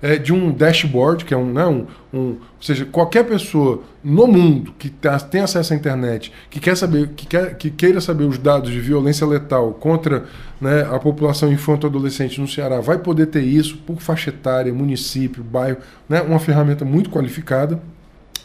é, 0.00 0.16
de 0.16 0.32
um 0.32 0.50
dashboard, 0.50 1.24
que 1.24 1.32
é 1.32 1.36
um, 1.36 1.52
né, 1.52 1.66
um, 1.66 1.86
um, 2.12 2.28
Ou 2.28 2.38
seja, 2.60 2.84
qualquer 2.84 3.24
pessoa 3.24 3.82
no 4.02 4.26
mundo 4.26 4.72
que 4.78 4.88
tá, 4.88 5.18
tem 5.18 5.40
acesso 5.40 5.72
à 5.72 5.76
internet, 5.76 6.32
que 6.50 6.60
quer 6.60 6.76
saber, 6.76 7.08
que, 7.08 7.26
quer, 7.26 7.56
que 7.56 7.70
queira 7.70 8.00
saber 8.00 8.24
os 8.24 8.38
dados 8.38 8.70
de 8.70 8.80
violência 8.80 9.26
letal 9.26 9.72
contra 9.72 10.24
né, 10.60 10.82
a 10.90 10.98
população 10.98 11.52
infanto-adolescente 11.52 12.40
no 12.40 12.48
Ceará, 12.48 12.80
vai 12.80 12.98
poder 12.98 13.26
ter 13.26 13.42
isso 13.42 13.78
por 13.78 14.00
faixa 14.00 14.30
etária, 14.30 14.72
município, 14.72 15.42
bairro, 15.42 15.78
né, 16.08 16.20
uma 16.22 16.38
ferramenta 16.38 16.84
muito 16.84 17.10
qualificada. 17.10 17.80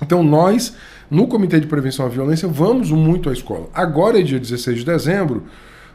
Então 0.01 0.23
nós, 0.23 0.75
no 1.09 1.27
Comitê 1.27 1.59
de 1.59 1.67
Prevenção 1.67 2.05
à 2.05 2.09
Violência, 2.09 2.47
vamos 2.47 2.89
muito 2.89 3.29
à 3.29 3.33
escola. 3.33 3.69
Agora 3.73 4.19
é 4.19 4.23
dia 4.23 4.39
16 4.39 4.79
de 4.79 4.85
dezembro 4.85 5.43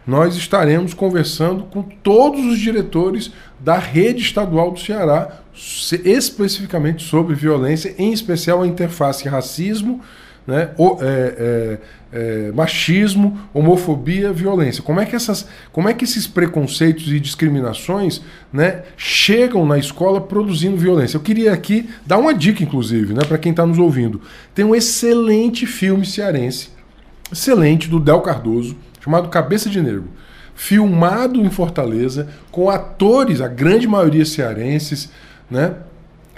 nós 0.07 0.37
estaremos 0.37 0.95
conversando 0.95 1.65
com 1.65 1.83
todos 1.83 2.45
os 2.47 2.59
diretores 2.59 3.33
da 3.59 3.77
rede 3.77 4.23
estadual 4.23 4.71
do 4.71 4.79
Ceará, 4.79 5.41
especificamente 5.57 7.03
sobre 7.03 7.35
violência, 7.35 7.95
em 7.99 8.13
especial 8.13 8.63
a 8.63 8.67
interface 8.67 9.29
racismo, 9.29 10.03
né, 10.47 10.71
o, 10.77 10.99
é, 11.01 11.35
é, 11.39 11.79
é, 12.13 12.53
machismo, 12.53 13.39
homofobia, 13.53 14.33
violência. 14.33 14.83
Como 14.83 15.01
é 15.01 15.07
que 15.07 15.17
essas, 15.17 15.49
como 15.73 15.89
é 15.89 15.95
que 15.95 16.05
esses 16.05 16.27
preconceitos 16.27 17.13
e 17.13 17.19
discriminações, 17.19 18.21
né, 18.53 18.83
chegam 18.97 19.67
na 19.67 19.77
escola 19.79 20.21
produzindo 20.21 20.77
violência? 20.77 21.17
Eu 21.17 21.23
queria 21.23 21.53
aqui 21.53 21.89
dar 22.07 22.19
uma 22.19 22.33
dica, 22.33 22.63
inclusive, 22.63 23.13
né, 23.13 23.25
para 23.27 23.39
quem 23.39 23.51
está 23.51 23.67
nos 23.67 23.79
ouvindo. 23.79 24.21
Tem 24.55 24.65
um 24.65 24.75
excelente 24.75 25.67
filme 25.67 26.07
cearense, 26.07 26.71
excelente 27.33 27.89
do 27.89 27.99
Del 27.99 28.21
Cardoso 28.21 28.77
chamado 29.01 29.29
Cabeça 29.29 29.71
de 29.71 29.81
Negro, 29.81 30.09
filmado 30.57 31.41
em 31.41 31.51
Fortaleza, 31.51 32.29
com 32.51 32.69
atores, 32.69 33.41
a 33.41 33.47
grande 33.47 33.87
maioria 33.87 34.25
cearenses, 34.25 35.11
né? 35.51 35.75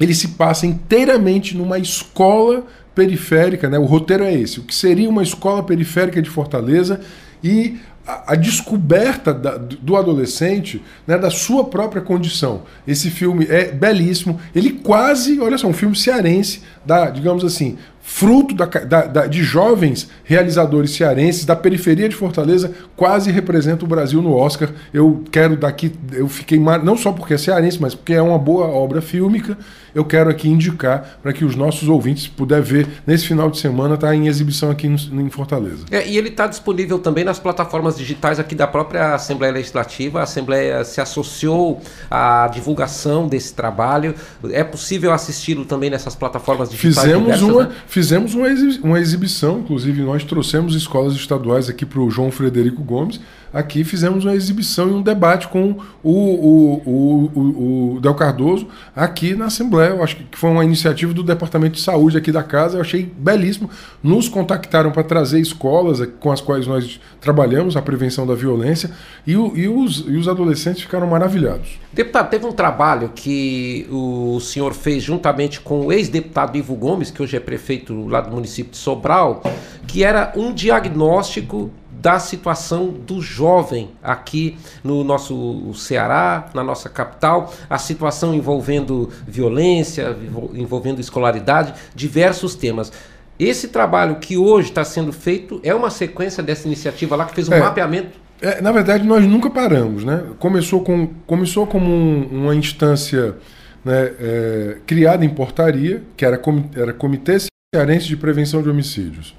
Ele 0.00 0.14
se 0.14 0.28
passa 0.28 0.66
inteiramente 0.66 1.56
numa 1.56 1.78
escola 1.78 2.64
periférica, 2.94 3.68
né? 3.68 3.78
O 3.78 3.84
roteiro 3.84 4.24
é 4.24 4.34
esse, 4.34 4.60
o 4.60 4.62
que 4.62 4.74
seria 4.74 5.08
uma 5.08 5.22
escola 5.22 5.62
periférica 5.62 6.20
de 6.20 6.30
Fortaleza 6.30 7.00
e 7.42 7.78
a, 8.08 8.32
a 8.32 8.34
descoberta 8.34 9.34
da, 9.34 9.58
do 9.58 9.96
adolescente, 9.96 10.82
né, 11.06 11.18
da 11.18 11.30
sua 11.30 11.64
própria 11.64 12.00
condição. 12.00 12.62
Esse 12.86 13.10
filme 13.10 13.46
é 13.50 13.70
belíssimo. 13.70 14.40
Ele 14.54 14.70
quase, 14.70 15.38
olha 15.38 15.58
só, 15.58 15.68
um 15.68 15.74
filme 15.74 15.94
cearense, 15.94 16.62
da, 16.86 17.10
digamos 17.10 17.44
assim, 17.44 17.76
fruto 18.08 18.54
da, 18.54 18.64
da, 18.64 19.02
da, 19.02 19.26
de 19.26 19.44
jovens 19.44 20.08
realizadores 20.24 20.92
cearenses 20.92 21.44
da 21.44 21.54
periferia 21.54 22.08
de 22.08 22.16
Fortaleza, 22.16 22.72
quase 22.96 23.30
representa 23.30 23.84
o 23.84 23.88
Brasil 23.88 24.22
no 24.22 24.34
Oscar. 24.34 24.70
Eu 24.94 25.22
quero 25.30 25.58
daqui, 25.58 25.92
eu 26.12 26.26
fiquei 26.26 26.58
não 26.58 26.96
só 26.96 27.12
porque 27.12 27.34
é 27.34 27.38
cearense, 27.38 27.80
mas 27.80 27.94
porque 27.94 28.14
é 28.14 28.22
uma 28.22 28.38
boa 28.38 28.66
obra 28.66 29.02
fílmica. 29.02 29.58
Eu 29.94 30.04
quero 30.04 30.30
aqui 30.30 30.48
indicar 30.48 31.18
para 31.22 31.32
que 31.32 31.44
os 31.44 31.54
nossos 31.54 31.88
ouvintes 31.88 32.26
puder 32.28 32.62
ver 32.62 32.86
nesse 33.06 33.26
final 33.26 33.50
de 33.50 33.58
semana, 33.58 33.94
está 33.94 34.14
em 34.14 34.26
exibição 34.26 34.70
aqui 34.70 34.88
no, 34.88 35.20
em 35.20 35.30
Fortaleza. 35.30 35.84
É, 35.90 36.06
e 36.06 36.16
ele 36.16 36.28
está 36.28 36.46
disponível 36.46 36.98
também 36.98 37.24
nas 37.24 37.38
plataformas 37.38 37.96
digitais 37.96 38.40
aqui 38.40 38.54
da 38.54 38.66
própria 38.66 39.14
Assembleia 39.14 39.52
Legislativa. 39.52 40.20
A 40.20 40.22
Assembleia 40.22 40.84
se 40.84 41.00
associou 41.00 41.80
à 42.10 42.48
divulgação 42.48 43.28
desse 43.28 43.52
trabalho. 43.54 44.14
É 44.50 44.64
possível 44.64 45.12
assisti-lo 45.12 45.64
também 45.64 45.90
nessas 45.90 46.14
plataformas 46.14 46.70
digitais? 46.70 46.98
Fizemos 46.98 47.24
diversas, 47.24 47.48
uma. 47.48 47.64
Né? 47.64 47.72
Fizemos 47.98 48.32
uma, 48.32 49.00
exibição, 49.00 49.58
inclusive 49.58 50.02
nós 50.02 50.22
trouxemos 50.22 50.76
escolas 50.76 51.14
estaduais 51.14 51.68
aqui 51.68 51.84
para 51.84 51.98
o 51.98 52.08
João 52.08 52.30
Frederico 52.30 52.80
Gomes 52.80 53.20
aqui 53.52 53.84
fizemos 53.84 54.24
uma 54.24 54.34
exibição 54.34 54.88
e 54.88 54.92
um 54.92 55.02
debate 55.02 55.48
com 55.48 55.76
o, 56.02 56.12
o, 56.12 56.82
o, 56.84 57.94
o, 57.96 58.00
Del 58.00 58.14
Cardoso 58.14 58.68
aqui 58.94 59.34
na 59.34 59.46
Assembleia. 59.46 59.90
Eu 59.90 60.02
acho 60.02 60.16
que 60.16 60.38
foi 60.38 60.50
uma 60.50 60.64
iniciativa 60.64 61.12
do 61.12 61.22
Departamento 61.22 61.74
de 61.74 61.80
Saúde 61.80 62.16
aqui 62.16 62.30
da 62.30 62.42
casa, 62.42 62.76
eu 62.76 62.80
achei 62.80 63.10
belíssimo. 63.16 63.70
Nos 64.02 64.28
contactaram 64.28 64.90
para 64.90 65.02
trazer 65.02 65.40
escolas 65.40 66.00
com 66.20 66.30
as 66.30 66.40
quais 66.40 66.66
nós 66.66 67.00
trabalhamos 67.20 67.76
a 67.76 67.82
prevenção 67.82 68.26
da 68.26 68.34
violência 68.34 68.90
e, 69.26 69.32
e, 69.32 69.68
os, 69.68 70.04
e 70.06 70.16
os 70.16 70.28
adolescentes 70.28 70.82
ficaram 70.82 71.06
maravilhados. 71.06 71.78
Deputado, 71.92 72.30
teve 72.30 72.46
um 72.46 72.52
trabalho 72.52 73.10
que 73.14 73.86
o 73.90 74.38
senhor 74.40 74.74
fez 74.74 75.02
juntamente 75.02 75.60
com 75.60 75.86
o 75.86 75.92
ex-deputado 75.92 76.56
Ivo 76.56 76.74
Gomes, 76.74 77.10
que 77.10 77.22
hoje 77.22 77.36
é 77.36 77.40
prefeito 77.40 78.06
lá 78.06 78.20
do 78.20 78.30
município 78.30 78.72
de 78.72 78.78
Sobral, 78.78 79.42
que 79.86 80.04
era 80.04 80.32
um 80.36 80.52
diagnóstico 80.52 81.70
da 82.00 82.18
situação 82.18 82.88
do 82.88 83.20
jovem 83.20 83.90
aqui 84.02 84.56
no 84.84 85.02
nosso 85.02 85.72
Ceará, 85.74 86.48
na 86.54 86.62
nossa 86.62 86.88
capital, 86.88 87.52
a 87.68 87.76
situação 87.76 88.34
envolvendo 88.34 89.10
violência, 89.26 90.16
envolvendo 90.54 91.00
escolaridade, 91.00 91.74
diversos 91.94 92.54
temas. 92.54 92.92
Esse 93.38 93.68
trabalho 93.68 94.16
que 94.16 94.36
hoje 94.36 94.68
está 94.68 94.84
sendo 94.84 95.12
feito 95.12 95.60
é 95.62 95.74
uma 95.74 95.90
sequência 95.90 96.42
dessa 96.42 96.66
iniciativa 96.66 97.16
lá 97.16 97.24
que 97.24 97.34
fez 97.34 97.48
um 97.48 97.54
é, 97.54 97.60
mapeamento. 97.60 98.18
É, 98.40 98.60
na 98.60 98.70
verdade, 98.70 99.04
nós 99.04 99.24
nunca 99.24 99.50
paramos, 99.50 100.04
né? 100.04 100.24
Começou, 100.38 100.82
com, 100.82 101.08
começou 101.26 101.66
como 101.66 101.90
um, 101.90 102.28
uma 102.30 102.54
instância 102.54 103.36
né, 103.84 104.12
é, 104.20 104.76
criada 104.86 105.24
em 105.24 105.28
portaria, 105.28 106.02
que 106.16 106.24
era, 106.24 106.40
era 106.76 106.92
Comitê 106.92 107.38
Cearense 107.74 108.06
de 108.06 108.16
Prevenção 108.16 108.62
de 108.62 108.68
Homicídios. 108.68 109.37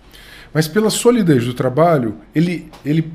Mas 0.54 0.68
pela 0.68 0.89
solidez 0.89 1.45
do 1.45 1.54
trabalho, 1.54 2.16
ele, 2.34 2.70
ele 2.84 3.12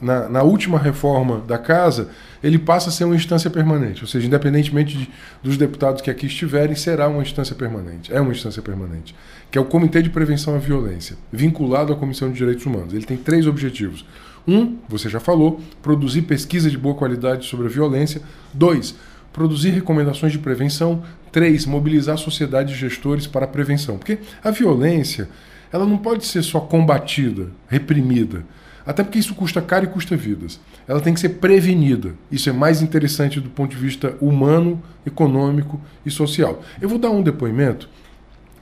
na, 0.00 0.28
na, 0.28 0.42
última 0.42 0.78
reforma 0.78 1.40
da 1.40 1.58
casa, 1.58 2.10
ele 2.42 2.58
passa 2.58 2.90
a 2.90 2.92
ser 2.92 3.04
uma 3.04 3.16
instância 3.16 3.50
permanente. 3.50 4.02
Ou 4.02 4.08
seja, 4.08 4.26
independentemente 4.26 4.96
de, 4.96 5.10
dos 5.42 5.56
deputados 5.56 6.00
que 6.00 6.10
aqui 6.10 6.26
estiverem, 6.26 6.76
será 6.76 7.08
uma 7.08 7.22
instância 7.22 7.56
permanente. 7.56 8.12
É 8.12 8.20
uma 8.20 8.30
instância 8.30 8.62
permanente. 8.62 9.14
Que 9.50 9.58
é 9.58 9.60
o 9.60 9.64
Comitê 9.64 10.00
de 10.00 10.10
Prevenção 10.10 10.54
à 10.54 10.58
Violência, 10.58 11.16
vinculado 11.32 11.92
à 11.92 11.96
Comissão 11.96 12.30
de 12.30 12.36
Direitos 12.36 12.64
Humanos. 12.64 12.94
Ele 12.94 13.04
tem 13.04 13.16
três 13.16 13.48
objetivos. 13.48 14.04
Um, 14.46 14.76
você 14.88 15.08
já 15.08 15.18
falou, 15.18 15.60
produzir 15.82 16.22
pesquisa 16.22 16.70
de 16.70 16.78
boa 16.78 16.94
qualidade 16.94 17.46
sobre 17.46 17.66
a 17.66 17.68
violência. 17.68 18.22
Dois, 18.54 18.94
produzir 19.32 19.70
recomendações 19.70 20.30
de 20.30 20.38
prevenção. 20.38 21.02
Três, 21.32 21.66
mobilizar 21.66 22.14
a 22.14 22.18
sociedade 22.18 22.74
e 22.74 22.76
gestores 22.76 23.26
para 23.26 23.44
a 23.44 23.48
prevenção. 23.48 23.98
Porque 23.98 24.18
a 24.44 24.52
violência 24.52 25.28
ela 25.72 25.86
não 25.86 25.98
pode 25.98 26.24
ser 26.26 26.42
só 26.42 26.60
combatida, 26.60 27.48
reprimida. 27.68 28.44
Até 28.86 29.02
porque 29.02 29.18
isso 29.18 29.34
custa 29.34 29.60
caro 29.60 29.84
e 29.84 29.88
custa 29.88 30.16
vidas. 30.16 30.60
Ela 30.86 31.00
tem 31.00 31.12
que 31.12 31.18
ser 31.18 31.30
prevenida. 31.30 32.14
Isso 32.30 32.48
é 32.48 32.52
mais 32.52 32.80
interessante 32.80 33.40
do 33.40 33.50
ponto 33.50 33.70
de 33.70 33.76
vista 33.76 34.16
humano, 34.20 34.80
econômico 35.04 35.80
e 36.04 36.10
social. 36.10 36.62
Eu 36.80 36.88
vou 36.88 36.98
dar 36.98 37.10
um 37.10 37.22
depoimento. 37.22 37.88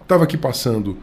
Estava 0.00 0.24
aqui 0.24 0.38
passando 0.38 0.96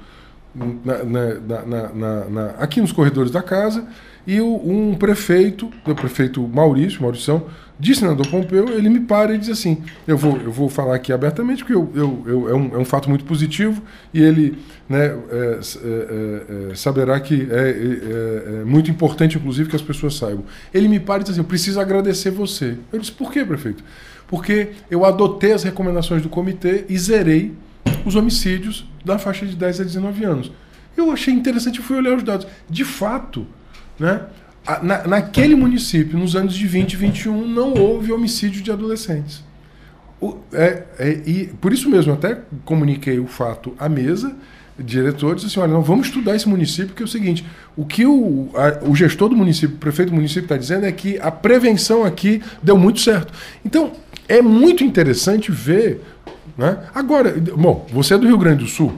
na, 0.56 1.04
na, 1.04 2.30
na, 2.30 2.45
aqui 2.58 2.82
nos 2.82 2.91
corredores 2.91 3.32
da 3.32 3.43
casa 3.43 3.88
e 4.26 4.39
um 4.39 4.95
prefeito, 4.95 5.72
o 5.86 5.95
prefeito 5.95 6.47
Maurício, 6.47 7.01
Maurição, 7.01 7.45
disse 7.80 8.01
senador 8.01 8.28
Pompeu, 8.28 8.69
ele 8.69 8.88
me 8.89 8.99
para 8.99 9.34
e 9.34 9.38
diz 9.38 9.49
assim: 9.49 9.84
eu 10.07 10.15
vou, 10.15 10.38
eu 10.38 10.51
vou 10.51 10.69
falar 10.69 10.95
aqui 10.95 11.11
abertamente, 11.11 11.63
porque 11.63 11.74
eu, 11.74 11.91
eu, 11.95 12.24
eu 12.28 12.49
é, 12.49 12.53
um, 12.53 12.76
é, 12.76 12.78
um, 12.78 12.86
fato 12.86 13.09
muito 13.09 13.26
positivo 13.26 13.82
e 14.13 14.22
ele 14.22 14.57
né, 14.88 15.07
é, 15.07 15.59
é, 15.59 16.72
é, 16.72 16.76
saberá 16.76 17.19
que 17.19 17.47
é, 17.49 17.55
é, 17.55 18.61
é, 18.61 18.63
muito 18.63 18.91
importante, 18.91 19.38
inclusive, 19.38 19.69
que 19.69 19.76
as 19.76 19.82
pessoas 19.82 20.15
saibam. 20.15 20.45
Ele 20.72 20.88
me 20.88 20.99
para 20.99 21.22
e 21.22 21.24
diz 21.24 21.32
assim: 21.32 21.41
eu 21.41 21.45
preciso 21.45 21.80
agradecer 21.80 22.30
você. 22.30 22.78
Eu 22.93 22.99
disse: 22.99 23.11
por 23.11 23.32
quê, 23.32 23.43
prefeito? 23.43 23.84
Porque 24.28 24.69
eu 24.89 25.03
adotei 25.03 25.51
as 25.51 25.63
recomendações 25.63 26.22
do 26.22 26.30
comitê 26.30 26.86
e 26.88 26.97
zerei 26.97 27.53
os 28.05 28.15
homicídios 28.15 28.88
da 29.03 29.17
faixa 29.17 29.45
de 29.45 29.55
10 29.55 29.82
a 29.82 29.84
19 29.84 30.24
anos. 30.24 30.51
Eu 30.95 31.11
achei 31.11 31.34
interessante 31.34 31.82
fui 31.82 31.97
olhar 31.97 32.15
os 32.15 32.24
dados. 32.24 32.47
De 32.69 32.86
fato, 32.86 33.47
né? 34.02 34.22
Na, 34.82 35.08
naquele 35.08 35.56
município, 35.56 36.18
nos 36.18 36.36
anos 36.36 36.56
de 36.56 36.68
20 36.68 36.93
e 36.93 36.95
21, 36.95 37.47
não 37.47 37.74
houve 37.74 38.12
homicídio 38.12 38.62
de 38.62 38.72
adolescentes. 38.72 39.43
O, 40.20 40.38
é, 40.54 40.84
é, 40.99 41.10
e 41.26 41.47
por 41.60 41.72
isso 41.74 41.89
mesmo, 41.89 42.14
até 42.14 42.41
comuniquei 42.66 43.20
o 43.20 43.28
fato 43.28 43.74
à 43.80 43.88
mesa, 43.88 44.36
diretores, 44.78 45.45
assim, 45.45 45.60
olha, 45.60 45.74
não, 45.74 45.82
vamos 45.82 46.08
estudar 46.08 46.36
esse 46.36 46.47
município, 46.47 46.89
porque 46.89 47.04
é 47.04 47.06
o 47.06 47.10
seguinte, 47.10 47.45
o 47.76 47.86
que 47.86 48.06
o, 48.06 48.49
a, 48.56 48.88
o 48.88 48.95
gestor 48.95 49.30
do 49.30 49.36
município, 49.36 49.76
o 49.76 49.80
prefeito 49.80 50.10
do 50.10 50.16
município 50.16 50.43
está 50.43 50.58
dizendo 50.58 50.86
é 50.86 50.91
que 50.91 51.20
a 51.20 51.32
prevenção 51.32 52.04
aqui 52.04 52.41
deu 52.62 52.78
muito 52.78 52.99
certo. 52.99 53.34
Então, 53.64 53.91
é 54.28 54.41
muito 54.41 54.84
interessante 54.84 55.52
ver. 55.52 56.02
Né? 56.58 56.78
Agora, 56.93 57.36
bom, 57.56 57.88
você 57.91 58.14
é 58.14 58.18
do 58.18 58.28
Rio 58.28 58.38
Grande 58.38 58.64
do 58.64 58.70
Sul. 58.70 58.93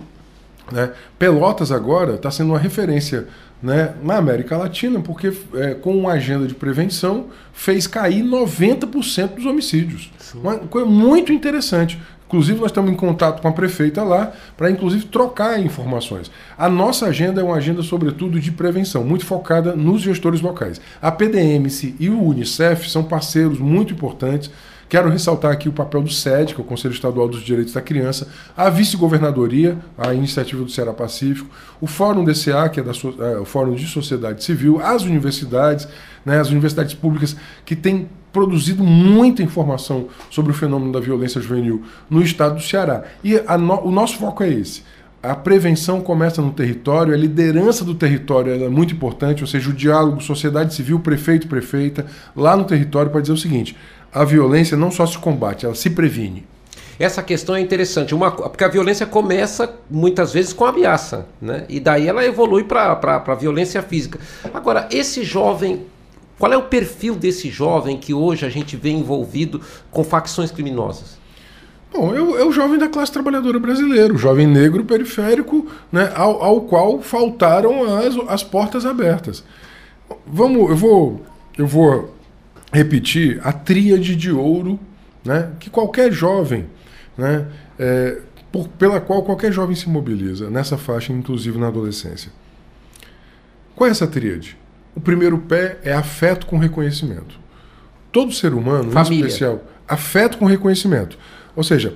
Né? 0.72 0.92
Pelotas 1.20 1.72
agora 1.72 2.16
está 2.16 2.32
sendo 2.32 2.50
uma 2.50 2.60
referência 2.60 3.28
né, 3.64 3.94
na 4.04 4.18
América 4.18 4.58
Latina, 4.58 5.00
porque 5.00 5.32
é, 5.54 5.74
com 5.74 5.98
uma 5.98 6.12
agenda 6.12 6.46
de 6.46 6.54
prevenção 6.54 7.28
fez 7.54 7.88
cair 7.88 8.22
90% 8.22 9.36
dos 9.36 9.46
homicídios. 9.46 10.12
Sim. 10.20 10.40
Uma 10.40 10.58
coisa 10.58 10.86
muito 10.86 11.32
interessante. 11.32 11.98
Inclusive, 12.28 12.60
nós 12.60 12.72
estamos 12.72 12.92
em 12.92 12.96
contato 12.96 13.42
com 13.42 13.48
a 13.48 13.52
prefeita 13.52 14.04
lá 14.04 14.34
para, 14.58 14.70
inclusive, 14.70 15.06
trocar 15.06 15.60
informações. 15.60 16.30
A 16.58 16.68
nossa 16.68 17.06
agenda 17.06 17.40
é 17.40 17.44
uma 17.44 17.56
agenda, 17.56 17.82
sobretudo, 17.84 18.40
de 18.40 18.52
prevenção, 18.52 19.04
muito 19.04 19.24
focada 19.24 19.76
nos 19.76 20.02
gestores 20.02 20.42
locais. 20.42 20.82
A 21.02 21.12
PDMC 21.12 21.96
e 22.00 22.10
o 22.10 22.22
Unicef 22.22 22.90
são 22.90 23.04
parceiros 23.04 23.60
muito 23.60 23.94
importantes 23.94 24.50
Quero 24.88 25.10
ressaltar 25.10 25.52
aqui 25.52 25.68
o 25.68 25.74
papel 25.74 26.02
do 26.02 26.12
SED, 26.12 26.54
que 26.54 26.62
é 26.62 26.64
o 26.64 26.68
Conselho 26.68 26.94
Estadual 26.94 27.28
dos 27.28 27.42
Direitos 27.42 27.74
da 27.74 27.82
Criança, 27.82 28.28
a 28.56 28.70
vice-governadoria, 28.70 29.78
a 29.98 30.14
iniciativa 30.14 30.64
do 30.64 30.70
Ceará 30.70 30.94
Pacífico, 30.94 31.50
o 31.82 31.88
Fórum 31.88 32.24
DCA, 32.24 32.70
que 32.70 32.80
é, 32.80 32.84
da, 32.84 32.92
é, 32.92 33.38
o 33.40 33.46
Fórum 33.46 33.74
de 33.74 33.88
Sociedade 33.88 34.44
Civil, 34.44 34.80
as 34.82 35.04
universidades, 35.04 35.88
né, 36.26 36.40
as 36.40 36.50
universidades 36.50 36.94
públicas 36.94 37.36
que 37.66 37.76
têm 37.76 38.08
produzido 38.32 38.84
muita 38.84 39.44
informação 39.44 40.08
sobre 40.30 40.52
o 40.52 40.56
fenômeno 40.56 40.92
da 40.92 41.00
violência 41.00 41.40
juvenil 41.40 41.84
no 42.10 42.22
estado 42.22 42.56
do 42.56 42.62
Ceará. 42.62 43.04
E 43.24 43.40
no, 43.58 43.88
o 43.88 43.92
nosso 43.92 44.18
foco 44.18 44.44
é 44.44 44.50
esse. 44.50 44.84
A 45.22 45.36
prevenção 45.36 46.02
começa 46.02 46.42
no 46.42 46.52
território, 46.52 47.14
a 47.14 47.18
liderança 47.18 47.86
do 47.86 47.96
território 47.96 48.52
é 48.52 48.68
muito 48.68 48.94
importante, 48.94 49.42
ou 49.42 49.48
seja, 49.48 49.70
o 49.70 49.74
diálogo 49.74 50.20
sociedade 50.20 50.74
civil, 50.74 51.00
prefeito, 51.00 51.48
prefeita, 51.48 52.06
lá 52.36 52.58
no 52.58 52.66
território 52.66 53.10
para 53.10 53.22
dizer 53.22 53.32
o 53.32 53.38
seguinte: 53.38 53.74
a 54.14 54.24
violência 54.24 54.78
não 54.78 54.92
só 54.92 55.06
se 55.06 55.18
combate, 55.18 55.66
ela 55.66 55.76
se 55.76 55.90
previne. 55.90 56.46
Essa 57.00 57.24
questão 57.24 57.56
é 57.56 57.60
interessante, 57.60 58.14
uma, 58.14 58.32
porque 58.32 58.64
a 58.64 58.68
violência 58.68 59.06
começa 59.06 59.74
muitas 59.90 60.32
vezes 60.32 60.54
com 60.54 60.64
ameaça, 60.64 61.26
né? 61.42 61.66
E 61.68 61.80
daí 61.80 62.08
ela 62.08 62.24
evolui 62.24 62.64
para 62.64 62.92
a 62.94 63.36
violência 63.36 63.82
física. 63.82 64.20
Agora, 64.54 64.88
esse 64.92 65.24
jovem, 65.24 65.88
qual 66.38 66.54
é 66.54 66.58
o 66.58 66.64
perfil 66.64 67.16
desse 67.16 67.50
jovem 67.50 67.98
que 67.98 68.14
hoje 68.14 68.46
a 68.46 68.50
gente 68.50 68.78
vê 68.78 68.92
envolvido 68.92 69.60
com 69.90 70.04
facções 70.04 70.52
criminosas? 70.52 71.18
Bom, 71.92 72.16
é 72.16 72.22
o, 72.22 72.38
é 72.38 72.46
o 72.46 72.52
jovem 72.52 72.78
da 72.78 72.88
classe 72.88 73.12
trabalhadora 73.12 73.60
brasileira, 73.60 74.14
o 74.14 74.18
jovem 74.18 74.48
negro 74.48 74.84
periférico, 74.84 75.68
né, 75.92 76.12
ao, 76.16 76.44
ao 76.44 76.62
qual 76.62 77.02
faltaram 77.02 77.98
as, 77.98 78.16
as 78.28 78.44
portas 78.44 78.86
abertas. 78.86 79.44
Vamos, 80.26 80.70
eu 80.70 80.76
vou, 80.76 81.22
eu 81.58 81.68
vou 81.68 82.14
repetir 82.74 83.40
a 83.44 83.54
tríade 83.54 84.16
de 84.16 84.32
ouro 84.32 84.80
né, 85.24 85.52
que 85.60 85.70
qualquer 85.70 86.12
jovem, 86.12 86.66
né, 87.16 87.46
é, 87.78 88.18
por, 88.52 88.68
pela 88.68 89.00
qual 89.00 89.24
qualquer 89.24 89.54
jovem 89.54 89.76
se 89.76 89.88
mobiliza, 89.88 90.50
nessa 90.50 90.78
faixa, 90.78 91.14
inclusive 91.14 91.58
na 91.58 91.68
adolescência. 91.68 92.32
Qual 93.76 93.88
é 93.88 93.92
essa 93.92 94.08
tríade? 94.08 94.58
O 94.96 95.00
primeiro 95.00 95.38
pé 95.38 95.78
é 95.84 95.94
afeto 95.94 96.46
com 96.46 96.58
reconhecimento. 96.58 97.40
Todo 98.12 98.32
ser 98.32 98.54
humano, 98.54 98.92
Família. 98.92 99.16
em 99.16 99.28
especial, 99.28 99.64
afeto 99.88 100.38
com 100.38 100.46
reconhecimento. 100.46 101.18
Ou 101.56 101.64
seja, 101.64 101.94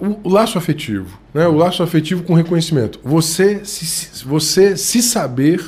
o, 0.00 0.28
o 0.28 0.28
laço 0.28 0.58
afetivo, 0.58 1.18
né? 1.32 1.46
o 1.46 1.54
laço 1.54 1.82
afetivo 1.82 2.22
com 2.22 2.34
reconhecimento. 2.34 3.00
Você 3.02 3.64
se, 3.64 4.24
você 4.24 4.76
se 4.76 5.02
saber 5.02 5.62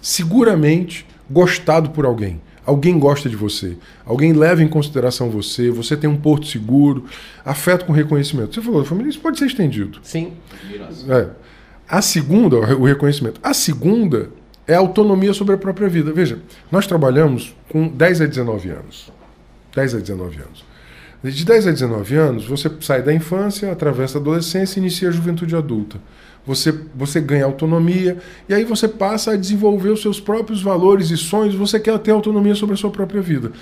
seguramente 0.00 1.06
gostado 1.28 1.90
por 1.90 2.04
alguém 2.04 2.40
Alguém 2.64 2.98
gosta 2.98 3.28
de 3.28 3.36
você, 3.36 3.76
alguém 4.04 4.32
leva 4.32 4.62
em 4.62 4.68
consideração 4.68 5.30
você, 5.30 5.70
você 5.70 5.96
tem 5.96 6.08
um 6.08 6.16
porto 6.16 6.46
seguro, 6.46 7.06
afeto 7.44 7.86
com 7.86 7.92
reconhecimento. 7.92 8.54
Você 8.54 8.60
falou, 8.60 8.84
família, 8.84 9.10
isso 9.10 9.20
pode 9.20 9.38
ser 9.38 9.46
estendido. 9.46 9.98
Sim. 10.02 10.34
É. 11.08 11.28
A 11.88 12.02
segunda, 12.02 12.56
o 12.56 12.84
reconhecimento. 12.84 13.40
A 13.42 13.54
segunda 13.54 14.30
é 14.66 14.74
a 14.74 14.78
autonomia 14.78 15.32
sobre 15.32 15.54
a 15.54 15.58
própria 15.58 15.88
vida. 15.88 16.12
Veja, 16.12 16.38
nós 16.70 16.86
trabalhamos 16.86 17.56
com 17.68 17.88
10 17.88 18.20
a 18.20 18.26
19 18.26 18.68
anos. 18.70 19.10
10 19.74 19.94
a 19.94 19.98
19 19.98 20.36
anos. 20.36 20.64
De 21.22 21.44
10 21.44 21.66
a 21.66 21.70
19 21.70 22.16
anos, 22.16 22.46
você 22.46 22.70
sai 22.80 23.02
da 23.02 23.12
infância, 23.12 23.72
atravessa 23.72 24.18
a 24.18 24.20
adolescência 24.20 24.78
e 24.78 24.82
inicia 24.82 25.08
a 25.08 25.12
juventude 25.12 25.56
adulta 25.56 25.98
você, 26.50 26.74
você 26.96 27.20
ganha 27.20 27.44
autonomia 27.44 28.18
e 28.48 28.54
aí 28.54 28.64
você 28.64 28.88
passa 28.88 29.32
a 29.32 29.36
desenvolver 29.36 29.90
os 29.90 30.02
seus 30.02 30.18
próprios 30.18 30.60
valores 30.60 31.10
e 31.10 31.16
sonhos, 31.16 31.54
você 31.54 31.78
quer 31.78 31.96
ter 32.00 32.10
autonomia 32.10 32.56
sobre 32.56 32.74
a 32.74 32.76
sua 32.76 32.90
própria 32.90 33.22
vida. 33.22 33.52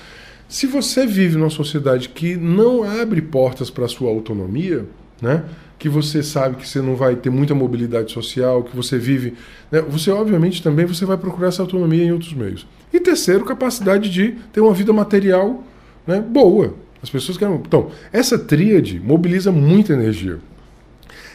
Se 0.48 0.66
você 0.66 1.06
vive 1.06 1.36
numa 1.36 1.50
sociedade 1.50 2.08
que 2.08 2.34
não 2.34 2.82
abre 2.82 3.20
portas 3.20 3.68
para 3.68 3.84
a 3.84 3.88
sua 3.88 4.08
autonomia, 4.08 4.86
né? 5.20 5.44
que 5.78 5.86
você 5.86 6.22
sabe 6.22 6.56
que 6.56 6.66
você 6.66 6.80
não 6.80 6.96
vai 6.96 7.14
ter 7.14 7.28
muita 7.28 7.54
mobilidade 7.54 8.10
social, 8.10 8.64
que 8.64 8.74
você 8.74 8.96
vive, 8.98 9.34
né? 9.70 9.82
você 9.82 10.10
obviamente 10.10 10.62
também 10.62 10.86
você 10.86 11.04
vai 11.04 11.18
procurar 11.18 11.48
essa 11.48 11.60
autonomia 11.60 12.02
em 12.02 12.10
outros 12.10 12.32
meios. 12.32 12.66
E 12.90 12.98
terceiro, 12.98 13.44
capacidade 13.44 14.08
de 14.08 14.36
ter 14.50 14.62
uma 14.62 14.72
vida 14.72 14.94
material 14.94 15.62
né, 16.06 16.20
boa. 16.20 16.74
As 17.02 17.10
pessoas 17.10 17.36
querem. 17.36 17.54
Então, 17.54 17.90
essa 18.10 18.38
tríade 18.38 18.98
mobiliza 18.98 19.52
muita 19.52 19.92
energia. 19.92 20.38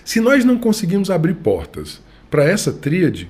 Se 0.03 0.19
nós 0.19 0.43
não 0.43 0.57
conseguimos 0.57 1.09
abrir 1.09 1.35
portas 1.35 2.01
para 2.29 2.43
essa 2.43 2.71
tríade, 2.71 3.29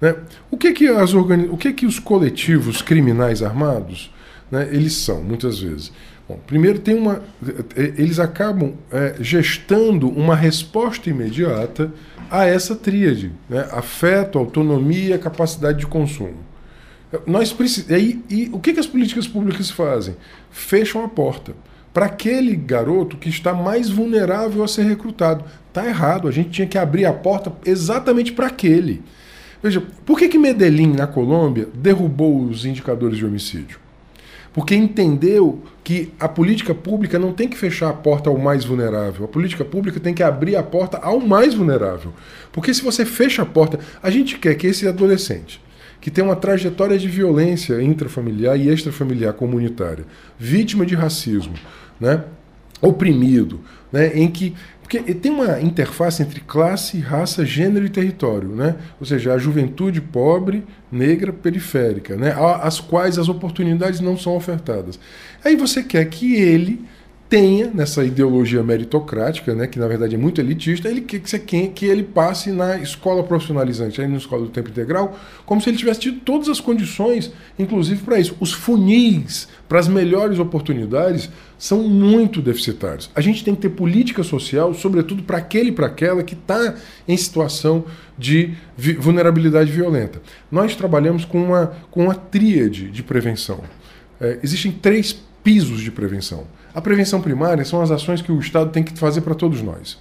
né, 0.00 0.16
o, 0.50 0.56
que 0.56 0.72
que, 0.72 0.88
as 0.88 1.14
organi 1.14 1.48
o 1.48 1.56
que 1.56 1.72
que 1.72 1.86
os 1.86 1.98
coletivos 1.98 2.82
criminais 2.82 3.42
armados 3.42 4.12
né, 4.50 4.68
eles 4.70 4.94
são, 4.94 5.22
muitas 5.22 5.60
vezes? 5.60 5.92
Bom, 6.28 6.38
primeiro, 6.46 6.78
tem 6.78 6.94
uma, 6.94 7.22
eles 7.74 8.18
acabam 8.18 8.74
é, 8.92 9.14
gestando 9.18 10.10
uma 10.10 10.36
resposta 10.36 11.08
imediata 11.08 11.90
a 12.30 12.44
essa 12.44 12.76
tríade: 12.76 13.32
né, 13.48 13.66
afeto, 13.72 14.38
autonomia, 14.38 15.18
capacidade 15.18 15.78
de 15.78 15.86
consumo. 15.86 16.36
Nós 17.26 17.52
precisamos. 17.52 18.02
E, 18.02 18.22
e 18.28 18.50
o 18.52 18.58
que, 18.58 18.74
que 18.74 18.80
as 18.80 18.86
políticas 18.86 19.26
públicas 19.26 19.70
fazem? 19.70 20.16
Fecham 20.50 21.02
a 21.02 21.08
porta 21.08 21.54
para 21.98 22.06
aquele 22.06 22.54
garoto 22.54 23.16
que 23.16 23.28
está 23.28 23.52
mais 23.52 23.90
vulnerável 23.90 24.62
a 24.62 24.68
ser 24.68 24.84
recrutado. 24.84 25.44
Está 25.66 25.84
errado, 25.84 26.28
a 26.28 26.30
gente 26.30 26.50
tinha 26.50 26.68
que 26.68 26.78
abrir 26.78 27.04
a 27.04 27.12
porta 27.12 27.52
exatamente 27.66 28.32
para 28.32 28.46
aquele. 28.46 29.02
Veja, 29.60 29.82
por 30.06 30.16
que, 30.16 30.28
que 30.28 30.38
Medellín, 30.38 30.92
na 30.92 31.08
Colômbia, 31.08 31.66
derrubou 31.74 32.44
os 32.44 32.64
indicadores 32.64 33.18
de 33.18 33.26
homicídio? 33.26 33.80
Porque 34.52 34.76
entendeu 34.76 35.60
que 35.82 36.12
a 36.20 36.28
política 36.28 36.72
pública 36.72 37.18
não 37.18 37.32
tem 37.32 37.48
que 37.48 37.58
fechar 37.58 37.90
a 37.90 37.94
porta 37.94 38.30
ao 38.30 38.38
mais 38.38 38.64
vulnerável. 38.64 39.24
A 39.24 39.28
política 39.28 39.64
pública 39.64 39.98
tem 39.98 40.14
que 40.14 40.22
abrir 40.22 40.54
a 40.54 40.62
porta 40.62 40.98
ao 40.98 41.18
mais 41.18 41.52
vulnerável. 41.52 42.14
Porque 42.52 42.72
se 42.72 42.80
você 42.80 43.04
fecha 43.04 43.42
a 43.42 43.46
porta, 43.46 43.80
a 44.00 44.08
gente 44.08 44.38
quer 44.38 44.54
que 44.54 44.68
esse 44.68 44.86
adolescente 44.86 45.60
que 46.00 46.10
tem 46.10 46.22
uma 46.22 46.36
trajetória 46.36 46.96
de 46.98 47.08
violência 47.08 47.82
intrafamiliar 47.82 48.58
e 48.58 48.68
extrafamiliar 48.68 49.32
comunitária, 49.32 50.04
vítima 50.38 50.86
de 50.86 50.94
racismo, 50.94 51.54
né? 52.00 52.24
oprimido, 52.80 53.60
né? 53.92 54.12
em 54.14 54.30
que 54.30 54.54
porque 54.88 55.02
tem 55.12 55.30
uma 55.30 55.60
interface 55.60 56.22
entre 56.22 56.40
classe, 56.40 56.98
raça, 56.98 57.44
gênero 57.44 57.84
e 57.84 57.90
território, 57.90 58.48
né? 58.48 58.74
Ou 58.98 59.04
seja, 59.04 59.34
a 59.34 59.38
juventude 59.38 60.00
pobre, 60.00 60.64
negra, 60.90 61.30
periférica, 61.30 62.16
né? 62.16 62.34
As 62.62 62.80
quais 62.80 63.18
as 63.18 63.28
oportunidades 63.28 64.00
não 64.00 64.16
são 64.16 64.34
ofertadas. 64.34 64.98
Aí 65.44 65.56
você 65.56 65.82
quer 65.82 66.06
que 66.06 66.36
ele 66.36 66.86
tenha 67.28 67.70
nessa 67.72 68.04
ideologia 68.04 68.62
meritocrática, 68.62 69.54
né, 69.54 69.66
que 69.66 69.78
na 69.78 69.86
verdade 69.86 70.14
é 70.14 70.18
muito 70.18 70.40
elitista, 70.40 70.88
ele 70.88 71.02
quer 71.02 71.20
que, 71.20 71.68
que 71.68 71.86
ele 71.86 72.02
passe 72.02 72.50
na 72.50 72.78
escola 72.78 73.22
profissionalizante, 73.22 74.00
aí 74.00 74.08
na 74.08 74.16
escola 74.16 74.42
do 74.42 74.48
tempo 74.48 74.70
integral, 74.70 75.18
como 75.44 75.60
se 75.60 75.68
ele 75.68 75.76
tivesse 75.76 76.00
tido 76.00 76.20
todas 76.20 76.48
as 76.48 76.58
condições, 76.58 77.30
inclusive 77.58 78.02
para 78.02 78.18
isso. 78.18 78.34
Os 78.40 78.52
funis 78.52 79.46
para 79.68 79.78
as 79.78 79.88
melhores 79.88 80.38
oportunidades 80.38 81.28
são 81.58 81.82
muito 81.82 82.40
deficitários. 82.40 83.10
A 83.14 83.20
gente 83.20 83.44
tem 83.44 83.54
que 83.54 83.60
ter 83.60 83.70
política 83.70 84.22
social, 84.22 84.72
sobretudo 84.72 85.22
para 85.22 85.36
aquele 85.36 85.68
e 85.68 85.72
para 85.72 85.86
aquela 85.86 86.22
que 86.22 86.34
está 86.34 86.76
em 87.06 87.16
situação 87.16 87.84
de 88.16 88.54
vulnerabilidade 88.76 89.70
violenta. 89.70 90.22
Nós 90.50 90.74
trabalhamos 90.74 91.26
com 91.26 91.42
uma, 91.42 91.72
com 91.90 92.04
uma 92.04 92.14
tríade 92.14 92.90
de 92.90 93.02
prevenção. 93.02 93.62
É, 94.20 94.38
existem 94.42 94.72
três 94.72 95.27
pisos 95.48 95.80
de 95.80 95.90
prevenção. 95.90 96.44
A 96.74 96.80
prevenção 96.82 97.22
primária 97.22 97.64
são 97.64 97.80
as 97.80 97.90
ações 97.90 98.20
que 98.20 98.30
o 98.30 98.38
Estado 98.38 98.70
tem 98.70 98.82
que 98.82 98.92
fazer 98.98 99.22
para 99.22 99.34
todos 99.34 99.62
nós. 99.62 99.96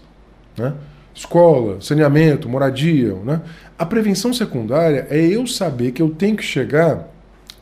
Né? 0.57 0.73
Escola, 1.15 1.79
saneamento, 1.79 2.49
moradia. 2.49 3.13
Né? 3.23 3.39
A 3.79 3.85
prevenção 3.85 4.33
secundária 4.33 5.07
é 5.09 5.25
eu 5.25 5.47
saber 5.47 5.93
que 5.93 6.01
eu 6.01 6.09
tenho 6.09 6.35
que 6.35 6.43
chegar 6.43 7.07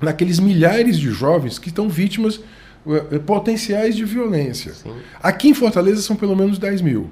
naqueles 0.01 0.39
milhares 0.39 0.97
de 0.97 1.11
jovens 1.11 1.59
que 1.59 1.69
estão 1.69 1.87
vítimas 1.87 2.41
eh, 2.87 3.19
potenciais 3.19 3.95
de 3.95 4.03
violência. 4.03 4.73
Sim. 4.73 4.91
Aqui 5.21 5.49
em 5.49 5.53
Fortaleza 5.53 6.01
são 6.01 6.15
pelo 6.15 6.35
menos 6.35 6.57
10 6.57 6.81
mil. 6.81 7.11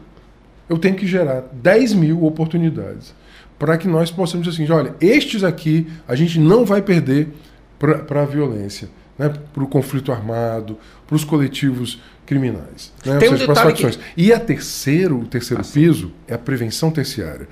Eu 0.68 0.80
tenho 0.80 0.96
que 0.96 1.06
gerar 1.06 1.44
10 1.54 1.94
mil 1.94 2.24
oportunidades 2.26 3.14
para 3.60 3.78
que 3.78 3.88
nós 3.88 4.10
possamos 4.10 4.48
dizer 4.48 4.64
assim: 4.64 4.74
olha, 4.74 4.96
estes 5.00 5.44
aqui 5.44 5.86
a 6.08 6.16
gente 6.16 6.40
não 6.40 6.66
vai 6.66 6.82
perder 6.82 7.28
para 7.78 8.24
a 8.24 8.26
violência 8.26 8.90
né, 9.18 9.34
para 9.54 9.64
o 9.64 9.68
conflito 9.68 10.12
armado, 10.12 10.78
para 11.06 11.16
os 11.16 11.24
coletivos 11.24 12.02
criminais, 12.26 12.92
né, 13.06 13.18
Tem 13.18 13.30
ou 13.30 13.38
seja, 13.38 13.44
um 13.44 13.54
para 13.54 13.54
as 13.54 13.70
facções. 13.70 13.96
Que... 13.96 14.04
E 14.18 14.34
a 14.34 14.40
terceiro, 14.40 15.20
o 15.20 15.26
terceiro 15.26 15.62
ah, 15.62 15.72
piso 15.72 16.12
é 16.28 16.34
a 16.34 16.38
prevenção 16.38 16.90
terciária. 16.90 17.48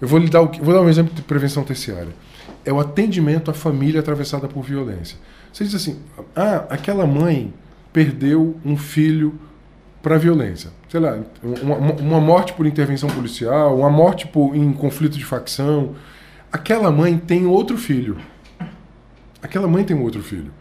Eu 0.00 0.08
vou 0.08 0.18
lhe 0.18 0.28
dar, 0.28 0.42
o, 0.42 0.52
vou 0.52 0.74
dar 0.74 0.82
um 0.82 0.88
exemplo 0.88 1.14
de 1.14 1.22
prevenção 1.22 1.64
terciária. 1.64 2.14
É 2.64 2.72
o 2.72 2.80
atendimento 2.80 3.50
à 3.50 3.54
família 3.54 4.00
atravessada 4.00 4.46
por 4.48 4.62
violência. 4.62 5.18
Você 5.52 5.64
diz 5.64 5.74
assim: 5.74 5.98
ah, 6.34 6.66
aquela 6.68 7.06
mãe 7.06 7.52
perdeu 7.92 8.56
um 8.64 8.76
filho 8.76 9.38
para 10.02 10.16
a 10.16 10.18
violência. 10.18 10.70
Sei 10.88 11.00
lá, 11.00 11.18
uma, 11.62 11.76
uma, 11.76 12.20
morte 12.20 12.52
por 12.52 12.66
intervenção 12.66 13.08
policial, 13.08 13.78
uma 13.78 13.90
morte 13.90 14.26
por, 14.26 14.54
em 14.54 14.72
conflito 14.72 15.16
de 15.16 15.24
facção. 15.24 15.94
Aquela 16.52 16.90
mãe 16.90 17.16
tem 17.16 17.46
outro 17.46 17.78
filho. 17.78 18.18
Aquela 19.42 19.66
mãe 19.66 19.84
tem 19.84 19.98
outro 19.98 20.22
filho 20.22 20.52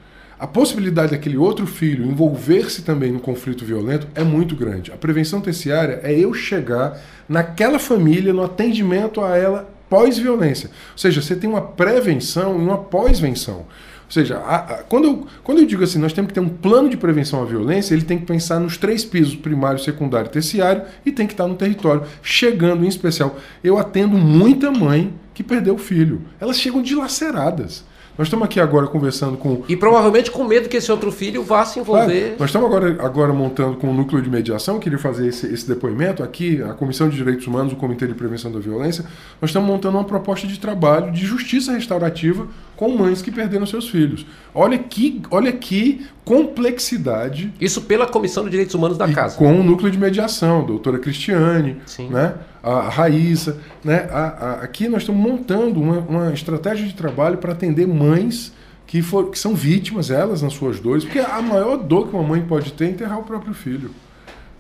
a 0.44 0.48
possibilidade 0.48 1.12
daquele 1.12 1.38
outro 1.38 1.66
filho 1.66 2.06
envolver-se 2.06 2.82
também 2.82 3.14
no 3.14 3.22
conflito 3.22 3.64
violento 3.64 4.10
é 4.14 4.26
muito 4.26 4.58
grande. 4.58 4.91
A 4.91 4.98
prevenção 4.98 5.39
terciária 5.39 6.02
é 6.04 6.12
eu 6.12 6.34
chegar 6.34 7.00
naquela 7.30 7.80
família, 7.80 8.34
no 8.34 8.44
atendimento 8.44 9.22
a 9.22 9.38
ela 9.38 9.74
pós-violência. 9.89 10.70
Ou 10.91 10.98
seja, 10.98 11.22
você 11.22 11.34
tem 11.34 11.50
uma 11.50 11.62
prevenção 11.62 12.60
e 12.60 12.62
uma 12.62 12.78
pós-venção. 12.78 13.60
Ou 13.60 14.12
seja, 14.12 14.36
a, 14.39 14.56
a, 14.56 14.78
quando, 14.84 15.06
eu, 15.06 15.28
quando 15.46 15.60
eu 15.60 15.66
digo 15.66 15.82
assim, 15.82 15.98
nós 15.98 16.12
temos 16.12 16.28
que 16.28 16.34
ter 16.34 16.41
um 16.41 16.50
plano 16.50 16.89
de 16.89 16.98
prevenção 16.98 17.41
à 17.41 17.46
violência, 17.46 17.94
ele 17.94 18.04
tem 18.04 18.20
que 18.20 18.26
pensar 18.26 18.60
nos 18.60 18.76
três 18.76 19.06
pisos, 19.06 19.38
primário, 19.38 19.80
secundário 19.80 20.28
e 20.28 20.32
terciário, 20.32 20.82
e 21.06 21.12
tem 21.14 21.26
que 21.26 21.32
estar 21.32 21.48
no 21.48 21.56
território. 21.56 22.04
Chegando 22.22 22.84
em 22.84 22.89
especial. 22.89 23.38
Eu 23.64 23.78
atendo 23.78 24.18
muita 24.18 24.70
mãe 24.70 25.14
que 25.34 25.41
perdeu 25.41 25.76
o 25.76 25.78
filho. 25.78 26.22
Elas 26.38 26.60
chegam 26.60 26.82
dilaceradas. 26.82 27.86
Nós 28.18 28.28
estamos 28.28 28.45
aqui 28.45 28.59
agora 28.59 28.86
conversando 28.86 29.38
com. 29.38 29.64
E 29.68 29.76
provavelmente 29.76 30.30
com 30.30 30.43
medo 30.43 30.70
que 30.70 30.78
esse 30.78 30.91
outro 30.91 31.11
filho 31.11 31.43
vá 31.43 31.66
se 31.66 31.80
envolver. 31.80 32.36
nós 32.38 32.49
estamos 32.49 32.68
agora, 32.68 33.03
agora 33.03 33.34
montando 33.34 33.78
com 33.78 33.89
o 33.89 33.93
núcleo 33.93 34.22
de 34.22 34.30
mediação, 34.30 34.80
queria 34.80 34.99
fazer 34.99 35.28
esse, 35.28 35.51
esse 35.51 35.68
depoimento 35.68 36.22
aqui, 36.22 36.61
a 36.61 36.74
Comissão 36.74 37.09
de 37.09 37.16
Direitos 37.16 37.47
Humanos, 37.47 37.74
o 37.74 37.76
Comitê 37.76 38.05
de 38.05 38.14
Prevenção 38.14 38.51
da 38.51 38.59
Violência. 38.59 39.03
Nós 39.41 39.49
estamos 39.49 39.68
montando 39.68 39.97
uma 39.97 40.03
proposta 40.03 40.45
de 40.45 40.59
trabalho 40.59 41.11
de 41.11 41.26
justiça 41.26 41.72
restaurativa 41.72 42.47
com 42.84 42.98
mães 42.98 43.22
que 43.22 43.32
perderam 43.32 43.66
seus 43.66 43.90
filhos. 43.90 44.26
Olha 44.54 44.78
que, 44.78 45.22
olha 45.32 45.54
que 45.54 46.06
complexidade. 46.26 47.54
Isso 47.62 47.84
pela 47.84 48.06
Comissão 48.06 48.44
de 48.44 48.50
Direitos 48.50 48.76
Humanos 48.76 48.98
da 48.98 49.08
Casa. 49.10 49.38
Com 49.38 49.58
o 49.58 49.64
núcleo 49.64 49.90
de 49.90 49.98
mediação, 49.98 50.60
a 50.60 50.64
doutora 50.64 51.00
Cristiane, 51.00 51.78
Sim. 51.86 52.10
né? 52.10 52.36
a 52.62 52.90
Raíssa. 52.90 53.58
Né? 53.86 54.06
A, 54.12 54.20
a, 54.20 54.52
aqui 54.64 54.90
nós 54.90 55.04
estamos 55.04 55.22
montando 55.22 55.80
uma, 55.80 56.00
uma 56.00 56.34
estratégia 56.34 56.86
de 56.86 56.94
trabalho 56.94 57.38
para 57.38 57.54
atender 57.54 57.88
mães 57.88 58.52
que, 58.86 59.02
for, 59.02 59.32
que 59.32 59.40
são 59.40 59.56
vítimas, 59.56 60.12
elas, 60.12 60.42
nas 60.42 60.52
suas 60.52 60.82
dores, 60.82 61.06
porque 61.06 61.20
a 61.20 61.42
maior 61.42 61.78
dor 61.78 62.10
que 62.10 62.14
uma 62.14 62.24
mãe 62.24 62.42
pode 62.42 62.74
ter 62.74 62.86
é 62.86 62.90
enterrar 62.90 63.18
o 63.18 63.24
próprio 63.24 63.54
filho. 63.54 63.92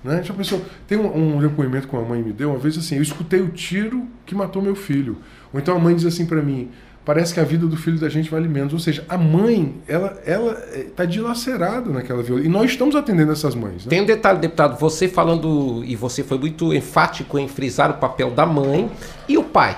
Né? 0.01 0.23
Já 0.23 0.33
pensou? 0.33 0.61
Tem 0.87 0.97
um, 0.97 1.35
um 1.35 1.39
depoimento 1.41 1.89
que 1.89 1.95
uma 1.95 2.05
mãe 2.05 2.23
me 2.23 2.31
deu 2.31 2.51
uma 2.51 2.59
vez 2.59 2.77
assim: 2.77 2.95
eu 2.95 3.01
escutei 3.01 3.41
o 3.41 3.49
tiro 3.49 4.07
que 4.25 4.33
matou 4.33 4.61
meu 4.61 4.75
filho. 4.75 5.17
Ou 5.53 5.59
então 5.59 5.75
a 5.75 5.79
mãe 5.79 5.93
diz 5.93 6.05
assim 6.05 6.25
para 6.25 6.41
mim: 6.41 6.69
parece 7.05 7.33
que 7.33 7.39
a 7.39 7.43
vida 7.43 7.67
do 7.67 7.75
filho 7.75 7.99
da 7.99 8.09
gente 8.09 8.29
vale 8.29 8.47
menos. 8.47 8.73
Ou 8.73 8.79
seja, 8.79 9.03
a 9.07 9.17
mãe, 9.17 9.75
ela 9.87 10.21
ela 10.25 10.57
está 10.75 11.03
eh, 11.03 11.07
dilacerada 11.07 11.89
naquela 11.89 12.23
violência. 12.23 12.47
E 12.47 12.51
nós 12.51 12.71
estamos 12.71 12.95
atendendo 12.95 13.31
essas 13.31 13.55
mães. 13.55 13.85
Né? 13.85 13.89
Tem 13.89 14.01
um 14.01 14.05
detalhe, 14.05 14.39
deputado, 14.39 14.79
você 14.79 15.07
falando, 15.07 15.83
e 15.85 15.95
você 15.95 16.23
foi 16.23 16.37
muito 16.37 16.73
enfático 16.73 17.37
em 17.37 17.47
frisar 17.47 17.91
o 17.91 17.95
papel 17.95 18.31
da 18.31 18.45
mãe 18.45 18.89
e 19.27 19.37
o 19.37 19.43
pai. 19.43 19.77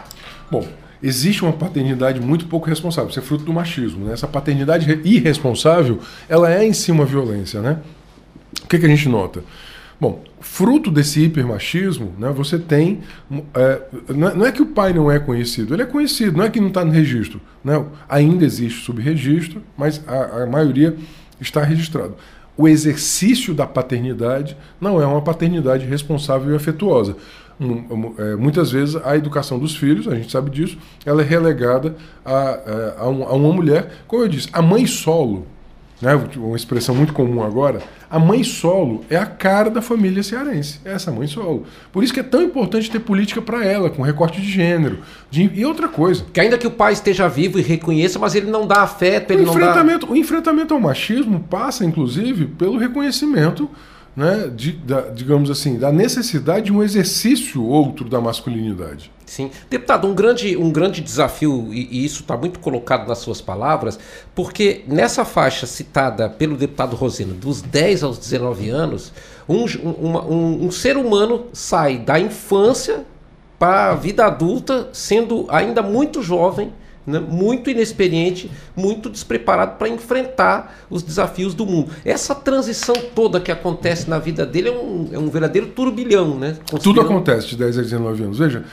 Bom, 0.50 0.68
existe 1.02 1.44
uma 1.44 1.54
paternidade 1.54 2.20
muito 2.20 2.46
pouco 2.46 2.68
responsável. 2.70 3.10
Isso 3.10 3.20
é 3.20 3.24
fruto 3.24 3.44
do 3.44 3.54
machismo. 3.54 4.06
Né? 4.06 4.14
Essa 4.14 4.28
paternidade 4.28 4.90
irresponsável, 5.04 6.00
ela 6.30 6.54
é 6.54 6.66
em 6.66 6.74
si 6.74 6.92
uma 6.92 7.06
violência. 7.06 7.62
Né? 7.62 7.80
O 8.64 8.68
que, 8.68 8.78
que 8.78 8.86
a 8.86 8.90
gente 8.90 9.10
nota? 9.10 9.44
Bom, 10.00 10.22
fruto 10.42 10.92
desse 10.92 11.22
hipermachismo, 11.22 12.14
né, 12.20 12.30
você 12.30 12.60
tem. 12.60 13.00
É, 13.54 13.82
não 14.14 14.46
é 14.46 14.52
que 14.52 14.62
o 14.62 14.66
pai 14.66 14.92
não 14.94 15.10
é 15.10 15.20
conhecido, 15.20 15.74
ele 15.74 15.84
é 15.84 15.86
conhecido, 15.86 16.38
não 16.38 16.46
é 16.46 16.50
que 16.50 16.60
não 16.60 16.68
está 16.68 16.84
no 16.84 16.92
registro. 16.92 17.40
Né, 17.64 17.84
ainda 18.10 18.44
existe 18.44 18.84
subregistro, 18.84 19.62
mas 19.78 20.04
a, 20.08 20.44
a 20.44 20.46
maioria 20.46 20.96
está 21.40 21.64
registrado. 21.64 22.16
O 22.58 22.68
exercício 22.68 23.54
da 23.54 23.66
paternidade 23.66 24.56
não 24.80 25.02
é 25.02 25.06
uma 25.06 25.22
paternidade 25.22 25.86
responsável 25.86 26.52
e 26.52 26.56
afetuosa. 26.56 27.16
É, 28.18 28.36
muitas 28.36 28.72
vezes 28.72 28.98
a 28.98 29.16
educação 29.16 29.58
dos 29.58 29.76
filhos, 29.76 30.08
a 30.08 30.16
gente 30.16 30.32
sabe 30.32 30.50
disso, 30.50 30.78
ela 31.06 31.22
é 31.22 31.26
relegada 31.26 31.96
a, 32.24 32.34
a, 32.34 33.02
a 33.04 33.08
uma 33.08 33.54
mulher. 33.54 33.92
Como 34.08 34.24
eu 34.24 34.28
disse, 34.28 34.50
a 34.52 34.62
mãe 34.62 34.86
solo, 34.86 35.48
né, 36.06 36.14
uma 36.38 36.56
expressão 36.56 36.94
muito 36.94 37.14
comum 37.14 37.42
agora, 37.44 37.82
a 38.08 38.20
mãe 38.20 38.44
solo 38.44 39.04
é 39.10 39.18
a 39.18 39.26
cara 39.26 39.72
da 39.72 39.82
família 39.82 40.22
cearense, 40.22 40.80
é 40.86 40.94
essa 40.94 41.12
mãe 41.12 41.26
solo. 41.26 41.66
Por 41.92 42.04
isso 42.04 42.14
que 42.14 42.20
é 42.20 42.24
tão 42.24 42.44
importante 42.44 42.92
ter 42.92 43.00
política 43.00 43.42
para 43.42 43.66
ela, 43.66 43.90
com 43.90 44.04
recorte 44.04 44.40
de 44.40 44.48
gênero. 44.48 45.00
De, 45.32 45.50
e 45.52 45.66
outra 45.66 45.88
coisa. 45.88 46.24
Que 46.32 46.40
ainda 46.40 46.60
que 46.60 46.68
o 46.68 46.72
pai 46.72 46.94
esteja 46.94 47.28
vivo 47.28 47.58
e 47.58 47.64
reconheça, 47.64 48.20
mas 48.20 48.36
ele 48.36 48.52
não 48.52 48.68
dá 48.68 48.84
afeto, 48.84 49.32
ele 49.32 49.46
o 49.46 49.50
enfrentamento, 49.50 50.06
não 50.06 50.14
dá... 50.14 50.14
O 50.14 50.16
enfrentamento 50.16 50.74
ao 50.76 50.80
machismo 50.80 51.40
passa, 51.50 51.84
inclusive, 51.84 52.46
pelo 52.46 52.78
reconhecimento 52.78 53.68
né, 54.16 54.50
de, 54.56 54.72
da, 54.72 55.02
digamos 55.02 55.52
assim, 55.52 55.78
da 55.78 55.92
necessidade 55.92 56.68
de 56.68 56.74
um 56.74 56.82
exercício 56.82 57.64
outro 57.64 58.08
da 58.08 58.22
masculinidade. 58.22 59.12
Sim. 59.26 59.52
Deputado, 59.70 60.08
um 60.08 60.14
grande, 60.14 60.56
um 60.56 60.72
grande 60.72 61.02
desafio, 61.02 61.74
e, 61.74 61.88
e 61.92 62.06
isso 62.06 62.22
está 62.22 62.38
muito 62.38 62.60
colocado 62.60 63.08
nas 63.08 63.18
suas 63.18 63.42
palavras, 63.42 64.00
porque 64.34 64.84
nessa 64.88 65.26
faixa 65.26 65.66
citada 65.66 66.30
pelo 66.30 66.56
deputado 66.56 66.96
Rosino, 66.96 67.34
dos 67.34 67.62
10 67.62 68.04
aos 68.04 68.18
19 68.18 68.70
anos, 68.70 69.12
um, 69.50 69.66
um, 69.84 70.66
um 70.66 70.72
ser 70.72 70.96
humano 70.96 71.48
sai 71.52 71.98
da 71.98 72.20
infância 72.20 73.06
para 73.60 73.92
a 73.92 73.96
vida 73.96 74.26
adulta 74.26 74.90
sendo 74.94 75.46
ainda 75.50 75.82
muito 75.82 76.22
jovem 76.22 76.72
né, 77.06 77.20
muito 77.20 77.70
inexperiente, 77.70 78.50
muito 78.76 79.10
despreparado 79.10 79.78
para 79.78 79.88
enfrentar 79.88 80.78
os 80.90 81.04
desafios 81.04 81.54
do 81.54 81.66
mundo. 81.66 81.92
Essa 82.04 82.34
transição 82.34 82.96
toda 83.14 83.40
que 83.40 83.52
acontece 83.52 84.10
na 84.10 84.20
vida 84.20 84.46
dele 84.46 84.70
é 84.70 84.72
um, 84.72 85.10
é 85.12 85.20
um 85.20 85.30
verdadeiro 85.30 85.68
turbilhão. 85.68 86.38
Né? 86.38 86.58
Tudo 86.82 87.02
acontece 87.02 87.48
de 87.48 87.58
10 87.58 87.80
a 87.80 87.82
19 87.82 88.24
anos. 88.24 88.40
Veja, 88.40 88.64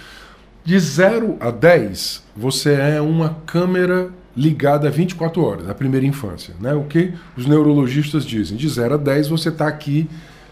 de 0.64 0.78
0 0.78 1.36
a 1.40 1.50
10, 1.50 2.22
você 2.36 2.74
é 2.74 3.00
uma 3.00 3.36
câmera 3.44 4.10
ligada 4.36 4.90
24 4.90 5.44
horas, 5.44 5.66
na 5.66 5.74
primeira 5.74 6.06
infância. 6.06 6.54
Né? 6.60 6.72
O 6.72 6.84
que 6.84 7.12
os 7.36 7.46
neurologistas 7.46 8.24
dizem? 8.24 8.56
De 8.56 8.68
0 8.68 8.94
a 8.94 8.96
10, 8.96 9.28
você 9.28 9.50
está 9.50 9.66
aqui. 9.66 10.08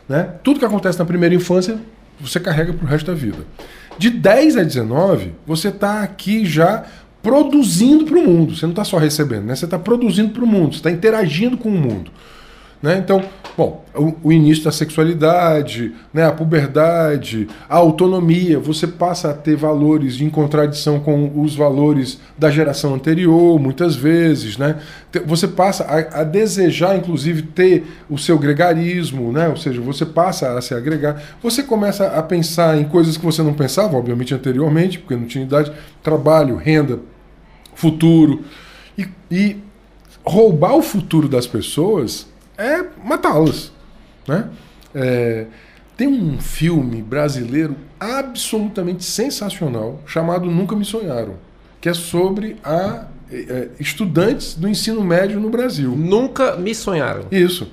Né? 0.08 0.34
Tudo 0.42 0.58
que 0.58 0.64
acontece 0.64 0.98
na 0.98 1.04
primeira 1.04 1.34
infância, 1.34 1.78
você 2.20 2.38
carrega 2.38 2.72
para 2.72 2.84
o 2.84 2.88
resto 2.88 3.06
da 3.06 3.14
vida. 3.14 3.38
De 3.98 4.10
10 4.10 4.56
a 4.56 4.62
19, 4.62 5.32
você 5.46 5.68
está 5.68 6.02
aqui 6.02 6.44
já 6.44 6.84
produzindo 7.22 8.04
para 8.04 8.18
o 8.18 8.22
mundo. 8.22 8.54
Você 8.54 8.66
não 8.66 8.72
está 8.72 8.84
só 8.84 8.98
recebendo, 8.98 9.44
né? 9.44 9.54
Você 9.54 9.64
está 9.64 9.78
produzindo 9.78 10.30
para 10.30 10.44
o 10.44 10.46
mundo, 10.46 10.72
você 10.72 10.78
está 10.78 10.90
interagindo 10.90 11.56
com 11.56 11.68
o 11.68 11.78
mundo. 11.78 12.10
Né? 12.82 12.96
Então, 12.96 13.22
bom, 13.58 13.84
o, 13.94 14.14
o, 14.24 14.32
início 14.32 14.64
da 14.64 14.72
sexualidade, 14.72 15.92
né, 16.14 16.24
a 16.24 16.32
puberdade, 16.32 17.46
a 17.68 17.76
autonomia, 17.76 18.58
você 18.58 18.86
passa 18.86 19.30
a 19.30 19.34
ter 19.34 19.54
valores 19.54 20.18
em 20.22 20.30
contradição 20.30 20.98
com 20.98 21.30
os 21.38 21.54
valores 21.54 22.18
da 22.38 22.50
geração 22.50 22.94
anterior, 22.94 23.60
muitas 23.60 23.94
vezes. 23.94 24.56
Né? 24.56 24.76
Você 25.26 25.46
passa 25.46 25.84
a, 25.84 26.20
a 26.20 26.24
desejar, 26.24 26.96
inclusive, 26.96 27.42
ter 27.42 27.84
o 28.08 28.16
seu 28.16 28.38
gregarismo, 28.38 29.30
né? 29.30 29.46
ou 29.48 29.56
seja, 29.56 29.78
você 29.82 30.06
passa 30.06 30.56
a 30.56 30.62
se 30.62 30.72
agregar. 30.72 31.22
Você 31.42 31.62
começa 31.62 32.06
a 32.06 32.22
pensar 32.22 32.78
em 32.78 32.84
coisas 32.84 33.18
que 33.18 33.24
você 33.26 33.42
não 33.42 33.52
pensava, 33.52 33.94
obviamente, 33.94 34.34
anteriormente, 34.34 34.98
porque 34.98 35.16
não 35.16 35.26
tinha 35.26 35.44
idade, 35.44 35.70
trabalho, 36.02 36.56
renda, 36.56 36.98
futuro. 37.74 38.42
e, 38.96 39.06
e 39.30 39.56
roubar 40.24 40.76
o 40.76 40.82
futuro 40.82 41.28
das 41.28 41.46
pessoas 41.46 42.26
é 42.60 42.86
matá-las. 43.04 43.72
Né? 44.28 44.48
É, 44.94 45.46
tem 45.96 46.08
um 46.08 46.38
filme 46.38 47.02
brasileiro 47.02 47.76
absolutamente 47.98 49.04
sensacional 49.04 50.00
chamado 50.06 50.50
Nunca 50.50 50.76
Me 50.76 50.84
Sonharam, 50.84 51.34
que 51.80 51.88
é 51.88 51.94
sobre 51.94 52.56
a 52.62 53.06
é, 53.30 53.36
é 53.36 53.68
estudantes 53.78 54.54
do 54.54 54.68
ensino 54.68 55.02
médio 55.02 55.40
no 55.40 55.50
Brasil. 55.50 55.90
Nunca 55.96 56.56
me 56.56 56.74
sonharam. 56.74 57.24
Isso. 57.30 57.70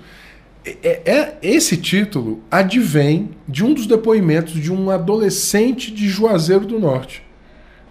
É, 0.64 0.78
é, 0.84 1.02
é, 1.06 1.38
esse 1.42 1.78
título 1.78 2.42
advém 2.52 3.32
de 3.48 3.64
um 3.64 3.74
dos 3.74 3.88
depoimentos 3.88 4.54
de 4.54 4.72
um 4.72 4.90
adolescente 4.90 5.92
de 5.92 6.08
Juazeiro 6.10 6.66
do 6.66 6.80
Norte, 6.80 7.24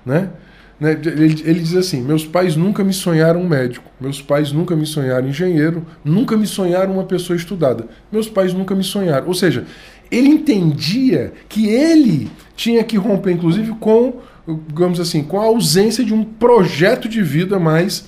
né? 0.04 0.30
Né? 0.78 0.92
Ele, 0.92 1.42
ele, 1.44 1.60
diz 1.60 1.74
assim: 1.74 2.02
Meus 2.02 2.24
pais 2.24 2.54
nunca 2.54 2.84
me 2.84 2.92
sonharam 2.92 3.42
médico, 3.44 3.90
meus 4.00 4.20
pais 4.20 4.52
nunca 4.52 4.76
me 4.76 4.84
sonharam 4.84 5.28
engenheiro, 5.28 5.86
nunca 6.04 6.36
me 6.36 6.46
sonharam 6.46 6.94
uma 6.94 7.04
pessoa 7.04 7.36
estudada, 7.36 7.86
meus 8.12 8.28
pais 8.28 8.52
nunca 8.52 8.74
me 8.74 8.84
sonharam. 8.84 9.26
Ou 9.26 9.34
seja, 9.34 9.64
ele 10.10 10.28
entendia 10.28 11.32
que 11.48 11.68
ele 11.68 12.30
tinha 12.54 12.84
que 12.84 12.96
romper, 12.96 13.32
inclusive, 13.32 13.72
com, 13.80 14.20
digamos 14.68 15.00
assim, 15.00 15.22
com 15.22 15.40
a 15.40 15.44
ausência 15.44 16.04
de 16.04 16.12
um 16.12 16.24
projeto 16.24 17.08
de 17.08 17.22
vida 17.22 17.58
mais 17.58 18.06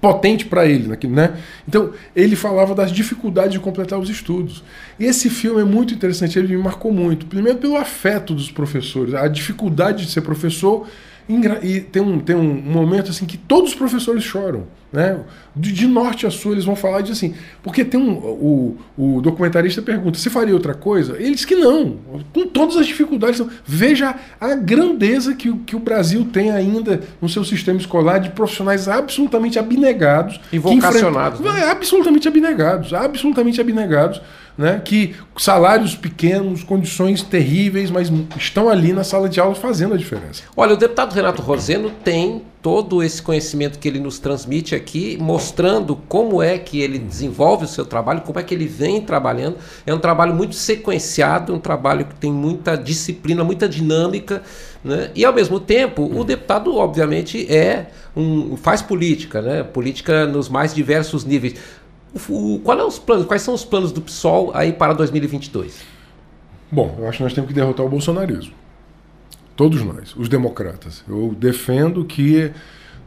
potente 0.00 0.46
para 0.46 0.66
ele, 0.66 0.96
né? 1.08 1.36
Então 1.68 1.92
ele 2.16 2.34
falava 2.34 2.74
das 2.74 2.90
dificuldades 2.90 3.52
de 3.52 3.60
completar 3.60 3.98
os 3.98 4.08
estudos. 4.08 4.64
E 4.98 5.04
esse 5.04 5.28
filme 5.28 5.60
é 5.60 5.64
muito 5.64 5.92
interessante, 5.92 6.38
ele 6.38 6.56
me 6.56 6.62
marcou 6.62 6.92
muito. 6.92 7.26
Primeiro 7.26 7.58
pelo 7.58 7.76
afeto 7.76 8.34
dos 8.34 8.50
professores, 8.50 9.14
a 9.14 9.28
dificuldade 9.28 10.06
de 10.06 10.10
ser 10.10 10.22
professor 10.22 10.86
e 11.62 11.80
tem 11.80 12.02
um, 12.02 12.18
tem 12.18 12.36
um 12.36 12.54
momento 12.54 13.10
assim 13.10 13.24
que 13.24 13.36
todos 13.36 13.70
os 13.70 13.76
professores 13.76 14.22
choram. 14.22 14.66
Né? 14.92 15.18
De, 15.56 15.72
de 15.72 15.86
norte 15.86 16.26
a 16.26 16.30
sul 16.30 16.52
eles 16.52 16.66
vão 16.66 16.76
falar 16.76 17.00
de 17.00 17.12
assim. 17.12 17.34
Porque 17.62 17.82
tem 17.82 17.98
um. 17.98 18.12
O, 18.12 18.76
o 18.98 19.20
documentarista 19.22 19.80
pergunta: 19.80 20.18
você 20.18 20.28
faria 20.28 20.52
outra 20.52 20.74
coisa? 20.74 21.16
Ele 21.18 21.34
diz 21.34 21.46
que 21.46 21.54
não, 21.54 21.96
com 22.34 22.46
todas 22.46 22.76
as 22.76 22.86
dificuldades. 22.86 23.40
Então, 23.40 23.50
veja 23.64 24.14
a 24.38 24.54
grandeza 24.54 25.34
que, 25.34 25.50
que 25.60 25.74
o 25.74 25.78
Brasil 25.78 26.28
tem 26.30 26.50
ainda 26.50 27.00
no 27.22 27.28
seu 27.28 27.42
sistema 27.42 27.78
escolar 27.78 28.18
de 28.18 28.30
profissionais 28.30 28.86
absolutamente 28.86 29.58
abnegados. 29.58 30.38
E 30.52 30.58
vocacionados. 30.58 31.40
Né? 31.40 31.64
Absolutamente 31.70 32.28
abnegados, 32.28 32.92
absolutamente 32.92 33.60
abnegados 33.62 34.20
né, 34.56 34.80
que 34.84 35.14
salários 35.36 35.96
pequenos, 35.96 36.62
condições 36.62 37.22
terríveis, 37.22 37.90
mas 37.90 38.12
estão 38.36 38.68
ali 38.68 38.92
na 38.92 39.04
sala 39.04 39.28
de 39.28 39.40
aula 39.40 39.54
fazendo 39.54 39.94
a 39.94 39.96
diferença. 39.96 40.42
Olha, 40.56 40.74
o 40.74 40.76
deputado 40.76 41.14
Renato 41.14 41.42
Roseno 41.42 41.90
tem 42.04 42.42
todo 42.62 43.02
esse 43.02 43.20
conhecimento 43.20 43.78
que 43.78 43.88
ele 43.88 43.98
nos 43.98 44.20
transmite 44.20 44.72
aqui, 44.74 45.18
mostrando 45.20 45.96
como 45.96 46.40
é 46.40 46.56
que 46.58 46.80
ele 46.80 46.96
desenvolve 46.96 47.64
o 47.64 47.68
seu 47.68 47.84
trabalho, 47.84 48.20
como 48.20 48.38
é 48.38 48.42
que 48.42 48.54
ele 48.54 48.66
vem 48.66 49.00
trabalhando. 49.00 49.56
É 49.84 49.92
um 49.92 49.98
trabalho 49.98 50.32
muito 50.32 50.54
sequenciado, 50.54 51.52
um 51.52 51.58
trabalho 51.58 52.04
que 52.04 52.14
tem 52.14 52.32
muita 52.32 52.76
disciplina, 52.76 53.42
muita 53.42 53.68
dinâmica, 53.68 54.42
né? 54.84 55.10
E 55.14 55.24
ao 55.24 55.32
mesmo 55.32 55.58
tempo, 55.58 56.04
o 56.04 56.22
deputado, 56.22 56.76
obviamente, 56.76 57.52
é 57.52 57.86
um 58.14 58.56
faz 58.56 58.80
política, 58.80 59.42
né? 59.42 59.64
Política 59.64 60.26
nos 60.26 60.48
mais 60.48 60.72
diversos 60.72 61.24
níveis. 61.24 61.56
Qual 62.62 62.78
é 62.78 62.84
os 62.84 62.98
planos? 62.98 63.26
Quais 63.26 63.42
são 63.42 63.54
os 63.54 63.64
planos 63.64 63.92
do 63.92 64.02
PSOL 64.02 64.50
aí 64.54 64.72
para 64.72 64.92
2022? 64.92 65.80
Bom, 66.70 66.96
eu 66.98 67.08
acho 67.08 67.18
que 67.18 67.24
nós 67.24 67.32
temos 67.32 67.48
que 67.48 67.54
derrotar 67.54 67.84
o 67.84 67.88
bolsonarismo. 67.88 68.54
Todos 69.56 69.82
nós, 69.82 70.14
os 70.16 70.28
democratas. 70.28 71.04
Eu 71.08 71.34
defendo 71.38 72.04
que 72.04 72.50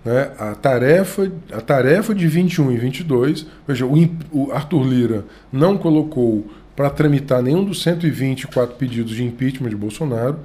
né, 0.04 0.32
a, 0.38 0.54
tarefa, 0.54 1.32
a 1.52 1.62
tarefa 1.62 2.14
de 2.14 2.28
21 2.28 2.72
e 2.72 2.78
22, 2.78 3.48
veja, 3.68 3.86
o, 3.86 3.96
o 4.32 4.52
Arthur 4.52 4.84
Lira 4.84 5.26
não 5.52 5.78
colocou 5.78 6.46
para 6.76 6.90
tramitar 6.90 7.42
nenhum 7.42 7.64
dos 7.64 7.82
124 7.82 8.76
pedidos 8.76 9.16
de 9.16 9.24
impeachment 9.24 9.70
de 9.70 9.76
Bolsonaro. 9.76 10.40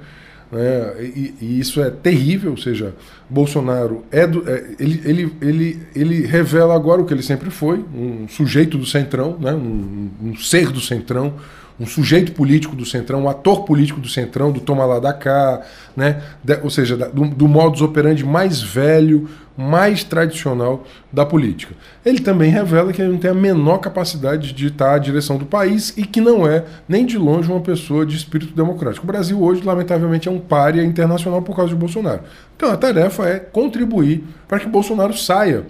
Né, 0.51 1.03
e, 1.15 1.33
e, 1.41 1.59
isso 1.59 1.81
é 1.81 1.89
terrível, 1.89 2.51
ou 2.51 2.57
seja, 2.57 2.93
Bolsonaro 3.29 4.03
é, 4.11 4.27
do, 4.27 4.43
é 4.49 4.75
ele, 4.77 5.01
ele, 5.05 5.33
ele, 5.41 5.79
ele 5.95 6.25
revela 6.25 6.75
agora 6.75 7.01
o 7.01 7.05
que 7.05 7.13
ele 7.13 7.23
sempre 7.23 7.49
foi, 7.49 7.83
um 7.95 8.27
sujeito 8.27 8.77
do 8.77 8.85
centrão, 8.85 9.37
né, 9.39 9.53
um, 9.53 10.09
um 10.21 10.35
ser 10.35 10.69
do 10.69 10.81
centrão, 10.81 11.35
um 11.81 11.85
sujeito 11.87 12.31
político 12.33 12.75
do 12.75 12.85
Centrão, 12.85 13.23
um 13.23 13.29
ator 13.29 13.63
político 13.63 13.99
do 13.99 14.07
Centrão, 14.07 14.51
do 14.51 14.59
toma 14.59 14.85
lá 14.85 14.99
da 14.99 15.11
cá, 15.11 15.61
né? 15.97 16.21
Ou 16.61 16.69
seja, 16.69 16.95
do, 16.95 17.27
do 17.27 17.47
modus 17.47 17.81
operandi 17.81 18.23
mais 18.23 18.61
velho, 18.61 19.27
mais 19.57 20.03
tradicional 20.03 20.85
da 21.11 21.25
política. 21.25 21.73
Ele 22.05 22.19
também 22.19 22.51
revela 22.51 22.93
que 22.93 23.01
ele 23.01 23.11
não 23.11 23.17
tem 23.17 23.31
a 23.31 23.33
menor 23.33 23.79
capacidade 23.79 24.53
de 24.53 24.67
estar 24.67 24.93
à 24.93 24.99
direção 24.99 25.39
do 25.39 25.45
país 25.45 25.91
e 25.97 26.05
que 26.05 26.21
não 26.21 26.47
é 26.47 26.65
nem 26.87 27.03
de 27.03 27.17
longe 27.17 27.49
uma 27.51 27.61
pessoa 27.61 28.05
de 28.05 28.15
espírito 28.15 28.53
democrático. 28.55 29.03
O 29.03 29.07
Brasil 29.07 29.41
hoje, 29.41 29.63
lamentavelmente, 29.63 30.27
é 30.27 30.31
um 30.31 30.39
párea 30.39 30.83
internacional 30.83 31.41
por 31.41 31.55
causa 31.55 31.73
de 31.73 31.79
Bolsonaro. 31.79 32.21
Então 32.55 32.69
a 32.71 32.77
tarefa 32.77 33.27
é 33.27 33.39
contribuir 33.39 34.23
para 34.47 34.59
que 34.59 34.67
Bolsonaro 34.67 35.17
saia 35.17 35.65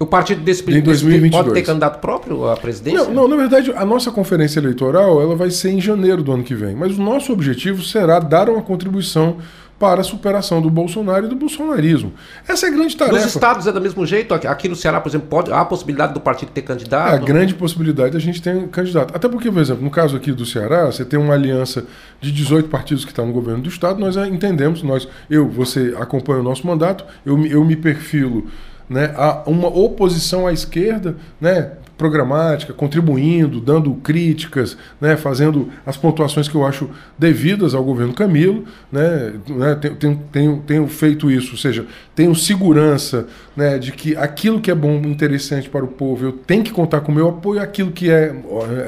o 0.00 0.06
partido 0.06 0.42
desse, 0.42 0.62
pode 0.62 1.52
ter 1.52 1.62
candidato 1.62 2.00
próprio 2.00 2.48
à 2.48 2.56
presidência? 2.56 3.04
Não, 3.04 3.12
não, 3.12 3.28
na 3.28 3.36
verdade, 3.36 3.72
a 3.74 3.84
nossa 3.84 4.10
conferência 4.10 4.58
eleitoral 4.58 5.20
ela 5.20 5.36
vai 5.36 5.50
ser 5.50 5.70
em 5.70 5.80
janeiro 5.80 6.22
do 6.22 6.32
ano 6.32 6.42
que 6.42 6.54
vem. 6.54 6.74
Mas 6.74 6.98
o 6.98 7.02
nosso 7.02 7.32
objetivo 7.32 7.82
será 7.82 8.18
dar 8.18 8.48
uma 8.48 8.62
contribuição 8.62 9.36
para 9.82 10.00
a 10.00 10.04
superação 10.04 10.62
do 10.62 10.70
Bolsonaro 10.70 11.26
e 11.26 11.28
do 11.28 11.34
bolsonarismo. 11.34 12.12
Essa 12.46 12.66
é 12.66 12.68
a 12.68 12.72
grande 12.72 12.96
tarefa. 12.96 13.16
Nos 13.16 13.34
estados 13.34 13.66
é 13.66 13.72
do 13.72 13.80
mesmo 13.80 14.06
jeito? 14.06 14.32
Aqui 14.32 14.68
no 14.68 14.76
Ceará, 14.76 15.00
por 15.00 15.08
exemplo, 15.08 15.26
pode, 15.26 15.50
há 15.50 15.60
a 15.60 15.64
possibilidade 15.64 16.14
do 16.14 16.20
partido 16.20 16.52
ter 16.52 16.62
candidato? 16.62 17.10
É 17.10 17.14
a 17.16 17.18
grande 17.18 17.52
possibilidade 17.52 18.16
a 18.16 18.20
gente 18.20 18.40
ter 18.40 18.68
candidato. 18.68 19.12
Até 19.12 19.28
porque, 19.28 19.50
por 19.50 19.60
exemplo, 19.60 19.82
no 19.82 19.90
caso 19.90 20.16
aqui 20.16 20.30
do 20.30 20.46
Ceará, 20.46 20.86
você 20.86 21.04
tem 21.04 21.18
uma 21.18 21.34
aliança 21.34 21.84
de 22.20 22.30
18 22.30 22.68
partidos 22.68 23.04
que 23.04 23.10
está 23.10 23.24
no 23.24 23.32
governo 23.32 23.60
do 23.60 23.68
estado, 23.68 23.98
nós 23.98 24.16
entendemos, 24.16 24.84
nós, 24.84 25.08
eu, 25.28 25.48
você 25.48 25.92
acompanha 25.98 26.38
o 26.38 26.44
nosso 26.44 26.64
mandato, 26.64 27.04
eu, 27.26 27.44
eu 27.44 27.64
me 27.64 27.74
perfilo 27.74 28.46
né, 28.88 29.12
a 29.16 29.42
uma 29.46 29.68
oposição 29.68 30.46
à 30.46 30.52
esquerda, 30.52 31.16
né, 31.40 31.72
programática, 31.96 32.72
contribuindo, 32.72 33.60
dando 33.60 33.94
críticas, 33.94 34.76
né, 35.00 35.16
fazendo 35.16 35.68
as 35.86 35.96
pontuações 35.96 36.48
que 36.48 36.54
eu 36.54 36.66
acho 36.66 36.90
devidas 37.16 37.74
ao 37.74 37.84
governo 37.84 38.12
Camilo. 38.12 38.64
Né, 38.90 39.34
né, 39.48 39.74
tenho, 39.98 40.20
tenho, 40.32 40.62
tenho 40.66 40.88
feito 40.88 41.30
isso, 41.30 41.52
ou 41.52 41.58
seja, 41.58 41.86
tenho 42.14 42.34
segurança 42.34 43.28
né, 43.56 43.78
de 43.78 43.92
que 43.92 44.16
aquilo 44.16 44.60
que 44.60 44.70
é 44.70 44.74
bom 44.74 44.96
interessante 44.96 45.68
para 45.68 45.84
o 45.84 45.88
povo, 45.88 46.24
eu 46.24 46.32
tenho 46.32 46.64
que 46.64 46.72
contar 46.72 47.02
com 47.02 47.12
o 47.12 47.14
meu 47.14 47.28
apoio, 47.28 47.62
aquilo 47.62 47.92
que 47.92 48.10
é, 48.10 48.34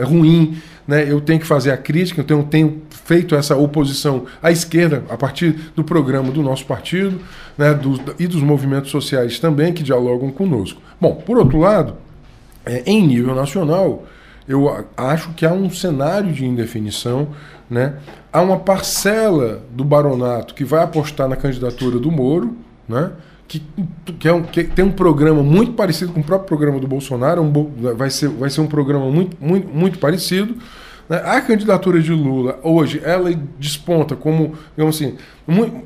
é 0.00 0.04
ruim, 0.04 0.56
né, 0.86 1.10
eu 1.10 1.20
tenho 1.20 1.38
que 1.38 1.46
fazer 1.46 1.70
a 1.70 1.76
crítica, 1.76 2.20
eu 2.20 2.24
tenho, 2.24 2.42
tenho 2.42 2.82
feito 3.04 3.34
essa 3.34 3.54
oposição 3.56 4.24
à 4.42 4.50
esquerda 4.50 5.04
a 5.08 5.16
partir 5.16 5.52
do 5.76 5.84
programa 5.84 6.32
do 6.32 6.42
nosso 6.42 6.64
partido 6.66 7.20
né, 7.56 7.72
do, 7.74 8.00
e 8.18 8.26
dos 8.26 8.42
movimentos 8.42 8.90
sociais 8.90 9.38
também 9.38 9.72
que 9.72 9.82
dialogam 9.82 10.30
conosco. 10.30 10.80
Bom, 11.00 11.14
por 11.14 11.38
outro 11.38 11.58
lado, 11.58 11.96
é, 12.64 12.82
em 12.86 13.06
nível 13.06 13.34
nacional, 13.34 14.04
eu 14.48 14.86
acho 14.96 15.30
que 15.34 15.46
há 15.46 15.52
um 15.52 15.70
cenário 15.70 16.32
de 16.32 16.44
indefinição, 16.44 17.28
né? 17.68 17.94
há 18.32 18.40
uma 18.40 18.58
parcela 18.58 19.62
do 19.70 19.84
baronato 19.84 20.54
que 20.54 20.64
vai 20.64 20.82
apostar 20.82 21.28
na 21.28 21.36
candidatura 21.36 21.98
do 21.98 22.10
Moro, 22.10 22.56
né? 22.88 23.12
que, 23.46 23.62
que, 24.18 24.28
é 24.28 24.32
um, 24.32 24.42
que 24.42 24.64
tem 24.64 24.84
um 24.84 24.92
programa 24.92 25.42
muito 25.42 25.72
parecido 25.72 26.12
com 26.12 26.20
o 26.20 26.24
próprio 26.24 26.48
programa 26.48 26.78
do 26.78 26.86
Bolsonaro, 26.86 27.42
um, 27.42 27.52
vai, 27.94 28.10
ser, 28.10 28.28
vai 28.28 28.50
ser 28.50 28.60
um 28.60 28.66
programa 28.66 29.10
muito, 29.10 29.36
muito, 29.40 29.68
muito 29.68 29.98
parecido. 29.98 30.56
Né? 31.08 31.22
A 31.24 31.40
candidatura 31.40 32.00
de 32.00 32.12
Lula, 32.12 32.58
hoje, 32.62 33.00
ela 33.04 33.30
desponta 33.58 34.16
como, 34.16 34.54
digamos 34.76 34.96
assim, 34.96 35.16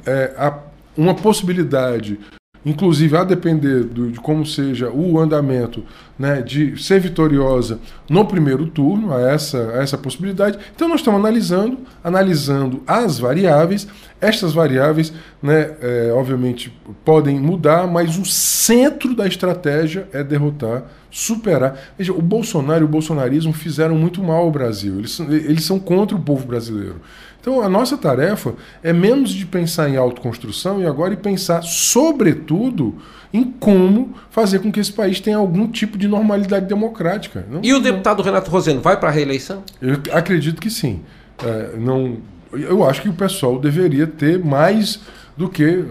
é, 0.06 0.52
uma 0.96 1.14
possibilidade 1.14 2.18
inclusive 2.64 3.16
a 3.16 3.24
depender 3.24 3.84
do, 3.84 4.10
de 4.10 4.18
como 4.20 4.44
seja 4.44 4.90
o 4.90 5.18
andamento 5.18 5.82
né, 6.18 6.42
de 6.42 6.76
ser 6.82 7.00
vitoriosa 7.00 7.78
no 8.08 8.24
primeiro 8.24 8.66
turno, 8.66 9.14
a 9.14 9.20
essa, 9.20 9.58
a 9.72 9.82
essa 9.82 9.96
possibilidade. 9.96 10.58
Então 10.74 10.88
nós 10.88 11.00
estamos 11.00 11.20
analisando, 11.20 11.78
analisando 12.02 12.82
as 12.86 13.18
variáveis 13.18 13.86
Estas 14.20 14.52
variáveis, 14.52 15.12
né, 15.40 15.76
é, 15.80 16.10
obviamente, 16.12 16.76
podem 17.04 17.38
mudar, 17.38 17.86
mas 17.86 18.18
o 18.18 18.24
centro 18.24 19.14
da 19.14 19.28
estratégia 19.28 20.08
é 20.12 20.24
derrotar, 20.24 20.84
superar. 21.08 21.78
Veja, 21.96 22.12
o 22.12 22.20
Bolsonaro 22.20 22.82
e 22.82 22.84
o 22.84 22.88
bolsonarismo 22.88 23.52
fizeram 23.52 23.94
muito 23.94 24.20
mal 24.20 24.42
ao 24.42 24.50
Brasil. 24.50 24.98
Eles, 24.98 25.20
eles 25.20 25.64
são 25.64 25.78
contra 25.78 26.16
o 26.16 26.20
povo 26.20 26.44
brasileiro. 26.44 27.00
Então, 27.40 27.60
a 27.62 27.68
nossa 27.68 27.96
tarefa 27.96 28.54
é 28.82 28.92
menos 28.92 29.30
de 29.30 29.46
pensar 29.46 29.88
em 29.88 29.96
autoconstrução 29.96 30.80
e 30.80 30.86
agora 30.86 31.14
e 31.14 31.16
pensar, 31.16 31.62
sobretudo, 31.62 32.96
em 33.32 33.44
como 33.44 34.14
fazer 34.30 34.58
com 34.58 34.72
que 34.72 34.80
esse 34.80 34.92
país 34.92 35.20
tenha 35.20 35.36
algum 35.36 35.68
tipo 35.68 35.96
de 35.96 36.08
normalidade 36.08 36.66
democrática. 36.66 37.46
Não, 37.48 37.60
e 37.62 37.72
o 37.72 37.80
deputado 37.80 38.22
Renato 38.22 38.50
Roseno 38.50 38.80
vai 38.80 38.98
para 38.98 39.08
a 39.08 39.12
reeleição? 39.12 39.62
Eu 39.80 40.00
acredito 40.12 40.60
que 40.60 40.70
sim. 40.70 41.02
É, 41.44 41.76
não 41.76 42.18
eu 42.52 42.84
acho 42.84 43.02
que 43.02 43.08
o 43.08 43.12
pessoal 43.12 43.58
deveria 43.58 44.06
ter 44.06 44.42
mais 44.42 45.00
do 45.36 45.48
que 45.48 45.84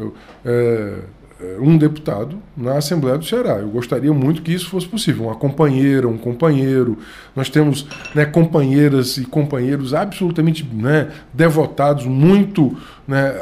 é, 0.45 0.95
um 1.60 1.78
deputado 1.78 2.38
na 2.56 2.78
Assembleia 2.78 3.18
do 3.18 3.26
Ceará. 3.26 3.60
Eu 3.60 3.70
gostaria 3.70 4.12
muito 4.12 4.42
que 4.42 4.54
isso 4.54 4.70
fosse 4.70 4.88
possível. 4.88 5.26
Uma 5.26 5.36
companheira, 5.36 6.08
um 6.08 6.18
companheiro. 6.18 6.98
Nós 7.36 7.50
temos 7.50 7.86
né, 8.16 8.26
companheiras 8.26 9.18
e 9.18 9.26
companheiros 9.26 9.94
absolutamente 9.94 10.68
né, 10.74 11.10
devotados, 11.34 12.06
muito 12.06 12.76
né, 13.08 13.34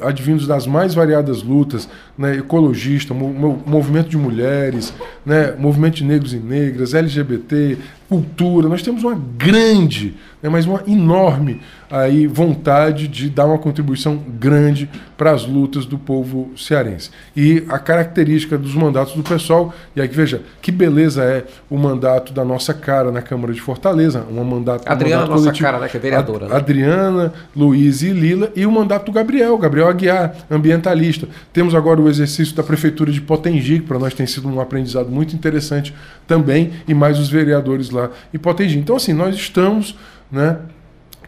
advindos 0.00 0.46
das 0.46 0.66
mais 0.66 0.94
variadas 0.94 1.42
lutas, 1.42 1.88
né, 2.16 2.36
ecologista, 2.36 3.12
movimento 3.12 4.08
de 4.08 4.16
mulheres, 4.16 4.94
né, 5.24 5.54
movimento 5.58 5.96
de 5.96 6.04
negros 6.04 6.32
e 6.32 6.38
negras, 6.38 6.94
LGBT, 6.94 7.76
cultura. 8.08 8.68
Nós 8.68 8.82
temos 8.82 9.02
uma 9.02 9.18
grande, 9.36 10.14
né, 10.42 10.50
mas 10.50 10.66
uma 10.66 10.82
enorme 10.86 11.60
aí 11.90 12.26
vontade 12.26 13.08
de 13.08 13.28
dar 13.30 13.46
uma 13.46 13.58
contribuição 13.58 14.16
grande 14.16 14.88
para 15.16 15.30
as 15.30 15.46
lutas 15.46 15.86
do 15.86 15.98
povo 15.98 16.50
cearense. 16.56 17.10
E 17.34 17.64
a 17.68 17.78
característica 17.78 18.58
dos 18.58 18.74
mandatos 18.74 19.14
do 19.14 19.22
pessoal, 19.22 19.72
e 19.94 20.00
aí 20.00 20.08
veja, 20.08 20.42
que 20.60 20.70
beleza 20.70 21.22
é 21.22 21.44
o 21.70 21.78
mandato 21.78 22.32
da 22.32 22.44
nossa 22.44 22.74
cara 22.74 23.10
na 23.10 23.22
Câmara 23.22 23.52
de 23.52 23.60
Fortaleza, 23.60 24.26
um 24.30 24.44
mandato 24.44 24.86
Adriana, 24.86 25.24
um 25.24 25.28
mandato 25.28 25.44
nossa 25.46 25.62
cara, 25.62 25.78
né, 25.78 25.88
que 25.88 25.96
é 25.96 26.00
vereadora. 26.00 26.48
Né? 26.48 26.56
Adriana, 26.56 27.32
Luiz 27.56 28.02
e 28.02 28.10
Lila 28.10 28.50
e 28.54 28.66
o 28.66 28.72
mandato 28.72 29.01
do 29.04 29.12
Gabriel, 29.12 29.56
Gabriel 29.58 29.88
Aguiar, 29.88 30.34
ambientalista. 30.50 31.28
Temos 31.52 31.74
agora 31.74 32.00
o 32.00 32.08
exercício 32.08 32.54
da 32.54 32.62
prefeitura 32.62 33.10
de 33.10 33.20
Potengi, 33.20 33.80
que 33.80 33.86
para 33.86 33.98
nós 33.98 34.14
tem 34.14 34.26
sido 34.26 34.48
um 34.48 34.60
aprendizado 34.60 35.10
muito 35.10 35.34
interessante 35.34 35.94
também, 36.26 36.72
e 36.86 36.94
mais 36.94 37.18
os 37.18 37.28
vereadores 37.28 37.90
lá 37.90 38.10
em 38.32 38.38
Potengi. 38.38 38.78
Então 38.78 38.96
assim, 38.96 39.12
nós 39.12 39.34
estamos, 39.34 39.96
né, 40.30 40.58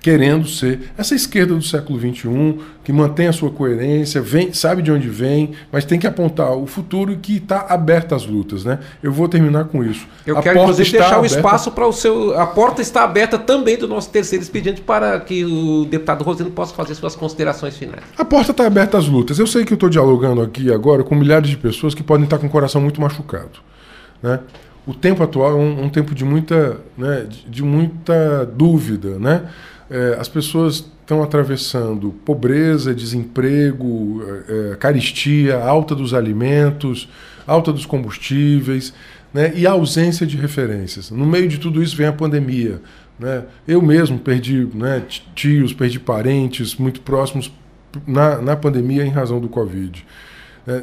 querendo 0.05 0.47
ser 0.47 0.93
essa 0.99 1.15
esquerda 1.15 1.55
do 1.55 1.63
século 1.63 1.99
XXI, 1.99 2.59
que 2.85 2.93
mantém 2.93 3.27
a 3.27 3.33
sua 3.33 3.49
coerência, 3.49 4.21
vem, 4.21 4.53
sabe 4.53 4.83
de 4.83 4.93
onde 4.93 5.09
vem, 5.09 5.53
mas 5.73 5.87
tem 5.87 5.99
que 5.99 6.07
apontar 6.07 6.53
o 6.53 6.67
futuro 6.67 7.11
e 7.11 7.17
que 7.17 7.39
está 7.39 7.65
aberta 7.71 8.15
às 8.15 8.27
lutas. 8.27 8.67
Né? 8.67 8.79
Eu 9.03 9.11
vou 9.11 9.27
terminar 9.31 9.65
com 9.65 9.83
isso. 9.83 10.07
Eu 10.27 10.37
a 10.37 10.43
quero, 10.43 10.61
inclusive, 10.61 10.91
deixar 10.91 11.23
o 11.23 11.25
espaço 11.25 11.73
para 11.73 11.87
o 11.87 11.93
seu. 11.93 12.39
A 12.39 12.47
porta 12.47 12.83
está 12.83 13.03
aberta 13.03 13.39
também 13.39 13.79
do 13.79 13.89
nosso 13.89 14.11
terceiro 14.11 14.43
expediente 14.43 14.83
para 14.83 15.19
que 15.21 15.43
o 15.43 15.87
deputado 15.87 16.23
Rosendo 16.23 16.51
possa 16.51 16.75
fazer 16.75 16.95
suas 16.95 17.17
considerações 17.17 17.75
finais. 17.75 18.03
A 18.19 18.27
porta 18.27 18.51
está 18.51 18.67
aberta 18.67 18.99
às 18.99 19.09
lutas. 19.09 19.39
Eu 19.39 19.47
sei 19.47 19.65
que 19.65 19.73
eu 19.73 19.77
estou 19.77 19.89
dialogando 19.89 20.43
aqui 20.43 20.71
agora 20.71 21.03
com 21.03 21.15
milhares 21.15 21.49
de 21.49 21.57
pessoas 21.57 21.95
que 21.95 22.03
podem 22.03 22.25
estar 22.25 22.37
com 22.37 22.47
o 22.47 22.51
coração 22.51 22.79
muito 22.79 23.01
machucado. 23.01 23.59
Né? 24.23 24.39
O 24.87 24.93
tempo 24.93 25.23
atual 25.23 25.53
é 25.53 25.55
um, 25.55 25.85
um 25.85 25.89
tempo 25.89 26.15
de 26.15 26.27
muita, 26.27 26.77
né, 26.95 27.27
de, 27.27 27.49
de 27.49 27.63
muita 27.63 28.45
dúvida, 28.45 29.19
né? 29.19 29.45
É, 29.95 30.16
as 30.18 30.26
pessoas 30.26 30.84
estão 31.01 31.22
atravessando 31.22 32.11
pobreza, 32.24 32.92
desemprego, 32.92 34.24
é, 34.26 34.72
é, 34.72 34.76
caristia, 34.76 35.57
alta 35.62 35.95
dos 35.95 36.12
alimentos, 36.12 37.09
alta 37.47 37.72
dos 37.72 37.86
combustíveis 37.86 38.92
né, 39.32 39.53
e 39.55 39.68
ausência 39.68 40.26
de 40.26 40.36
referências. 40.36 41.12
No 41.12 41.24
meio 41.24 41.47
de 41.47 41.59
tudo 41.59 41.80
isso 41.80 41.97
vem 41.97 42.09
a 42.09 42.12
pandemia. 42.12 42.82
Né? 43.16 43.45
Eu 43.68 43.80
mesmo 43.80 44.18
perdi 44.18 44.66
né, 44.74 45.01
tios, 45.32 45.72
perdi 45.72 46.01
parentes 46.01 46.74
muito 46.74 47.01
próximos 47.01 47.53
na, 48.05 48.42
na 48.42 48.57
pandemia 48.57 49.07
em 49.07 49.11
razão 49.11 49.38
do 49.38 49.49
Covid. 49.49 50.05
É, 50.66 50.82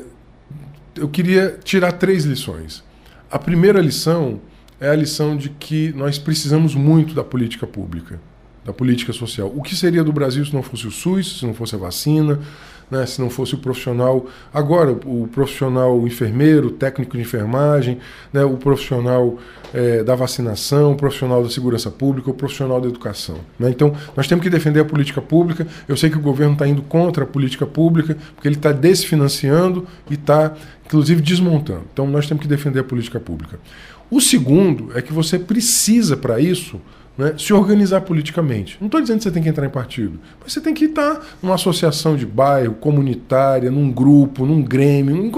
eu 0.96 1.10
queria 1.10 1.60
tirar 1.62 1.92
três 1.92 2.24
lições. 2.24 2.82
A 3.30 3.38
primeira 3.38 3.82
lição 3.82 4.40
é 4.80 4.88
a 4.88 4.96
lição 4.96 5.36
de 5.36 5.50
que 5.50 5.92
nós 5.98 6.18
precisamos 6.18 6.74
muito 6.74 7.14
da 7.14 7.26
política 7.26 7.68
pública 7.68 8.31
da 8.64 8.72
política 8.72 9.12
social. 9.14 9.52
O 9.56 9.62
que 9.62 9.76
seria 9.76 10.04
do 10.04 10.14
Brasil 10.14 10.46
se 10.46 10.54
não 10.54 10.62
fosse 10.62 10.88
o 10.88 10.92
SUS, 10.92 11.40
se 11.40 11.46
não 11.46 11.54
fosse 11.54 11.76
a 11.76 11.78
vacina, 11.78 12.40
né, 12.92 13.06
se 13.06 13.22
não 13.22 13.30
fosse 13.30 13.56
o 13.56 13.58
profissional, 13.58 14.26
agora 14.54 14.92
o 14.92 15.28
profissional 15.32 16.06
enfermeiro, 16.06 16.72
técnico 16.72 17.16
de 17.16 17.24
enfermagem, 17.24 18.00
né, 18.34 18.44
o 18.44 18.58
profissional 18.58 19.38
é, 19.74 20.04
da 20.04 20.14
vacinação, 20.14 20.92
o 20.92 20.96
profissional 20.98 21.42
da 21.42 21.50
segurança 21.50 21.90
pública, 21.90 22.30
o 22.30 22.34
profissional 22.34 22.82
da 22.82 22.90
educação. 22.90 23.38
Né? 23.58 23.70
Então, 23.70 23.96
nós 24.16 24.28
temos 24.28 24.44
que 24.44 24.50
defender 24.50 24.82
a 24.82 24.86
política 24.86 25.22
pública. 25.22 25.66
Eu 25.88 25.96
sei 25.96 26.10
que 26.10 26.18
o 26.18 26.22
governo 26.22 26.54
está 26.54 26.68
indo 26.68 26.82
contra 26.82 27.24
a 27.24 27.28
política 27.28 27.66
pública, 27.66 28.18
porque 28.36 28.48
ele 28.48 28.56
está 28.56 28.74
desfinanciando 28.74 29.88
e 30.10 30.16
está, 30.16 30.54
inclusive, 30.86 31.22
desmontando. 31.22 31.84
Então, 31.94 32.06
nós 32.06 32.28
temos 32.28 32.42
que 32.42 32.50
defender 32.50 32.80
a 32.80 32.84
política 32.84 33.22
pública. 33.22 33.58
O 34.10 34.20
segundo 34.20 34.92
é 34.94 35.02
que 35.02 35.14
você 35.14 35.40
precisa, 35.40 36.18
para 36.18 36.42
isso, 36.42 36.82
né, 37.18 37.36
se 37.38 37.54
organizar 37.54 38.02
politicamente. 38.02 38.78
Não 38.80 38.88
estou 38.88 39.02
dizendo 39.02 39.18
que 39.18 39.24
você 39.24 39.32
tem 39.32 39.44
que 39.44 39.50
entrar 39.50 39.66
em 39.66 39.70
partido, 39.70 40.20
mas 40.42 40.54
você 40.54 40.62
tem 40.62 40.74
que 40.74 40.86
estar 40.86 41.20
numa 41.42 41.56
associação 41.56 42.16
de 42.16 42.26
bairro, 42.26 42.74
comunitária, 42.76 43.70
num 43.70 43.92
grupo, 43.92 44.46
num 44.46 44.62
grêmio. 44.62 45.16
Num... 45.16 45.32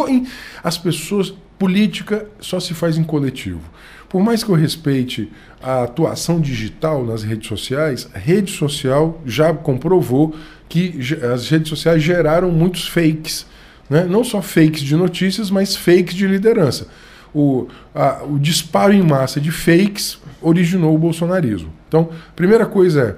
As 0.64 0.78
pessoas. 0.78 1.34
Política 1.56 2.26
só 2.42 2.60
se 2.60 2.74
faz 2.74 2.98
em 2.98 3.04
coletivo. 3.04 3.62
Por 4.10 4.22
mais 4.22 4.44
que 4.44 4.50
eu 4.50 4.56
respeite 4.56 5.32
a 5.62 5.84
atuação 5.84 6.42
digital 6.42 7.06
nas 7.06 7.24
redes 7.24 7.48
sociais, 7.48 8.10
a 8.14 8.20
rede 8.20 8.52
social 8.52 9.22
já 9.26 9.54
comprovou 9.54 10.36
que 10.68 11.00
as 11.34 11.50
redes 11.50 11.70
sociais 11.70 12.04
geraram 12.04 12.52
muitos 12.52 12.88
fakes. 12.88 13.46
Né? 13.90 14.04
Não 14.04 14.24
só 14.24 14.42
fakes 14.42 14.82
de 14.82 14.96
notícias, 14.96 15.50
mas 15.50 15.76
fakes 15.76 16.16
de 16.16 16.28
liderança. 16.28 16.88
O, 17.34 17.68
a, 17.96 18.24
o 18.24 18.38
disparo 18.38 18.92
em 18.92 19.02
massa 19.02 19.40
de 19.40 19.52
fakes 19.52 20.20
originou 20.44 20.94
o 20.94 20.98
bolsonarismo. 20.98 21.70
Então, 21.88 22.10
primeira 22.36 22.66
coisa 22.66 23.18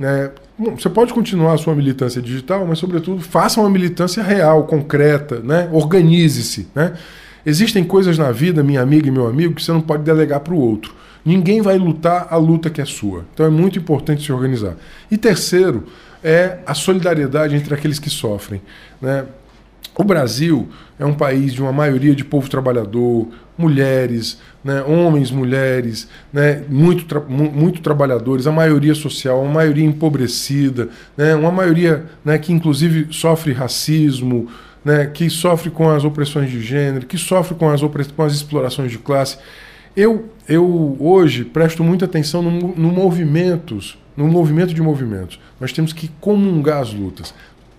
é, 0.00 0.04
é 0.04 0.30
bom, 0.58 0.76
você 0.76 0.88
pode 0.88 1.12
continuar 1.12 1.54
a 1.54 1.58
sua 1.58 1.74
militância 1.74 2.20
digital, 2.20 2.66
mas, 2.66 2.78
sobretudo, 2.78 3.20
faça 3.20 3.60
uma 3.60 3.70
militância 3.70 4.22
real, 4.22 4.64
concreta, 4.64 5.40
né? 5.40 5.68
organize-se. 5.72 6.68
Né? 6.74 6.92
Existem 7.44 7.84
coisas 7.84 8.18
na 8.18 8.30
vida, 8.30 8.62
minha 8.62 8.80
amiga 8.80 9.08
e 9.08 9.10
meu 9.10 9.26
amigo, 9.26 9.54
que 9.54 9.62
você 9.62 9.72
não 9.72 9.80
pode 9.80 10.02
delegar 10.02 10.40
para 10.40 10.54
o 10.54 10.58
outro. 10.58 10.94
Ninguém 11.24 11.60
vai 11.60 11.76
lutar 11.78 12.28
a 12.30 12.36
luta 12.36 12.70
que 12.70 12.80
é 12.80 12.84
sua. 12.84 13.24
Então 13.34 13.44
é 13.44 13.50
muito 13.50 13.78
importante 13.78 14.24
se 14.24 14.32
organizar. 14.32 14.76
E 15.10 15.16
terceiro, 15.16 15.84
é 16.22 16.58
a 16.66 16.74
solidariedade 16.74 17.54
entre 17.54 17.72
aqueles 17.74 17.98
que 17.98 18.10
sofrem. 18.10 18.60
Né? 19.00 19.24
O 19.98 20.04
Brasil 20.04 20.68
é 20.98 21.06
um 21.06 21.14
país 21.14 21.54
de 21.54 21.62
uma 21.62 21.72
maioria 21.72 22.14
de 22.14 22.22
povo 22.22 22.50
trabalhador, 22.50 23.28
mulheres, 23.56 24.38
né, 24.62 24.82
homens, 24.82 25.30
mulheres, 25.30 26.06
né, 26.30 26.62
muito, 26.68 27.06
tra 27.06 27.20
muito 27.20 27.80
trabalhadores, 27.80 28.46
a 28.46 28.52
maioria 28.52 28.94
social, 28.94 29.42
a 29.42 29.48
maioria 29.48 29.84
empobrecida, 29.84 30.90
né, 31.16 31.34
uma 31.34 31.50
maioria 31.50 32.04
né, 32.22 32.36
que 32.36 32.52
inclusive 32.52 33.08
sofre 33.10 33.54
racismo, 33.54 34.48
né, 34.84 35.06
que 35.06 35.30
sofre 35.30 35.70
com 35.70 35.88
as 35.88 36.04
opressões 36.04 36.50
de 36.50 36.60
gênero, 36.60 37.06
que 37.06 37.16
sofre 37.16 37.54
com 37.54 37.70
as, 37.70 37.80
com 37.80 38.22
as 38.22 38.34
explorações 38.34 38.92
de 38.92 38.98
classe. 38.98 39.38
Eu, 39.96 40.26
eu 40.46 40.94
hoje 41.00 41.42
presto 41.42 41.82
muita 41.82 42.04
atenção 42.04 42.42
no, 42.42 42.76
no 42.76 42.92
movimentos, 42.92 43.98
no 44.14 44.28
movimento 44.28 44.74
de 44.74 44.82
movimentos. 44.82 45.40
Nós 45.58 45.72
temos 45.72 45.94
que 45.94 46.08
comungar 46.20 46.82
as 46.82 46.92
lutas. 46.92 47.32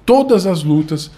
Todas 0.03 0.47
as 0.47 0.63
lutas 0.63 1.11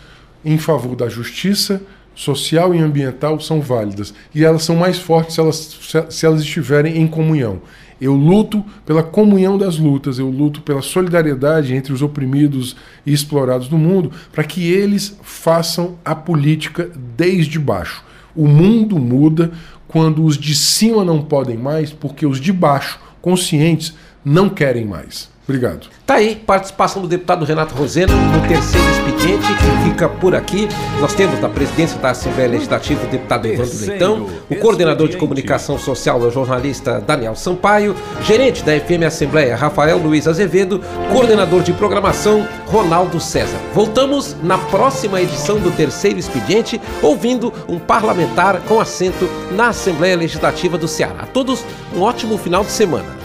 em 0.44 0.58
favor 0.58 0.96
da 0.96 1.10
justiça, 1.10 1.82
social 2.16 2.76
e 2.76 2.80
ambiental 2.80 3.40
são 3.40 3.62
válidas 3.62 4.14
e 4.36 4.44
elas 4.44 4.64
são 4.64 4.76
mais 4.76 5.00
fortes 5.00 5.36
se 5.36 5.40
elas, 5.40 5.80
se 6.10 6.26
elas 6.26 6.42
estiverem 6.42 6.98
em 6.98 7.08
comunhão. 7.08 7.62
Eu 8.02 8.14
luto 8.14 8.64
pela 8.86 9.04
comunhão 9.04 9.58
das 9.58 9.78
lutas, 9.78 10.20
eu 10.20 10.30
luto 10.30 10.62
pela 10.62 10.82
solidariedade 10.82 11.74
entre 11.74 11.92
os 11.92 12.02
oprimidos 12.02 12.76
e 13.06 13.12
explorados 13.12 13.68
do 13.68 13.78
mundo, 13.78 14.12
para 14.32 14.44
que 14.44 14.72
eles 14.72 15.18
façam 15.22 15.98
a 16.04 16.16
política 16.16 16.90
desde 17.18 17.60
baixo. 17.60 18.04
O 18.34 18.48
mundo 18.48 18.98
muda 18.98 19.52
quando 19.88 20.24
os 20.24 20.38
de 20.38 20.56
cima 20.56 21.04
não 21.04 21.22
podem 21.22 21.58
mais, 21.58 21.92
porque 21.92 22.26
os 22.26 22.40
de 22.40 22.54
baixo, 22.54 23.00
conscientes, 23.22 23.94
não 24.24 24.48
querem 24.48 24.86
mais. 24.86 25.30
Obrigado. 25.50 25.88
Tá 26.06 26.16
aí, 26.16 26.36
participação 26.36 27.02
do 27.02 27.08
deputado 27.08 27.44
Renato 27.44 27.74
Roseno 27.74 28.14
no 28.16 28.48
terceiro 28.48 28.88
expediente, 28.92 29.48
que 29.48 29.90
fica 29.90 30.08
por 30.08 30.36
aqui. 30.36 30.68
Nós 31.02 31.16
temos 31.16 31.40
na 31.40 31.50
presidência 31.50 31.98
da 31.98 32.12
Assembleia 32.12 32.48
Legislativa 32.48 33.04
o 33.04 33.08
deputado 33.10 33.48
Evandro 33.48 33.80
Leitão, 33.80 34.28
o 34.48 34.56
coordenador 34.58 35.08
de 35.08 35.18
comunicação 35.18 35.80
social 35.80 36.24
é 36.24 36.28
o 36.28 36.32
jornalista 36.32 37.02
Daniel 37.02 37.36
Sampaio, 37.36 37.96
gerente 38.22 38.64
da 38.64 38.80
FM 38.80 39.04
Assembleia 39.08 39.56
Rafael 39.56 39.98
Luiz 39.98 40.28
Azevedo, 40.28 40.84
coordenador 41.12 41.64
de 41.64 41.74
programação 41.74 42.48
Ronaldo 42.68 43.20
César. 43.20 43.58
Voltamos 43.74 44.36
na 44.44 44.60
próxima 44.60 45.20
edição 45.20 45.60
do 45.60 45.72
terceiro 45.72 46.20
expediente, 46.20 46.80
ouvindo 47.02 47.52
um 47.68 47.80
parlamentar 47.80 48.62
com 48.68 48.80
assento 48.80 49.28
na 49.52 49.70
Assembleia 49.70 50.16
Legislativa 50.16 50.78
do 50.78 50.88
Ceará. 50.88 51.24
A 51.24 51.26
todos 51.26 51.66
um 51.96 52.02
ótimo 52.02 52.38
final 52.38 52.64
de 52.64 52.72
semana. 52.72 53.19